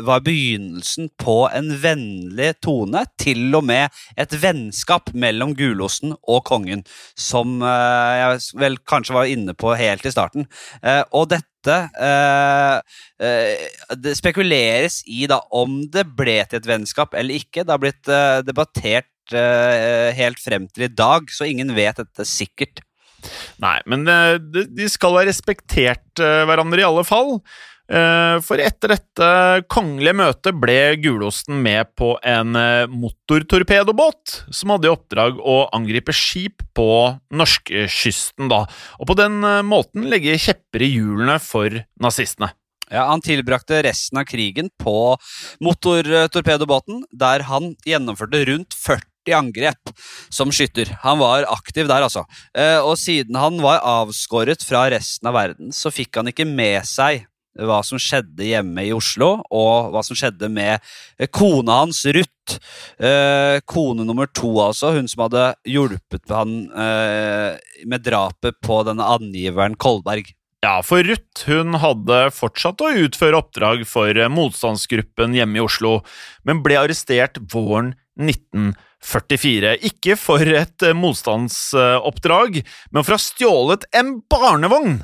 var 0.00 0.22
begynnelsen 0.24 1.10
på 1.20 1.42
en 1.52 1.66
vennlig 1.82 2.54
tone, 2.64 3.02
til 3.20 3.52
og 3.58 3.66
med 3.68 3.92
et 4.16 4.32
vennskap 4.40 5.10
mellom 5.12 5.52
Gulosten 5.58 6.14
og 6.16 6.40
kongen, 6.48 6.80
som 7.12 7.60
eh, 7.60 8.12
jeg 8.22 8.62
vel 8.62 8.78
kanskje 8.88 9.18
var 9.18 9.28
inne 9.28 9.52
på 9.52 9.74
helt 9.76 10.08
i 10.08 10.14
starten. 10.14 10.48
Og 11.12 11.28
dette 11.34 11.52
Det 14.02 14.12
spekuleres 14.18 14.96
i 15.06 15.28
da 15.30 15.36
om 15.54 15.76
det 15.92 16.02
ble 16.18 16.40
til 16.48 16.58
et 16.58 16.66
vennskap 16.66 17.14
eller 17.14 17.38
ikke. 17.38 17.62
Det 17.62 17.70
har 17.70 17.82
blitt 17.84 18.10
debattert 18.48 19.11
helt 19.36 20.40
frem 20.42 20.68
til 20.68 20.86
i 20.86 20.92
dag, 20.92 21.28
så 21.32 21.48
ingen 21.48 21.72
vet 21.76 22.00
dette 22.02 22.26
sikkert. 22.28 22.82
Nei, 23.62 23.76
men 23.86 24.06
eh, 24.10 24.38
de, 24.40 24.88
skal 24.90 25.18
ha 25.18 25.26
respektert 25.26 26.22
eh, 26.22 26.42
hverandre 26.48 26.82
i 26.82 26.86
alle 26.86 27.04
fall. 27.06 27.36
Eh, 27.92 28.36
For 28.46 28.62
etter 28.62 28.94
dette 28.94 29.28
kongelige 29.72 30.16
møtet 30.16 30.58
ble 30.62 30.78
Gulosten 31.02 31.60
med 31.64 31.92
på 31.98 32.14
en 32.18 32.56
eh, 32.58 32.86
motortorpedobåt 32.90 34.38
som 34.54 34.74
hadde 34.74 34.88
i 34.88 34.92
oppdrag 34.92 35.38
å 35.38 35.58
angripe 35.76 36.14
skip 36.16 36.64
på 36.76 36.88
norskekysten, 37.34 38.48
da, 38.52 38.64
og 38.98 39.10
på 39.10 39.18
den 39.18 39.42
eh, 39.46 39.60
måten 39.66 40.08
legge 40.10 40.38
kjepper 40.40 40.86
i 40.86 40.92
hjulene 40.94 41.38
for 41.42 41.82
nazistene. 42.02 42.52
Ja, 42.92 43.06
Han 43.08 43.22
tilbrakte 43.24 43.78
resten 43.86 44.20
av 44.20 44.26
krigen 44.28 44.68
på 44.80 45.14
motortorpedobåten, 45.64 47.06
der 47.08 47.46
han 47.48 47.72
gjennomførte 47.88 48.42
rundt 48.50 48.76
40 48.76 49.11
angrep 49.30 49.92
som 50.32 50.50
skytter. 50.50 50.90
Han 51.04 51.20
var 51.22 51.46
aktiv 51.46 51.86
der, 51.86 52.02
altså. 52.02 52.24
Eh, 52.58 52.80
Og 52.82 52.96
siden 52.98 53.38
han 53.38 53.60
var 53.62 53.78
avskåret 53.86 54.64
fra 54.66 54.88
resten 54.90 55.28
av 55.30 55.34
verden, 55.38 55.70
så 55.70 55.92
fikk 55.94 56.18
han 56.18 56.26
ikke 56.26 56.48
med 56.48 56.82
seg 56.84 57.28
hva 57.62 57.82
som 57.84 58.00
skjedde 58.00 58.46
hjemme 58.48 58.80
i 58.88 58.94
Oslo, 58.96 59.42
og 59.52 59.92
hva 59.92 60.00
som 60.02 60.16
skjedde 60.16 60.48
med 60.50 60.80
eh, 61.20 61.28
kona 61.30 61.82
hans, 61.84 62.02
Ruth. 62.08 62.58
Eh, 62.98 63.60
kone 63.68 64.02
nummer 64.08 64.26
to, 64.26 64.50
altså. 64.58 64.94
Hun 64.96 65.06
som 65.06 65.28
hadde 65.28 65.54
hjulpet 65.68 66.26
han 66.32 66.66
med 67.86 68.02
drapet 68.02 68.58
på 68.64 68.82
denne 68.88 69.04
angiveren 69.04 69.76
Kolberg. 69.76 70.32
Ja, 70.62 70.76
for 70.86 71.02
Ruth 71.02 71.48
hun 71.50 71.74
hadde 71.82 72.30
fortsatt 72.30 72.80
å 72.80 72.92
utføre 73.04 73.40
oppdrag 73.40 73.82
for 73.86 74.14
motstandsgruppen 74.30 75.34
hjemme 75.34 75.58
i 75.58 75.64
Oslo, 75.64 76.04
men 76.46 76.62
ble 76.62 76.76
arrestert 76.78 77.40
våren 77.50 77.96
1944. 78.20 79.76
Ikke 79.88 80.18
for 80.20 80.42
et 80.42 80.88
eh, 80.88 80.96
motstandsoppdrag, 80.96 82.60
men 82.90 83.06
for 83.06 83.14
å 83.14 83.18
ha 83.18 83.24
stjålet 83.28 83.88
en 83.96 84.18
barnevogn! 84.30 85.00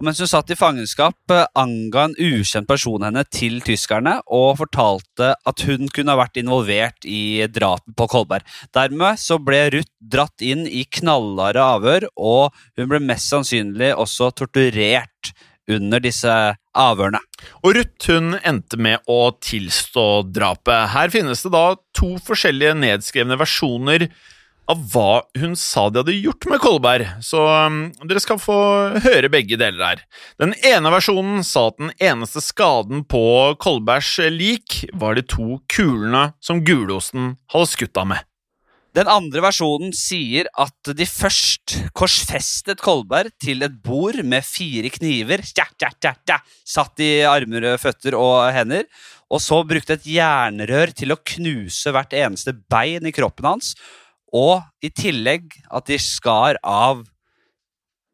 Og 0.00 0.06
mens 0.08 0.18
hun 0.18 0.26
satt 0.30 0.48
i 0.50 0.56
fangenskap, 0.58 1.18
eh, 1.30 1.44
anga 1.58 2.06
en 2.08 2.16
ukjent 2.16 2.66
person 2.66 3.04
henne 3.04 3.22
til 3.28 3.60
tyskerne 3.62 4.16
og 4.26 4.56
fortalte 4.62 5.34
at 5.36 5.64
hun 5.68 5.90
kunne 5.92 6.14
ha 6.14 6.18
vært 6.22 6.40
involvert 6.40 7.06
i 7.06 7.44
drapet 7.46 7.94
på 7.98 8.08
Kolberg. 8.10 8.46
Dermed 8.74 9.20
så 9.20 9.38
ble 9.38 9.66
Ruth 9.76 9.92
dratt 10.00 10.42
inn 10.42 10.64
i 10.66 10.86
knallharde 10.88 11.62
avhør, 11.76 12.08
og 12.16 12.56
hun 12.78 12.90
ble 12.90 13.02
mest 13.04 13.30
sannsynlig 13.30 13.92
også 13.94 14.32
torturert 14.42 15.34
under 15.70 16.02
disse 16.02 16.32
avhørene. 16.78 17.20
Og 17.62 17.76
Ruth 17.76 18.10
hun 18.10 18.36
endte 18.42 18.78
med 18.80 19.02
å 19.10 19.32
tilstå 19.42 20.06
drapet. 20.32 20.92
Her 20.94 21.12
finnes 21.14 21.44
det 21.44 21.52
da 21.54 21.66
to 21.96 22.14
forskjellige 22.26 22.76
nedskrevne 22.80 23.38
versjoner 23.40 24.08
av 24.70 24.82
hva 24.92 25.22
hun 25.40 25.56
sa 25.58 25.88
de 25.90 26.00
hadde 26.00 26.14
gjort 26.14 26.46
med 26.50 26.60
Kolberg, 26.62 27.06
så 27.24 27.42
um, 27.66 27.80
dere 28.06 28.22
skal 28.22 28.38
få 28.40 28.56
høre 29.04 29.30
begge 29.32 29.58
deler 29.60 29.82
her. 29.84 30.04
Den 30.40 30.54
ene 30.62 30.92
versjonen 30.94 31.42
sa 31.46 31.68
at 31.72 31.80
den 31.82 31.92
eneste 31.98 32.42
skaden 32.44 33.02
på 33.10 33.22
Kolbergs 33.62 34.14
lik 34.32 34.84
var 34.94 35.18
de 35.18 35.26
to 35.26 35.58
kulene 35.72 36.30
som 36.40 36.62
Gulosten 36.66 37.34
hadde 37.52 37.72
skutt 37.74 37.98
av 37.98 38.12
med. 38.14 38.28
Den 38.92 39.08
andre 39.08 39.40
versjonen 39.40 39.94
sier 39.96 40.50
at 40.60 40.90
de 40.96 41.06
først 41.08 41.78
korsfestet 41.96 42.82
Kolberg 42.84 43.32
til 43.40 43.64
et 43.64 43.78
bord 43.84 44.18
med 44.20 44.44
fire 44.44 44.90
kniver, 44.92 45.40
tja, 45.40 45.64
tja, 45.80 46.12
tja, 46.12 46.36
satt 46.60 47.00
i 47.00 47.22
armer, 47.24 47.70
føtter 47.80 48.18
og 48.18 48.50
hender, 48.52 48.84
og 49.32 49.40
så 49.40 49.62
brukte 49.64 49.96
et 49.96 50.08
jernrør 50.12 50.92
til 50.92 51.14
å 51.14 51.20
knuse 51.32 51.94
hvert 51.94 52.12
eneste 52.20 52.52
bein 52.52 53.08
i 53.08 53.14
kroppen 53.16 53.48
hans, 53.48 53.72
og 54.32 54.60
i 54.84 54.92
tillegg 54.92 55.56
at 55.72 55.88
de 55.88 55.96
skar 56.00 56.60
av 56.60 57.00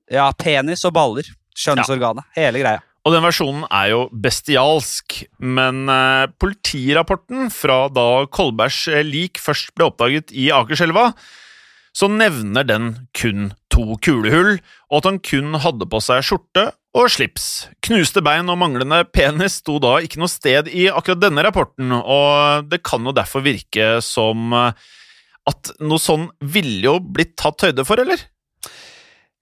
ja, 0.07 0.31
penis 0.39 0.87
og 0.87 0.95
baller, 0.95 1.27
skjønnsorganet, 1.59 2.31
hele 2.39 2.63
greia. 2.63 2.88
Og 3.09 3.15
den 3.15 3.25
versjonen 3.25 3.63
er 3.73 3.87
jo 3.95 4.01
bestialsk, 4.13 5.23
men 5.41 5.87
eh, 5.89 6.29
politirapporten 6.37 7.47
fra 7.49 7.87
da 7.89 8.27
Kolbergs 8.29 8.83
eh, 8.93 9.01
lik 9.01 9.41
først 9.41 9.73
ble 9.73 9.87
oppdaget 9.89 10.35
i 10.37 10.51
Akerselva, 10.53 11.15
så 11.97 12.11
nevner 12.13 12.67
den 12.69 12.91
kun 13.17 13.49
to 13.73 13.97
kulehull, 14.05 14.59
og 14.93 15.01
at 15.01 15.09
han 15.09 15.23
kun 15.25 15.57
hadde 15.57 15.89
på 15.89 16.03
seg 16.05 16.21
skjorte 16.29 16.67
og 16.99 17.09
slips. 17.15 17.49
Knuste 17.89 18.21
bein 18.27 18.53
og 18.53 18.61
manglende 18.61 19.01
penis 19.09 19.63
sto 19.63 19.79
da 19.81 19.97
ikke 20.05 20.21
noe 20.21 20.29
sted 20.29 20.69
i 20.69 20.91
akkurat 20.93 21.25
denne 21.25 21.49
rapporten, 21.49 21.97
og 21.97 22.69
det 22.69 22.83
kan 22.85 23.09
jo 23.09 23.17
derfor 23.17 23.47
virke 23.49 24.03
som 24.05 24.53
eh, 24.53 24.89
at 25.49 25.73
noe 25.81 25.97
sånn 25.97 26.29
ville 26.45 26.91
jo 26.91 26.99
blitt 27.01 27.39
tatt 27.41 27.71
høyde 27.71 27.89
for, 27.89 28.05
eller? 28.05 28.21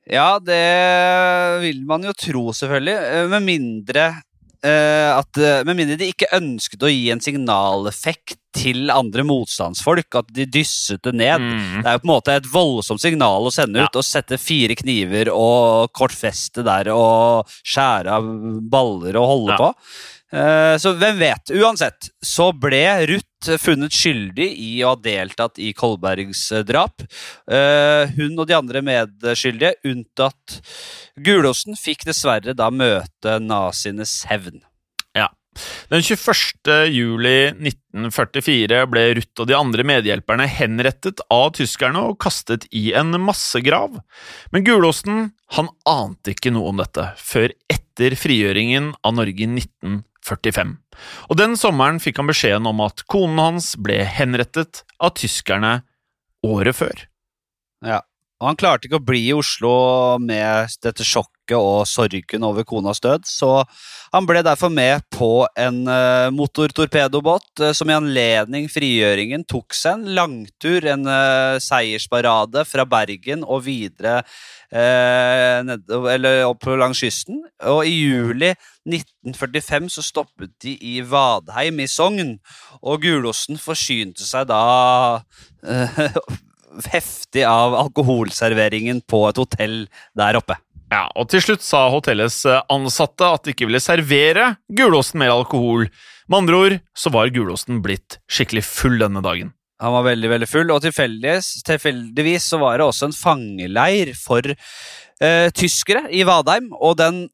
Ja, 0.07 0.39
det 0.39 0.63
vil 1.65 1.83
man 1.89 2.05
jo 2.07 2.13
tro, 2.15 2.53
selvfølgelig. 2.55 2.97
eh, 2.97 3.29
Med 3.33 3.43
mindre 3.43 4.05
eh, 4.63 5.11
at 5.19 5.37
eh, 5.43 5.65
Med 5.67 5.77
mindre 5.77 5.97
de 5.99 6.11
ikke 6.13 6.29
ønsket 6.37 6.83
å 6.87 6.91
gi 6.93 7.09
en 7.11 7.21
signaleffekt 7.23 8.39
til 8.57 8.89
andre 8.89 9.21
motstandsfolk, 9.29 10.15
at 10.17 10.31
de 10.33 10.47
dysset 10.49 11.03
det 11.05 11.13
ned. 11.13 11.43
Mm. 11.43 11.83
Det 11.83 11.91
er 11.91 11.97
jo 11.99 12.01
på 12.01 12.07
en 12.09 12.13
måte 12.15 12.37
et 12.39 12.47
voldsomt 12.49 13.03
signal 13.03 13.45
å 13.45 13.53
sende 13.53 13.83
Ja. 13.83 13.85
ut. 13.91 13.99
Å 14.01 14.05
sette 14.07 14.39
fire 14.41 14.73
kniver 14.79 15.29
og 15.29 15.91
kortfeste 15.93 16.65
der 16.65 16.89
og 16.95 17.45
skjære 17.61 18.15
av 18.17 18.25
baller 18.73 19.19
og 19.21 19.27
holde 19.29 19.53
Ja. 19.53 19.59
på. 19.61 19.69
Eh, 20.33 20.77
Så 20.79 20.93
hvem 20.99 21.19
vet? 21.19 21.53
Uansett 21.55 22.09
så 22.25 22.51
ble 22.53 22.83
Ruth 23.07 23.57
funnet 23.63 23.95
skyldig 23.95 24.49
i 24.59 24.71
å 24.83 24.95
ha 24.95 24.99
deltatt 24.99 25.61
i 25.63 25.73
Kolbergs 25.77 26.49
eh, 26.53 26.65
drap. 26.67 27.05
Eh, 27.47 28.11
Hun 28.17 28.39
og 28.39 28.47
de 28.49 28.57
andre 28.59 28.83
medskyldige, 28.83 29.77
unntatt 29.87 30.61
Gulåsen, 31.17 31.79
fikk 31.79 32.09
dessverre 32.09 32.57
da 32.59 32.71
møte 32.75 33.39
nazienes 33.43 34.25
hevn. 34.31 34.65
Den 35.89 36.03
21. 36.03 36.89
juli 36.93 37.37
1944 37.49 38.83
ble 38.91 39.05
Ruth 39.17 39.43
og 39.43 39.49
de 39.49 39.57
andre 39.57 39.87
medhjelperne 39.89 40.49
henrettet 40.51 41.23
av 41.33 41.53
tyskerne 41.57 42.03
og 42.11 42.19
kastet 42.23 42.67
i 42.77 42.91
en 42.99 43.17
massegrav. 43.23 44.01
Men 44.53 44.67
Gulåsen 44.67 45.31
ante 45.89 46.35
ikke 46.35 46.53
noe 46.55 46.73
om 46.73 46.83
dette 46.83 47.09
før 47.21 47.55
etter 47.73 48.19
frigjøringen 48.19 48.93
av 49.07 49.17
Norge 49.17 49.47
i 49.47 49.51
1945. 50.27 50.77
Og 51.31 51.39
den 51.39 51.57
sommeren 51.59 52.01
fikk 52.03 52.21
han 52.21 52.31
beskjeden 52.31 52.67
om 52.67 52.83
at 52.85 53.05
konen 53.11 53.39
hans 53.39 53.75
ble 53.79 54.03
henrettet 54.05 54.83
av 54.99 55.15
tyskerne 55.19 55.81
året 56.47 56.77
før. 56.77 57.07
Ja. 57.87 58.03
Og 58.37 58.51
han 58.51 58.59
klarte 58.61 58.85
ikke 58.85 58.99
å 59.01 59.05
bli 59.05 59.23
i 59.31 59.33
Oslo 59.37 59.73
med 60.21 60.75
dette 60.85 61.05
sjokket 61.07 61.55
og 61.57 61.87
sorgen 61.89 62.45
over 62.45 62.67
konas 62.69 62.99
død, 63.01 63.25
så 63.25 63.63
han 64.13 64.27
ble 64.29 64.43
derfor 64.45 64.69
med 64.73 65.05
på 65.15 65.47
en 65.57 65.79
uh, 65.89 66.29
motortorpedobåt 66.35 67.63
uh, 67.63 67.71
som 67.77 67.89
i 67.89 67.97
anledning 67.97 68.67
frigjøringen 68.69 69.47
tok 69.49 69.77
seg 69.79 70.01
en 70.01 70.17
langtur, 70.19 70.85
en 70.91 71.07
uh, 71.09 71.57
seiersparade 71.63 72.67
fra 72.69 72.85
Bergen 72.85 73.47
og 73.47 73.65
videre 73.71 74.23
ned, 74.67 75.85
eller 76.11 76.41
opp 76.49 76.65
langs 76.75 76.99
kysten. 76.99 77.39
Og 77.71 77.87
i 77.87 77.93
juli 77.95 78.49
1945 78.51 79.87
så 79.95 80.03
stoppet 80.03 80.51
de 80.65 80.75
i 80.83 80.97
Vadheim 81.07 81.79
i 81.81 81.87
Sogn, 81.89 82.35
og 82.83 83.07
gulosten 83.07 83.63
forsynte 83.63 84.27
seg 84.27 84.51
da 84.51 84.65
heftig 86.93 87.45
av 87.49 87.75
alkoholserveringen 87.79 89.03
på 89.09 89.25
et 89.31 89.41
hotell 89.41 89.77
der 90.19 90.39
oppe. 90.39 90.59
Ja, 90.93 91.09
og 91.19 91.31
Til 91.33 91.43
slutt 91.43 91.65
sa 91.67 91.89
hotellets 91.91 92.45
eh, 92.47 92.63
ansatte 92.71 93.27
at 93.27 93.47
de 93.47 93.55
ikke 93.55 93.67
ville 93.67 93.83
servere 93.83 94.55
gulosten 94.71 95.19
mer 95.23 95.35
alkohol. 95.35 95.89
Med 96.31 96.39
andre 96.43 96.61
ord 96.63 96.77
så 96.95 97.11
var 97.15 97.33
gulosten 97.35 97.81
blitt 97.83 98.21
skikkelig 98.31 98.63
full 98.69 99.01
denne 99.03 99.23
dagen. 99.25 99.53
Han 99.83 99.93
var 99.93 100.07
veldig 100.07 100.29
veldig 100.31 100.49
full, 100.49 100.71
og 100.73 100.85
tilfeldigvis 100.87 102.47
så 102.49 102.61
var 102.63 102.79
det 102.79 102.87
også 102.87 103.11
en 103.11 103.17
fangeleir 103.17 104.15
for 104.17 104.47
eh, 104.49 105.49
tyskere 105.53 106.07
i 106.15 106.23
Vadheim. 106.25 106.71
Og 106.73 106.97
den 107.01 107.27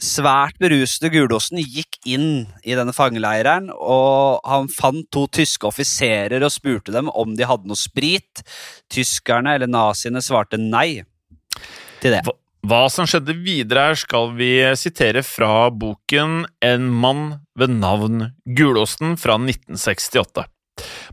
svært 0.00 0.58
berusede 0.60 1.10
gulosten 1.12 1.60
gikk 1.60 2.00
inn 2.08 2.46
i 2.64 2.76
denne 2.76 2.94
fangeleiren, 2.96 3.68
og 3.70 4.40
han 4.48 4.68
fant 4.72 5.08
to 5.12 5.26
tyske 5.32 5.68
offiserer 5.68 6.42
og 6.42 6.52
spurte 6.54 6.94
dem 6.94 7.10
om 7.12 7.36
de 7.36 7.48
hadde 7.48 7.68
noe 7.70 7.78
sprit. 7.78 8.42
Tyskerne, 8.92 9.54
eller 9.56 9.70
naziene, 9.70 10.24
svarte 10.24 10.60
nei 10.60 11.02
til 12.00 12.16
det. 12.16 12.24
Hva, 12.60 12.82
som 12.92 13.06
skjedde 13.08 13.34
videre, 13.40 13.94
skal 13.96 14.34
vi 14.36 14.52
sitere 14.76 15.22
fra 15.24 15.70
boken 15.72 16.42
En 16.60 16.90
mann 16.92 17.38
ved 17.56 17.72
navn 17.72 18.26
Gulosten 18.44 19.16
fra 19.20 19.38
1968. 19.40 20.44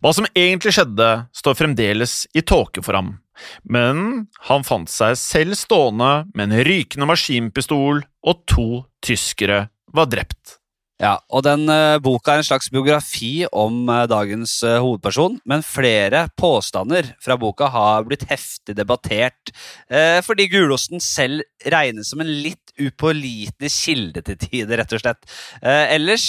Hva 0.03 0.13
som 0.15 0.28
egentlig 0.34 0.76
skjedde, 0.78 1.09
står 1.36 1.57
fremdeles 1.59 2.20
i 2.38 2.43
tåke 2.45 2.84
for 2.86 2.99
ham. 2.99 3.15
Men 3.63 4.28
han 4.49 4.65
fant 4.65 4.89
seg 4.91 5.18
selv 5.20 5.57
stående 5.59 6.28
med 6.34 6.49
en 6.49 6.68
rykende 6.68 7.09
maskinpistol, 7.09 8.05
og 8.28 8.45
to 8.49 8.70
tyskere 9.05 9.68
var 9.93 10.09
drept. 10.11 10.57
Ja, 10.97 11.20
og 11.30 11.43
den 11.45 11.68
uh, 11.70 11.99
boka 12.01 12.34
er 12.34 12.41
en 12.41 12.47
slags 12.47 12.72
biografi 12.74 13.45
om 13.53 13.84
uh, 13.86 14.07
dagens 14.09 14.55
uh, 14.65 14.80
hovedperson, 14.82 15.36
men 15.45 15.61
flere 15.61 16.24
påstander 16.41 17.11
fra 17.22 17.38
boka 17.38 17.70
har 17.70 18.07
blitt 18.07 18.26
heftig 18.32 18.74
debattert 18.78 19.53
fordi 20.26 20.47
gulosten 20.51 20.99
selv 21.01 21.45
regnes 21.72 22.09
som 22.11 22.20
en 22.22 22.30
litt 22.30 22.74
upålitelig 22.82 23.70
kilde 23.72 24.24
til 24.26 24.38
tider, 24.41 24.82
rett 24.82 24.95
og 24.97 25.01
slett. 25.01 25.22
ellers 25.63 26.26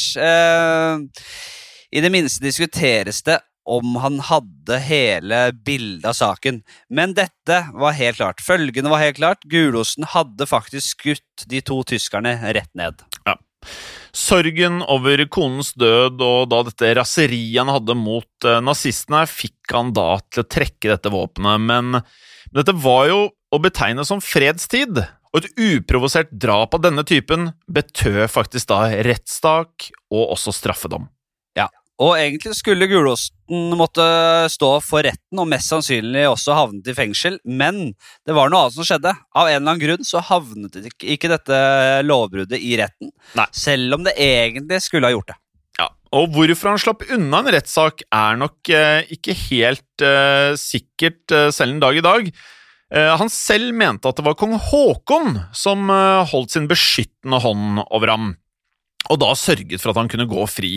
i 1.94 2.02
det 2.04 2.10
minste 2.12 2.44
diskuteres 2.44 3.22
det 3.26 3.38
om 3.68 3.96
han 4.00 4.16
hadde 4.24 4.78
hele 4.80 5.40
bildet 5.52 6.08
av 6.08 6.16
saken. 6.16 6.62
Men 6.88 7.12
dette 7.16 7.58
var 7.76 7.96
helt 7.98 8.16
klart. 8.16 8.40
Følgende 8.44 8.92
var 8.92 9.02
helt 9.02 9.18
klart. 9.20 9.44
Gulosen 9.44 10.08
hadde 10.08 10.48
faktisk 10.48 10.96
skutt 10.96 11.44
de 11.50 11.60
to 11.60 11.82
tyskerne 11.88 12.38
rett 12.56 12.72
ned. 12.78 13.04
Ja. 13.28 13.36
Sorgen 14.14 14.80
over 14.88 15.20
konens 15.28 15.74
død 15.76 16.22
og 16.24 16.48
da 16.50 16.62
dette 16.66 16.94
raseriet 16.96 17.60
han 17.60 17.72
hadde 17.74 17.96
mot 17.98 18.46
eh, 18.48 18.60
nazistene, 18.64 19.26
fikk 19.28 19.74
han 19.74 19.92
da 19.96 20.16
til 20.30 20.44
å 20.44 20.48
trekke 20.48 20.94
dette 20.94 21.12
våpenet, 21.12 21.60
men 21.60 22.00
dette 22.54 22.72
var 22.72 23.08
jo 23.10 23.20
å 23.28 23.60
betegne 23.60 24.06
som 24.08 24.22
fredstid. 24.24 25.02
Og 25.28 25.44
et 25.44 25.60
uprovosert 25.60 26.30
drap 26.32 26.72
av 26.78 26.86
denne 26.86 27.04
typen 27.06 27.50
betød 27.68 28.24
faktisk 28.32 28.70
da 28.72 28.86
rettssak 29.04 29.90
og 30.08 30.32
også 30.38 30.54
straffedom. 30.56 31.04
Og 31.98 32.12
egentlig 32.14 32.52
skulle 32.54 32.86
gulosten 32.86 33.72
måtte 33.74 34.04
stå 34.52 34.68
for 34.86 35.02
retten 35.02 35.40
og 35.42 35.48
mest 35.50 35.72
sannsynlig 35.72 36.28
også 36.30 36.54
havnet 36.54 36.86
i 36.86 36.94
fengsel, 36.94 37.40
men 37.42 37.88
det 38.28 38.36
var 38.36 38.52
noe 38.52 38.68
annet 38.68 38.76
som 38.76 38.86
skjedde. 38.86 39.16
Av 39.34 39.48
en 39.48 39.56
eller 39.56 39.64
annen 39.64 39.82
grunn 39.82 40.06
så 40.06 40.22
havnet 40.22 40.78
ikke 41.02 41.32
dette 41.32 41.58
lovbruddet 42.06 42.62
i 42.62 42.76
retten, 42.78 43.10
Nei. 43.38 43.48
selv 43.50 43.98
om 43.98 44.06
det 44.06 44.14
egentlig 44.14 44.78
skulle 44.84 45.10
ha 45.10 45.16
gjort 45.16 45.32
det. 45.32 45.38
Ja, 45.80 45.88
Og 46.14 46.30
hvorfor 46.34 46.70
han 46.72 46.82
slapp 46.82 47.02
unna 47.10 47.42
en 47.42 47.52
rettssak, 47.56 48.06
er 48.14 48.38
nok 48.46 48.70
eh, 48.70 49.02
ikke 49.18 49.34
helt 49.48 50.06
eh, 50.06 50.54
sikkert 50.58 51.34
eh, 51.34 51.50
selv 51.54 51.76
en 51.76 51.82
dag 51.82 51.98
i 51.98 52.06
dag. 52.06 52.30
Eh, 52.94 53.10
han 53.20 53.28
selv 53.28 53.74
mente 53.74 54.06
at 54.08 54.16
det 54.16 54.24
var 54.24 54.38
kong 54.38 54.54
Haakon 54.70 55.42
som 55.50 55.90
eh, 55.90 56.22
holdt 56.30 56.54
sin 56.54 56.70
beskyttende 56.70 57.42
hånd 57.42 57.82
over 57.90 58.14
ham 58.14 58.36
og 59.08 59.20
da 59.22 59.32
sørget 59.38 59.80
for 59.82 59.92
at 59.92 60.02
han 60.02 60.10
kunne 60.10 60.28
gå 60.28 60.44
fri. 60.50 60.72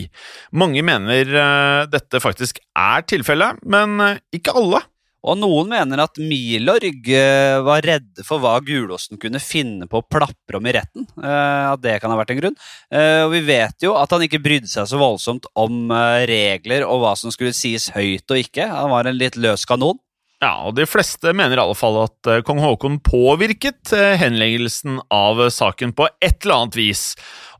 Mange 0.55 0.83
mener 0.85 1.35
uh, 1.35 1.89
dette 1.91 2.23
faktisk 2.23 2.61
er 2.77 3.05
tilfellet, 3.07 3.61
men 3.67 3.99
uh, 4.01 4.17
ikke 4.35 4.55
alle. 4.57 4.81
Og 5.21 5.35
noen 5.37 5.67
mener 5.69 6.01
at 6.01 6.17
Milorg 6.17 7.09
uh, 7.13 7.59
var 7.67 7.85
redde 7.85 8.25
for 8.25 8.41
hva 8.41 8.55
Gulåsen 8.65 9.19
kunne 9.21 9.41
finne 9.43 9.85
på 9.89 10.01
å 10.01 10.07
plapre 10.07 10.57
om 10.57 10.65
i 10.65 10.73
retten. 10.73 11.05
At 11.21 11.83
det 11.83 11.99
kan 12.01 12.09
ha 12.09 12.17
vært 12.17 12.33
en 12.33 12.39
grunn. 12.41 12.57
Og 12.91 13.35
vi 13.35 13.43
vet 13.45 13.85
jo 13.85 13.93
at 13.99 14.09
han 14.15 14.25
ikke 14.25 14.41
brydde 14.41 14.71
seg 14.71 14.89
så 14.89 14.97
voldsomt 14.97 15.45
om 15.53 15.93
regler 16.25 16.87
og 16.87 17.03
hva 17.03 17.13
som 17.19 17.33
skulle 17.33 17.53
sies 17.53 17.91
høyt 17.93 18.33
og 18.33 18.41
ikke. 18.41 18.65
Han 18.65 18.89
var 18.95 19.11
en 19.11 19.19
litt 19.19 19.37
løs 19.37 19.67
kanon. 19.69 20.01
Ja, 20.41 20.55
og 20.65 20.73
de 20.73 20.87
fleste 20.89 21.35
mener 21.37 21.53
i 21.53 21.61
alle 21.61 21.77
fall 21.77 21.99
at 22.01 22.29
eh, 22.31 22.39
kong 22.41 22.63
Haakon 22.63 22.95
påvirket 23.05 23.91
eh, 23.93 24.15
henleggelsen 24.17 24.97
av 25.13 25.37
saken 25.53 25.93
på 25.93 26.07
et 26.17 26.41
eller 26.41 26.63
annet 26.63 26.77
vis. 26.79 27.03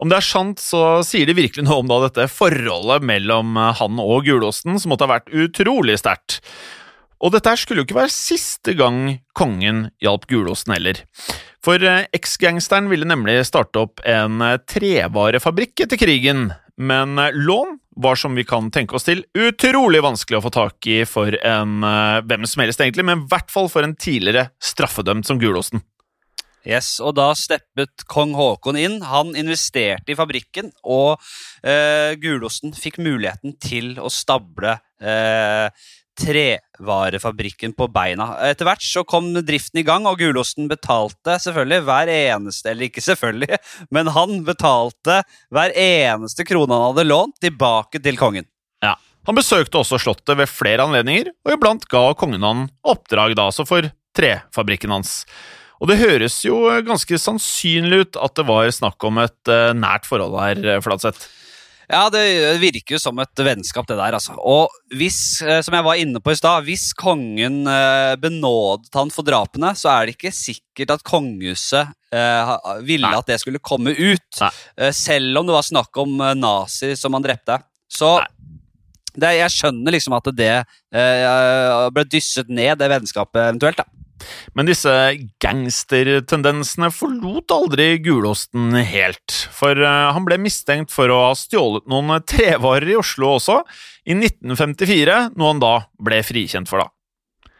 Om 0.02 0.10
det 0.10 0.18
er 0.18 0.26
sant, 0.26 0.64
så 0.64 1.04
sier 1.06 1.30
det 1.30 1.38
virkelig 1.38 1.68
noe 1.68 1.84
om 1.84 1.92
da 1.92 2.00
dette 2.08 2.26
forholdet 2.34 3.06
mellom 3.06 3.54
eh, 3.54 3.76
han 3.78 4.02
og 4.02 4.26
gulosten, 4.26 4.82
som 4.82 4.90
måtte 4.90 5.06
ha 5.06 5.14
vært 5.14 5.30
utrolig 5.30 6.00
sterkt. 6.02 6.40
Og 7.22 7.36
dette 7.36 7.54
skulle 7.62 7.84
jo 7.84 7.86
ikke 7.86 8.00
være 8.00 8.16
siste 8.16 8.74
gang 8.74 9.20
kongen 9.38 9.92
hjalp 10.02 10.26
gulosten 10.32 10.74
heller. 10.74 11.04
For 11.62 11.78
eksgangsteren 11.86 12.90
ville 12.90 13.06
nemlig 13.06 13.44
starte 13.46 13.84
opp 13.84 14.02
en 14.10 14.42
trevarefabrikk 14.66 15.86
etter 15.86 16.02
krigen, 16.02 16.48
men 16.82 17.22
lån 17.38 17.78
var 18.02 18.20
som 18.20 18.36
vi 18.36 18.46
kan 18.48 18.72
tenke 18.74 18.98
oss 18.98 19.08
til, 19.08 19.24
utrolig 19.38 20.02
vanskelig 20.04 20.40
å 20.40 20.44
få 20.46 20.52
tak 20.54 20.90
i 20.90 21.02
for 21.10 21.36
en 21.38 21.86
uh, 21.86 22.20
hvem 22.26 22.48
som 22.50 22.66
helst, 22.66 22.82
egentlig, 22.84 23.06
men 23.08 23.24
i 23.24 23.32
hvert 23.32 23.54
fall 23.54 23.70
for 23.72 23.86
en 23.86 23.96
tidligere 23.96 24.50
straffedømt 24.62 25.30
som 25.30 25.42
Gulåsen. 25.42 25.84
Yes, 26.68 27.00
og 27.02 27.16
da 27.18 27.32
steppet 27.38 28.04
kong 28.10 28.36
Haakon 28.38 28.78
inn. 28.78 29.00
Han 29.10 29.34
investerte 29.38 30.14
i 30.14 30.18
fabrikken, 30.18 30.70
og 30.86 31.18
eh, 31.66 32.14
Gulosten 32.22 32.76
fikk 32.78 33.00
muligheten 33.02 33.56
til 33.62 33.96
å 33.98 34.12
stable 34.14 34.76
uh, 35.02 35.74
trevarefabrikken 36.22 37.74
på 37.78 37.88
beina. 37.94 38.28
Etter 38.48 38.68
hvert 38.68 38.86
så 38.86 39.04
kom 39.08 39.32
driften 39.36 39.82
i 39.82 39.86
gang, 39.88 40.08
og 40.10 40.20
Gulosten 40.22 40.70
betalte 40.72 41.38
selvfølgelig 41.42 41.86
hver 41.88 42.12
eneste 42.14 42.72
Eller 42.72 42.90
ikke 42.90 43.04
selvfølgelig, 43.04 43.60
men 43.96 44.12
han 44.16 44.44
betalte 44.48 45.22
hver 45.54 45.74
eneste 45.78 46.46
krone 46.48 46.78
han 46.78 46.92
hadde 46.92 47.08
lånt, 47.10 47.40
tilbake 47.42 48.02
til 48.04 48.20
kongen. 48.20 48.48
Ja. 48.84 48.96
Han 49.30 49.38
besøkte 49.38 49.82
også 49.82 50.00
slottet 50.02 50.38
ved 50.38 50.50
flere 50.50 50.86
anledninger, 50.88 51.34
og 51.46 51.56
iblant 51.56 51.86
ga 51.90 52.08
kongen 52.18 52.46
han 52.46 52.70
oppdrag 52.82 53.36
da, 53.38 53.50
altså 53.52 53.68
for 53.70 53.92
trefabrikken 54.18 54.94
hans. 54.94 55.22
Og 55.82 55.90
det 55.90 56.02
høres 56.02 56.40
jo 56.46 56.64
ganske 56.86 57.18
sannsynlig 57.18 58.04
ut 58.04 58.18
at 58.22 58.38
det 58.38 58.46
var 58.46 58.70
snakk 58.74 59.02
om 59.08 59.18
et 59.24 59.50
uh, 59.50 59.72
nært 59.78 60.06
forhold 60.10 60.38
her, 60.42 60.82
Fladseth. 60.86 61.30
Ja, 61.92 62.06
det 62.08 62.24
virker 62.62 62.96
jo 62.96 63.00
som 63.04 63.20
et 63.20 63.42
vennskap, 63.44 63.88
det 63.90 63.98
der. 64.00 64.16
altså. 64.16 64.38
Og 64.40 64.72
hvis, 64.96 65.42
eh, 65.44 65.60
som 65.66 65.76
jeg 65.76 65.84
var 65.84 66.00
inne 66.00 66.22
på 66.24 66.32
i 66.32 66.40
stad, 66.40 66.64
hvis 66.64 66.92
kongen 66.96 67.66
eh, 67.68 68.16
benådet 68.22 68.94
han 68.96 69.12
for 69.12 69.28
drapene, 69.28 69.74
så 69.76 69.92
er 69.92 70.08
det 70.08 70.16
ikke 70.16 70.32
sikkert 70.36 70.96
at 70.96 71.04
kongehuset 71.08 71.92
eh, 72.16 72.54
ville 72.88 73.10
Nei. 73.10 73.20
at 73.20 73.28
det 73.28 73.42
skulle 73.44 73.60
komme 73.60 73.92
ut. 73.92 74.40
Nei. 74.40 74.92
Selv 74.96 75.42
om 75.42 75.50
det 75.50 75.58
var 75.58 75.68
snakk 75.68 76.02
om 76.04 76.16
nazier 76.40 76.96
som 77.00 77.18
han 77.18 77.28
drepte. 77.28 77.60
Så 77.92 78.14
det, 79.12 79.34
jeg 79.36 79.52
skjønner 79.52 79.92
liksom 79.92 80.16
at 80.16 80.30
det 80.32 80.54
ble 81.92 82.06
dysset 82.08 82.48
ned, 82.48 82.78
det 82.80 82.88
vennskapet 82.94 83.50
eventuelt. 83.50 83.84
da. 83.84 84.01
Men 84.58 84.70
disse 84.70 84.94
gangstertendensene 85.44 86.92
forlot 86.94 87.54
aldri 87.56 87.90
Gulosten 88.04 88.76
helt, 88.78 89.38
for 89.56 89.78
eh, 89.78 90.08
han 90.16 90.28
ble 90.28 90.40
mistenkt 90.42 90.94
for 90.94 91.12
å 91.12 91.22
ha 91.28 91.36
stjålet 91.38 91.90
noen 91.92 92.18
trevarer 92.28 92.94
i 92.94 92.98
Oslo 93.00 93.36
også, 93.38 93.62
i 94.08 94.18
1954, 94.18 95.22
noe 95.38 95.54
han 95.54 95.62
da 95.62 95.76
ble 96.02 96.24
frikjent 96.26 96.72
for, 96.72 96.86
da. 96.86 96.92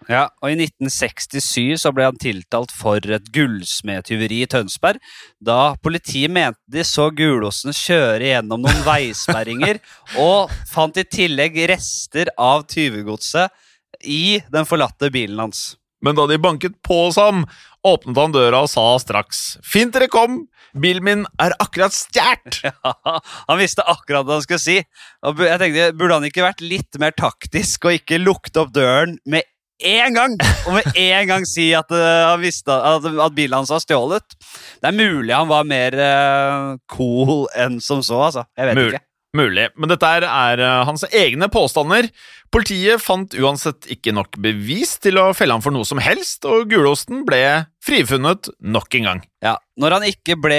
Ja, 0.10 0.26
og 0.42 0.50
I 0.50 0.58
1967 0.58 1.78
så 1.84 1.92
ble 1.94 2.08
han 2.08 2.18
tiltalt 2.20 2.72
for 2.74 3.06
et 3.16 3.28
gullsmedtyveri 3.36 4.42
i 4.44 4.50
Tønsberg, 4.50 5.00
da 5.40 5.76
politiet 5.84 6.34
mente 6.34 6.60
de 6.74 6.84
så 6.88 7.10
Gulåsen 7.14 7.76
kjøre 7.76 8.32
gjennom 8.32 8.66
noen 8.66 8.82
veisperringer, 8.88 9.80
og 10.26 10.52
fant 10.72 10.98
i 10.98 11.06
tillegg 11.06 11.60
rester 11.72 12.34
av 12.42 12.66
tyvegodset 12.72 13.54
i 14.02 14.42
den 14.52 14.66
forlatte 14.66 15.12
bilen 15.14 15.40
hans. 15.46 15.76
Men 16.02 16.18
da 16.18 16.26
de 16.30 16.40
banket 16.42 16.78
på 16.86 17.06
hos 17.08 17.20
ham, 17.22 17.46
åpnet 17.88 18.18
han 18.18 18.34
døra 18.36 18.64
og 18.66 18.70
sa 18.72 18.84
straks 19.02 19.58
'Fint 19.66 19.94
dere 19.96 20.10
kom, 20.12 20.44
bilen 20.78 21.04
min 21.06 21.24
er 21.42 21.56
akkurat 21.60 21.94
stjålet'. 21.96 22.62
han 23.50 23.60
visste 23.62 23.86
akkurat 23.86 24.26
hva 24.26 24.38
han 24.40 24.46
skulle 24.46 24.62
si. 24.62 24.78
Og 25.26 25.42
jeg 25.46 25.62
tenkte, 25.62 25.88
Burde 25.98 26.20
han 26.20 26.28
ikke 26.30 26.46
vært 26.46 26.62
litt 26.66 27.00
mer 27.02 27.16
taktisk 27.18 27.86
og 27.90 27.98
ikke 28.00 28.22
lukte 28.22 28.64
opp 28.64 28.74
døren 28.76 29.18
med 29.26 29.44
én 29.82 30.14
gang? 30.14 30.38
Og 30.68 30.78
med 30.78 30.98
én 30.98 31.26
gang 31.30 31.46
si 31.50 31.72
at, 31.78 31.90
uh, 31.90 32.32
han 32.32 32.42
visste 32.44 32.74
at, 32.74 33.06
at 33.06 33.38
bilen 33.38 33.58
hans 33.62 33.74
var 33.74 33.82
stjålet? 33.82 34.38
Det 34.82 34.92
er 34.92 34.98
mulig 34.98 35.34
han 35.36 35.50
var 35.50 35.66
mer 35.70 35.98
uh, 35.98 36.76
cool 36.94 37.48
enn 37.58 37.80
som 37.82 38.04
så, 38.06 38.22
altså. 38.30 38.46
Jeg 38.58 38.72
vet 38.72 38.78
Mul- 38.82 38.94
ikke. 38.94 39.06
Mulig, 39.38 39.70
men 39.80 39.88
dette 39.88 40.08
er, 40.12 40.26
er 40.28 40.60
eh, 40.60 40.82
hans 40.88 41.06
egne 41.08 41.48
påstander. 41.52 42.10
Politiet 42.52 43.00
fant 43.00 43.32
uansett 43.40 43.88
ikke 43.94 44.12
nok 44.12 44.36
bevis 44.44 44.98
til 45.00 45.22
å 45.22 45.30
felle 45.38 45.56
ham 45.56 45.64
for 45.64 45.72
noe 45.72 45.88
som 45.88 46.02
helst, 46.04 46.44
og 46.44 46.68
gulosten 46.74 47.24
ble 47.28 47.40
frifunnet 47.82 48.50
nok 48.62 48.96
en 49.00 49.08
gang. 49.08 49.22
Ja, 49.42 49.56
Når 49.82 49.96
han 49.96 50.04
ikke 50.06 50.36
ble 50.38 50.58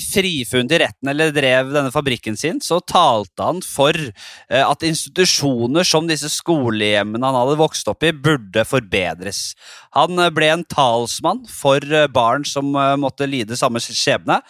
frifunnet 0.00 0.72
i 0.72 0.78
retten 0.80 1.10
eller 1.12 1.32
drev 1.34 1.74
denne 1.74 1.92
fabrikken 1.92 2.38
sin, 2.40 2.56
så 2.64 2.78
talte 2.80 3.44
han 3.44 3.60
for 3.60 3.92
eh, 3.92 4.62
at 4.62 4.86
institusjoner 4.86 5.84
som 5.84 6.08
disse 6.08 6.30
skolehjemmene 6.32 7.20
han 7.28 7.36
hadde 7.36 7.58
vokst 7.60 7.90
opp 7.92 8.06
i, 8.08 8.14
burde 8.16 8.64
forbedres. 8.64 9.42
Han 9.98 10.16
eh, 10.16 10.32
ble 10.32 10.48
en 10.54 10.64
talsmann 10.72 11.44
for 11.52 11.84
eh, 11.84 12.08
barn 12.08 12.48
som 12.48 12.72
måtte 12.72 13.28
lide 13.28 13.58
samme 13.60 13.82
skjebne, 13.84 14.40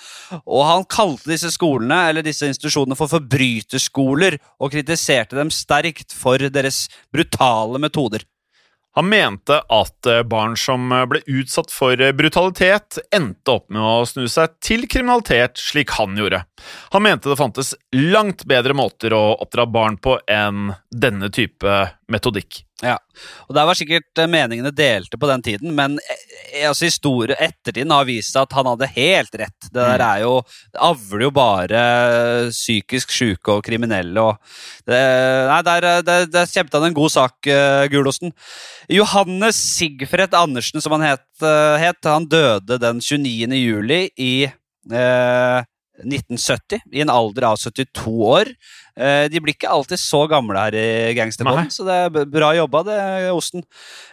og 0.44 0.66
han 0.68 0.86
kalte 0.86 1.32
disse 1.32 1.50
skolene 1.56 2.04
eller 2.12 2.26
disse 2.26 2.46
institusjonene 2.46 2.98
for 2.98 3.10
forbryterskoler, 3.10 4.38
og 4.62 4.76
kritiserte 4.76 5.38
dem 5.40 5.50
sterkt 5.50 6.14
for 6.14 6.38
deres 6.52 6.84
brutale 7.10 7.82
metoder. 7.82 8.22
Han 8.98 9.08
mente 9.08 9.60
at 9.68 10.06
eh, 10.06 10.22
barn 10.22 10.56
som 10.58 10.90
eh, 10.92 11.04
ble 11.06 11.20
utsatt 11.30 11.70
for 11.70 12.00
eh, 12.00 12.12
brutalitet, 12.16 12.98
endte 13.14 13.54
opp 13.54 13.68
med 13.70 13.82
å 13.82 14.06
snu 14.08 14.26
seg 14.30 14.56
til 14.64 14.88
kriminalitet, 14.90 15.60
slik 15.62 15.94
han 15.94 16.18
gjorde. 16.18 16.42
Han 16.94 17.06
mente 17.06 17.30
det 17.30 17.38
fantes 17.38 17.74
langt 17.94 18.44
bedre 18.50 18.74
måter 18.74 19.14
å 19.14 19.22
oppdra 19.38 19.68
barn 19.70 20.00
på 20.02 20.18
enn 20.26 20.72
denne 20.90 21.30
type 21.30 21.84
metodikk. 22.10 22.64
Ja, 22.80 22.96
og 23.44 23.54
Der 23.54 23.66
var 23.68 23.76
sikkert 23.76 24.20
eh, 24.20 24.28
meningene 24.30 24.72
delte 24.72 25.18
på 25.20 25.28
den 25.28 25.42
tiden, 25.44 25.74
men 25.76 25.98
eh, 26.00 26.64
altså 26.68 26.86
historie, 26.88 27.36
ettertiden 27.36 27.92
har 27.92 28.06
vist 28.08 28.36
at 28.40 28.54
han 28.56 28.70
hadde 28.70 28.88
helt 28.94 29.36
rett. 29.36 29.68
Det 29.68 29.76
der 29.76 30.04
er 30.04 30.22
jo, 30.24 30.38
det 30.72 30.80
avler 30.88 31.26
jo 31.26 31.32
bare 31.36 31.82
eh, 31.82 32.52
psykisk 32.54 33.12
syke 33.12 33.58
og 33.58 33.64
kriminelle. 33.66 34.20
og 34.20 34.38
det, 34.88 35.00
Nei, 35.50 35.60
Der, 35.66 35.88
der, 36.06 36.26
der 36.30 36.48
kjempet 36.48 36.78
han 36.78 36.88
en 36.88 36.96
god 36.96 37.12
sak, 37.12 37.36
uh, 37.46 37.84
Gulosten. 37.92 38.32
Johannes 38.90 39.58
Sigfred 39.60 40.34
Andersen, 40.34 40.80
som 40.80 40.96
han 40.96 41.04
het, 41.04 41.28
uh, 41.44 41.76
het, 41.80 42.00
han 42.04 42.28
døde 42.30 42.78
den 42.80 43.00
29. 43.04 43.60
juli 43.60 44.00
i 44.16 44.32
eh, 44.88 45.60
1970, 46.04 46.80
i 46.92 47.02
en 47.04 47.12
alder 47.12 47.46
av 47.50 47.58
72 47.60 48.14
år. 48.26 48.52
Eh, 48.96 49.28
De 49.32 49.40
blir 49.40 49.54
ikke 49.54 49.70
alltid 49.70 50.00
så 50.00 50.24
gamle 50.30 50.58
her 50.58 50.76
i 50.76 51.14
Gangsterbåten, 51.18 51.70
så 51.72 51.86
det 51.88 51.98
er 52.06 52.30
bra 52.30 52.52
jobba, 52.56 52.82
det, 52.86 53.00
Osten. 53.34 53.64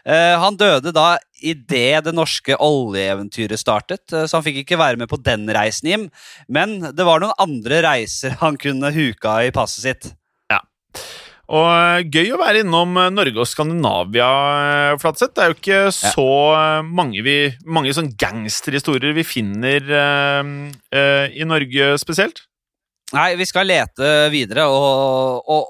Eh, 0.05 0.35
Han 0.39 0.57
døde 0.59 0.93
da 0.95 1.17
idet 1.41 2.03
det 2.05 2.15
norske 2.15 2.55
oljeeventyret 2.55 3.61
startet, 3.61 4.05
eh, 4.13 4.25
så 4.25 4.39
han 4.39 4.45
fikk 4.45 4.63
ikke 4.63 4.79
være 4.79 4.97
med 4.97 5.09
på 5.11 5.21
den 5.21 5.47
reisen 5.47 5.89
Jim. 5.91 6.09
Men 6.47 6.79
det 6.93 7.05
var 7.05 7.21
noen 7.23 7.37
andre 7.39 7.83
reiser 7.85 8.37
han 8.41 8.57
kunne 8.57 8.93
huka 8.95 9.41
i 9.45 9.53
passet 9.55 9.83
sitt. 9.87 10.13
Og 11.47 11.67
eh, 11.71 12.01
gøy 12.11 12.33
å 12.35 12.41
være 12.41 12.65
innom 12.65 12.97
eh, 12.99 13.11
Norge 13.13 13.39
og 13.39 13.47
Skandinavia, 13.47 14.27
eh, 14.91 14.97
Flatseth. 14.99 15.31
Det 15.37 15.45
er 15.45 15.53
jo 15.53 15.57
ikke 15.61 15.79
så 15.95 16.27
mange, 16.83 17.23
vi, 17.23 17.37
mange 17.63 17.93
sånn 17.95 18.11
gangsterhistorier 18.19 19.15
vi 19.15 19.23
finner 19.27 19.87
uh, 19.87 20.43
uh, 20.91 21.25
i 21.31 21.47
Norge 21.47 21.93
spesielt. 22.01 22.43
Nei, 23.15 23.37
vi 23.39 23.45
skal 23.47 23.69
lete 23.69 24.07
videre 24.33 24.65
og, 24.67 25.45
og, 25.47 25.69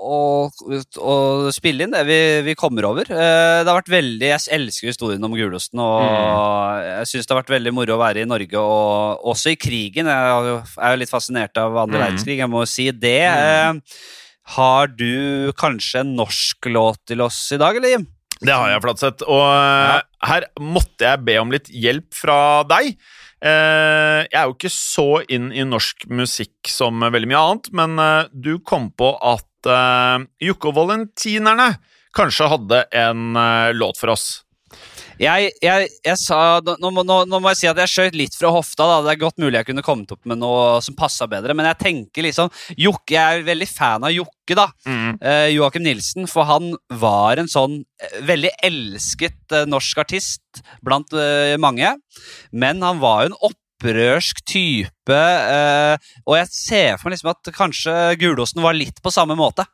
og, 0.58 0.88
og 0.98 1.52
spille 1.54 1.86
inn 1.86 1.94
det 1.94 2.02
vi, 2.08 2.18
vi 2.48 2.56
kommer 2.58 2.88
over. 2.90 3.06
Det 3.06 3.62
har 3.62 3.78
vært 3.78 3.92
veldig, 3.94 4.32
Jeg 4.32 4.56
elsker 4.58 4.90
historien 4.90 5.22
om 5.22 5.36
gulosten, 5.38 5.78
og 5.78 6.82
jeg 6.82 7.12
syns 7.12 7.30
det 7.30 7.36
har 7.36 7.44
vært 7.44 7.54
veldig 7.54 7.76
moro 7.78 7.94
å 7.94 8.02
være 8.02 8.24
i 8.26 8.30
Norge, 8.32 8.58
og 8.58 9.30
også 9.36 9.54
i 9.54 9.60
krigen. 9.62 10.10
Jeg 10.10 10.34
er 10.34 10.50
jo- 10.50 10.98
litt 10.98 11.14
fascinert 11.14 11.62
av 11.62 11.78
andre 11.78 12.00
Mm. 12.00 12.06
verdenskrig, 12.08 12.40
jeg 12.42 12.50
må 12.50 12.66
si 12.66 12.90
det. 12.90 13.20
Eh, 13.30 13.74
Har 14.56 14.94
du 14.96 15.52
kanskje 15.60 16.04
en 16.06 16.16
norsk 16.20 16.70
låt 16.72 17.02
til 17.10 17.24
oss 17.26 17.40
i 17.52 17.60
dag, 17.60 17.76
eller 17.76 17.98
Jim? 17.98 18.08
Det 18.38 18.54
har 18.54 18.70
jeg, 18.70 18.84
Flatseth. 18.86 19.26
Og 19.28 19.44
ja. 19.44 20.00
her 20.30 20.48
måtte 20.62 21.10
jeg 21.10 21.24
be 21.26 21.38
om 21.42 21.52
litt 21.52 21.72
hjelp 21.74 22.08
fra 22.16 22.40
deg. 22.70 22.94
Eh, 23.38 24.22
jeg 24.24 24.38
er 24.38 24.46
jo 24.46 24.56
ikke 24.56 24.74
så 24.74 25.10
inn 25.34 25.52
i 25.54 25.66
norsk 25.68 26.08
musikk 26.10 26.72
som 26.72 27.02
veldig 27.04 27.30
mye 27.30 27.44
annet, 27.44 27.70
men 27.76 28.02
eh, 28.02 28.32
du 28.32 28.58
kom 28.66 28.92
på 28.98 29.14
at 29.20 29.44
Jokke 30.40 30.70
og 30.70 30.76
Valentinerne 30.78 31.74
kanskje 32.18 32.50
hadde 32.52 32.84
en 32.96 33.38
eh, 33.38 33.74
låt 33.76 34.00
for 34.00 34.14
oss. 34.14 34.28
Jeg, 35.22 35.52
jeg, 35.64 35.90
jeg 36.06 36.20
sa, 36.22 36.60
nå, 36.62 36.92
nå, 36.94 37.04
nå, 37.26 37.40
må 37.42 37.52
jeg 37.54 37.60
si 37.62 37.70
at 37.70 37.80
jeg 37.82 37.92
skjøt 37.92 38.18
litt 38.18 38.38
fra 38.38 38.52
hofta. 38.54 38.86
Da. 38.86 38.98
Det 39.06 39.14
er 39.16 39.22
godt 39.24 39.42
mulig 39.42 39.60
jeg 39.60 39.70
kunne 39.72 39.86
kommet 39.86 40.14
opp 40.14 40.28
med 40.30 40.42
noe 40.42 40.80
som 40.86 40.98
passa 40.98 41.28
bedre. 41.30 41.56
Men 41.58 41.70
jeg 41.72 41.82
tenker 41.82 42.28
liksom 42.28 42.52
Jokke, 42.78 43.16
jeg 43.16 43.42
er 43.42 43.48
veldig 43.48 43.70
fan 43.70 44.06
av 44.08 44.14
Jokke, 44.14 44.58
da. 44.58 44.68
Eh, 45.20 45.50
Joakim 45.56 45.86
Nilsen. 45.88 46.30
For 46.30 46.48
han 46.50 46.74
var 47.02 47.42
en 47.42 47.50
sånn 47.52 47.80
eh, 48.02 48.20
veldig 48.28 48.54
elsket 48.70 49.58
eh, 49.58 49.70
norsk 49.70 50.04
artist 50.06 50.62
blant 50.86 51.16
eh, 51.18 51.56
mange. 51.62 51.96
Men 52.52 52.84
han 52.86 53.02
var 53.02 53.26
jo 53.26 53.32
en 53.32 53.40
opprørsk 53.52 54.44
type. 54.48 55.18
Eh, 55.18 56.12
og 56.28 56.38
jeg 56.40 56.54
ser 56.54 56.98
for 56.98 57.10
meg 57.10 57.18
liksom 57.18 57.34
at 57.34 57.56
kanskje 57.58 57.98
Gulosten 58.22 58.66
var 58.66 58.78
litt 58.78 59.02
på 59.02 59.14
samme 59.14 59.38
måte. 59.40 59.66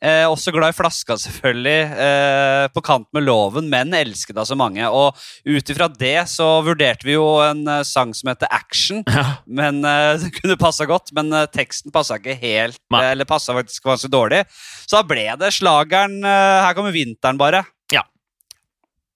Eh, 0.00 0.24
også 0.28 0.52
glad 0.54 0.74
i 0.74 0.76
flaska, 0.76 1.16
selvfølgelig. 1.20 1.76
Eh, 2.06 2.64
på 2.74 2.82
kant 2.84 3.06
med 3.16 3.24
loven, 3.26 3.68
men 3.72 3.94
elsket 3.96 4.36
av 4.38 4.48
så 4.48 4.56
mange. 4.58 4.84
Og 4.88 5.16
ut 5.48 5.72
ifra 5.72 5.88
det 5.92 6.28
så 6.32 6.48
vurderte 6.66 7.06
vi 7.08 7.14
jo 7.16 7.24
en 7.44 7.62
eh, 7.68 7.82
sang 7.86 8.12
som 8.16 8.30
heter 8.32 8.50
Action. 8.52 9.02
Ja. 9.08 9.24
Men 9.46 9.82
eh, 9.84 10.16
Det 10.26 10.32
kunne 10.40 10.58
passa 10.60 10.86
godt, 10.88 11.12
men 11.16 11.32
eh, 11.32 11.46
teksten 11.52 11.94
passa 11.94 12.18
ikke 12.20 12.36
helt. 12.42 12.80
Nei. 12.92 13.02
eh, 13.04 13.12
Eller 13.14 13.28
passa 13.28 13.56
faktisk 13.56 13.86
ganske 13.88 14.10
dårlig. 14.12 14.44
Så 14.86 14.98
da 14.98 15.04
ble 15.06 15.28
det 15.40 15.52
slageren 15.56 16.20
Her 16.26 16.74
kommer 16.76 16.94
vinteren, 16.94 17.38
bare. 17.40 17.64
Ja. 17.92 18.04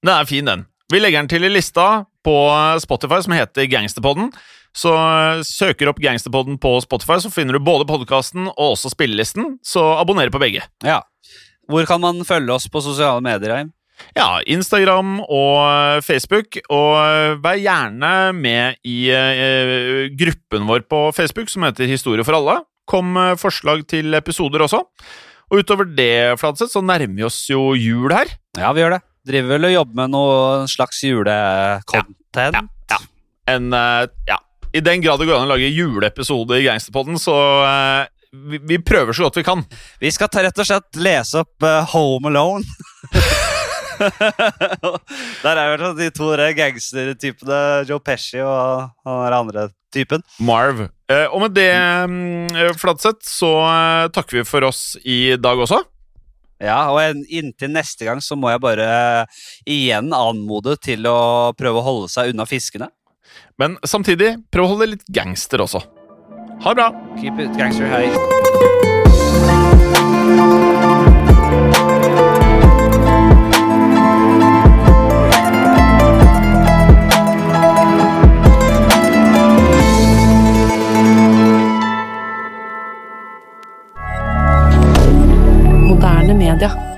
Den 0.03 0.15
er 0.15 0.29
fin, 0.29 0.47
den. 0.49 0.65
Vi 0.91 0.99
legger 0.99 1.23
den 1.23 1.31
til 1.31 1.45
i 1.47 1.53
lista 1.53 2.05
på 2.27 2.35
Spotify 2.83 3.21
som 3.25 3.37
heter 3.37 3.69
Gangsterpodden. 3.71 4.33
Så 4.77 4.93
eh, 4.95 5.43
søker 5.47 5.91
opp 5.91 5.99
Gangsterpodden 6.03 6.59
på 6.63 6.77
Spotify, 6.85 7.19
så 7.23 7.33
finner 7.33 7.57
du 7.59 7.65
både 7.67 7.89
podkasten 7.89 8.49
og 8.53 8.77
også 8.77 8.93
spillelisten. 8.93 9.57
Så 9.67 9.83
abonner 9.99 10.31
på 10.31 10.41
begge. 10.43 10.63
Ja. 10.87 11.01
Hvor 11.71 11.87
kan 11.87 12.03
man 12.03 12.25
følge 12.27 12.55
oss 12.55 12.69
på 12.71 12.83
sosiale 12.83 13.23
medier? 13.25 13.55
Heim? 13.57 13.73
Ja, 14.17 14.41
Instagram 14.49 15.19
og 15.27 15.57
eh, 15.67 16.01
Facebook. 16.07 16.57
Og 16.73 16.93
eh, 17.03 17.37
vær 17.45 17.59
gjerne 17.61 18.13
med 18.37 18.79
i 18.89 19.11
eh, 19.15 20.07
gruppen 20.19 20.67
vår 20.71 20.87
på 20.91 21.03
Facebook 21.17 21.51
som 21.53 21.67
heter 21.69 21.91
Historie 21.91 22.25
for 22.27 22.39
alle. 22.39 22.61
Kom 22.91 23.13
med 23.15 23.39
forslag 23.39 23.85
til 23.91 24.15
episoder 24.19 24.65
også. 24.67 24.83
Og 25.51 25.63
utover 25.65 25.87
det, 25.99 26.39
Fladseth, 26.39 26.73
så 26.73 26.83
nærmer 26.83 27.11
vi 27.19 27.27
oss 27.27 27.43
jo 27.51 27.73
jul 27.75 28.13
her. 28.15 28.31
Ja, 28.59 28.71
vi 28.75 28.85
gjør 28.85 28.97
det. 28.97 29.03
Driver 29.27 29.53
vel 29.53 29.67
og 29.69 29.75
jobber 29.75 29.99
med 30.01 30.13
noe 30.15 30.69
slags 30.71 31.03
julecontent. 31.05 32.17
Ja, 32.39 32.99
En, 33.51 33.73
eh, 33.75 34.07
ja, 34.31 34.39
I 34.73 34.81
den 34.81 35.01
grad 35.03 35.19
det 35.19 35.27
går 35.27 35.35
an 35.35 35.49
å 35.49 35.51
lage 35.51 35.67
juleepisode 35.75 36.61
i 36.61 36.67
Gangsterpodden, 36.69 37.19
så 37.19 37.35
uh, 37.67 38.05
vi, 38.31 38.61
vi 38.63 38.79
prøver 38.79 39.17
så 39.17 39.27
godt 39.27 39.41
vi 39.41 39.47
kan. 39.47 39.65
Vi 39.99 40.13
skal 40.15 40.31
ta, 40.31 40.45
rett 40.47 40.61
og 40.63 40.69
slett 40.69 41.01
lese 41.03 41.43
opp 41.43 41.67
uh, 41.67 41.83
Home 41.91 42.31
Alone. 42.31 42.63
Der 45.43 45.59
er 45.59 45.75
jo 45.75 45.91
de 45.99 46.07
to 46.15 46.31
gangstertypene, 46.57 47.59
Joe 47.91 48.01
Pesci 48.01 48.39
og 48.41 48.87
han 49.05 49.35
andre 49.37 49.67
typen. 49.93 50.23
Marv. 50.41 50.87
Eh, 51.11 51.27
og 51.27 51.43
med 51.43 51.53
det, 51.59 51.69
mm, 52.09 52.79
Fladseth, 52.81 53.27
så 53.29 53.51
takker 54.15 54.39
vi 54.39 54.47
for 54.49 54.65
oss 54.71 54.95
i 55.05 55.35
dag 55.37 55.61
også. 55.61 55.83
Ja, 56.65 56.79
og 56.93 57.03
en, 57.03 57.21
inntil 57.29 57.75
neste 57.75 58.07
gang 58.09 58.23
så 58.25 58.39
må 58.39 58.53
jeg 58.53 58.63
bare 58.63 58.89
igjen 59.69 60.15
anmode 60.17 60.79
til 60.81 61.05
å 61.11 61.53
prøve 61.59 61.83
å 61.83 61.85
holde 61.85 62.09
seg 62.13 62.33
unna 62.33 62.47
fiskene. 62.49 62.89
Men 63.61 63.77
samtidig, 63.85 64.37
prøv 64.53 64.65
å 64.65 64.75
holde 64.75 64.93
litt 64.95 65.07
gangster 65.13 65.61
også. 65.65 65.83
Ha 66.61 66.75
det 66.75 66.81
bra! 66.81 66.91
Keep 67.21 67.41
it 67.41 67.57
gangster, 67.57 67.89
hei. 67.89 68.09
Moderne 85.89 86.35
media. 86.35 86.90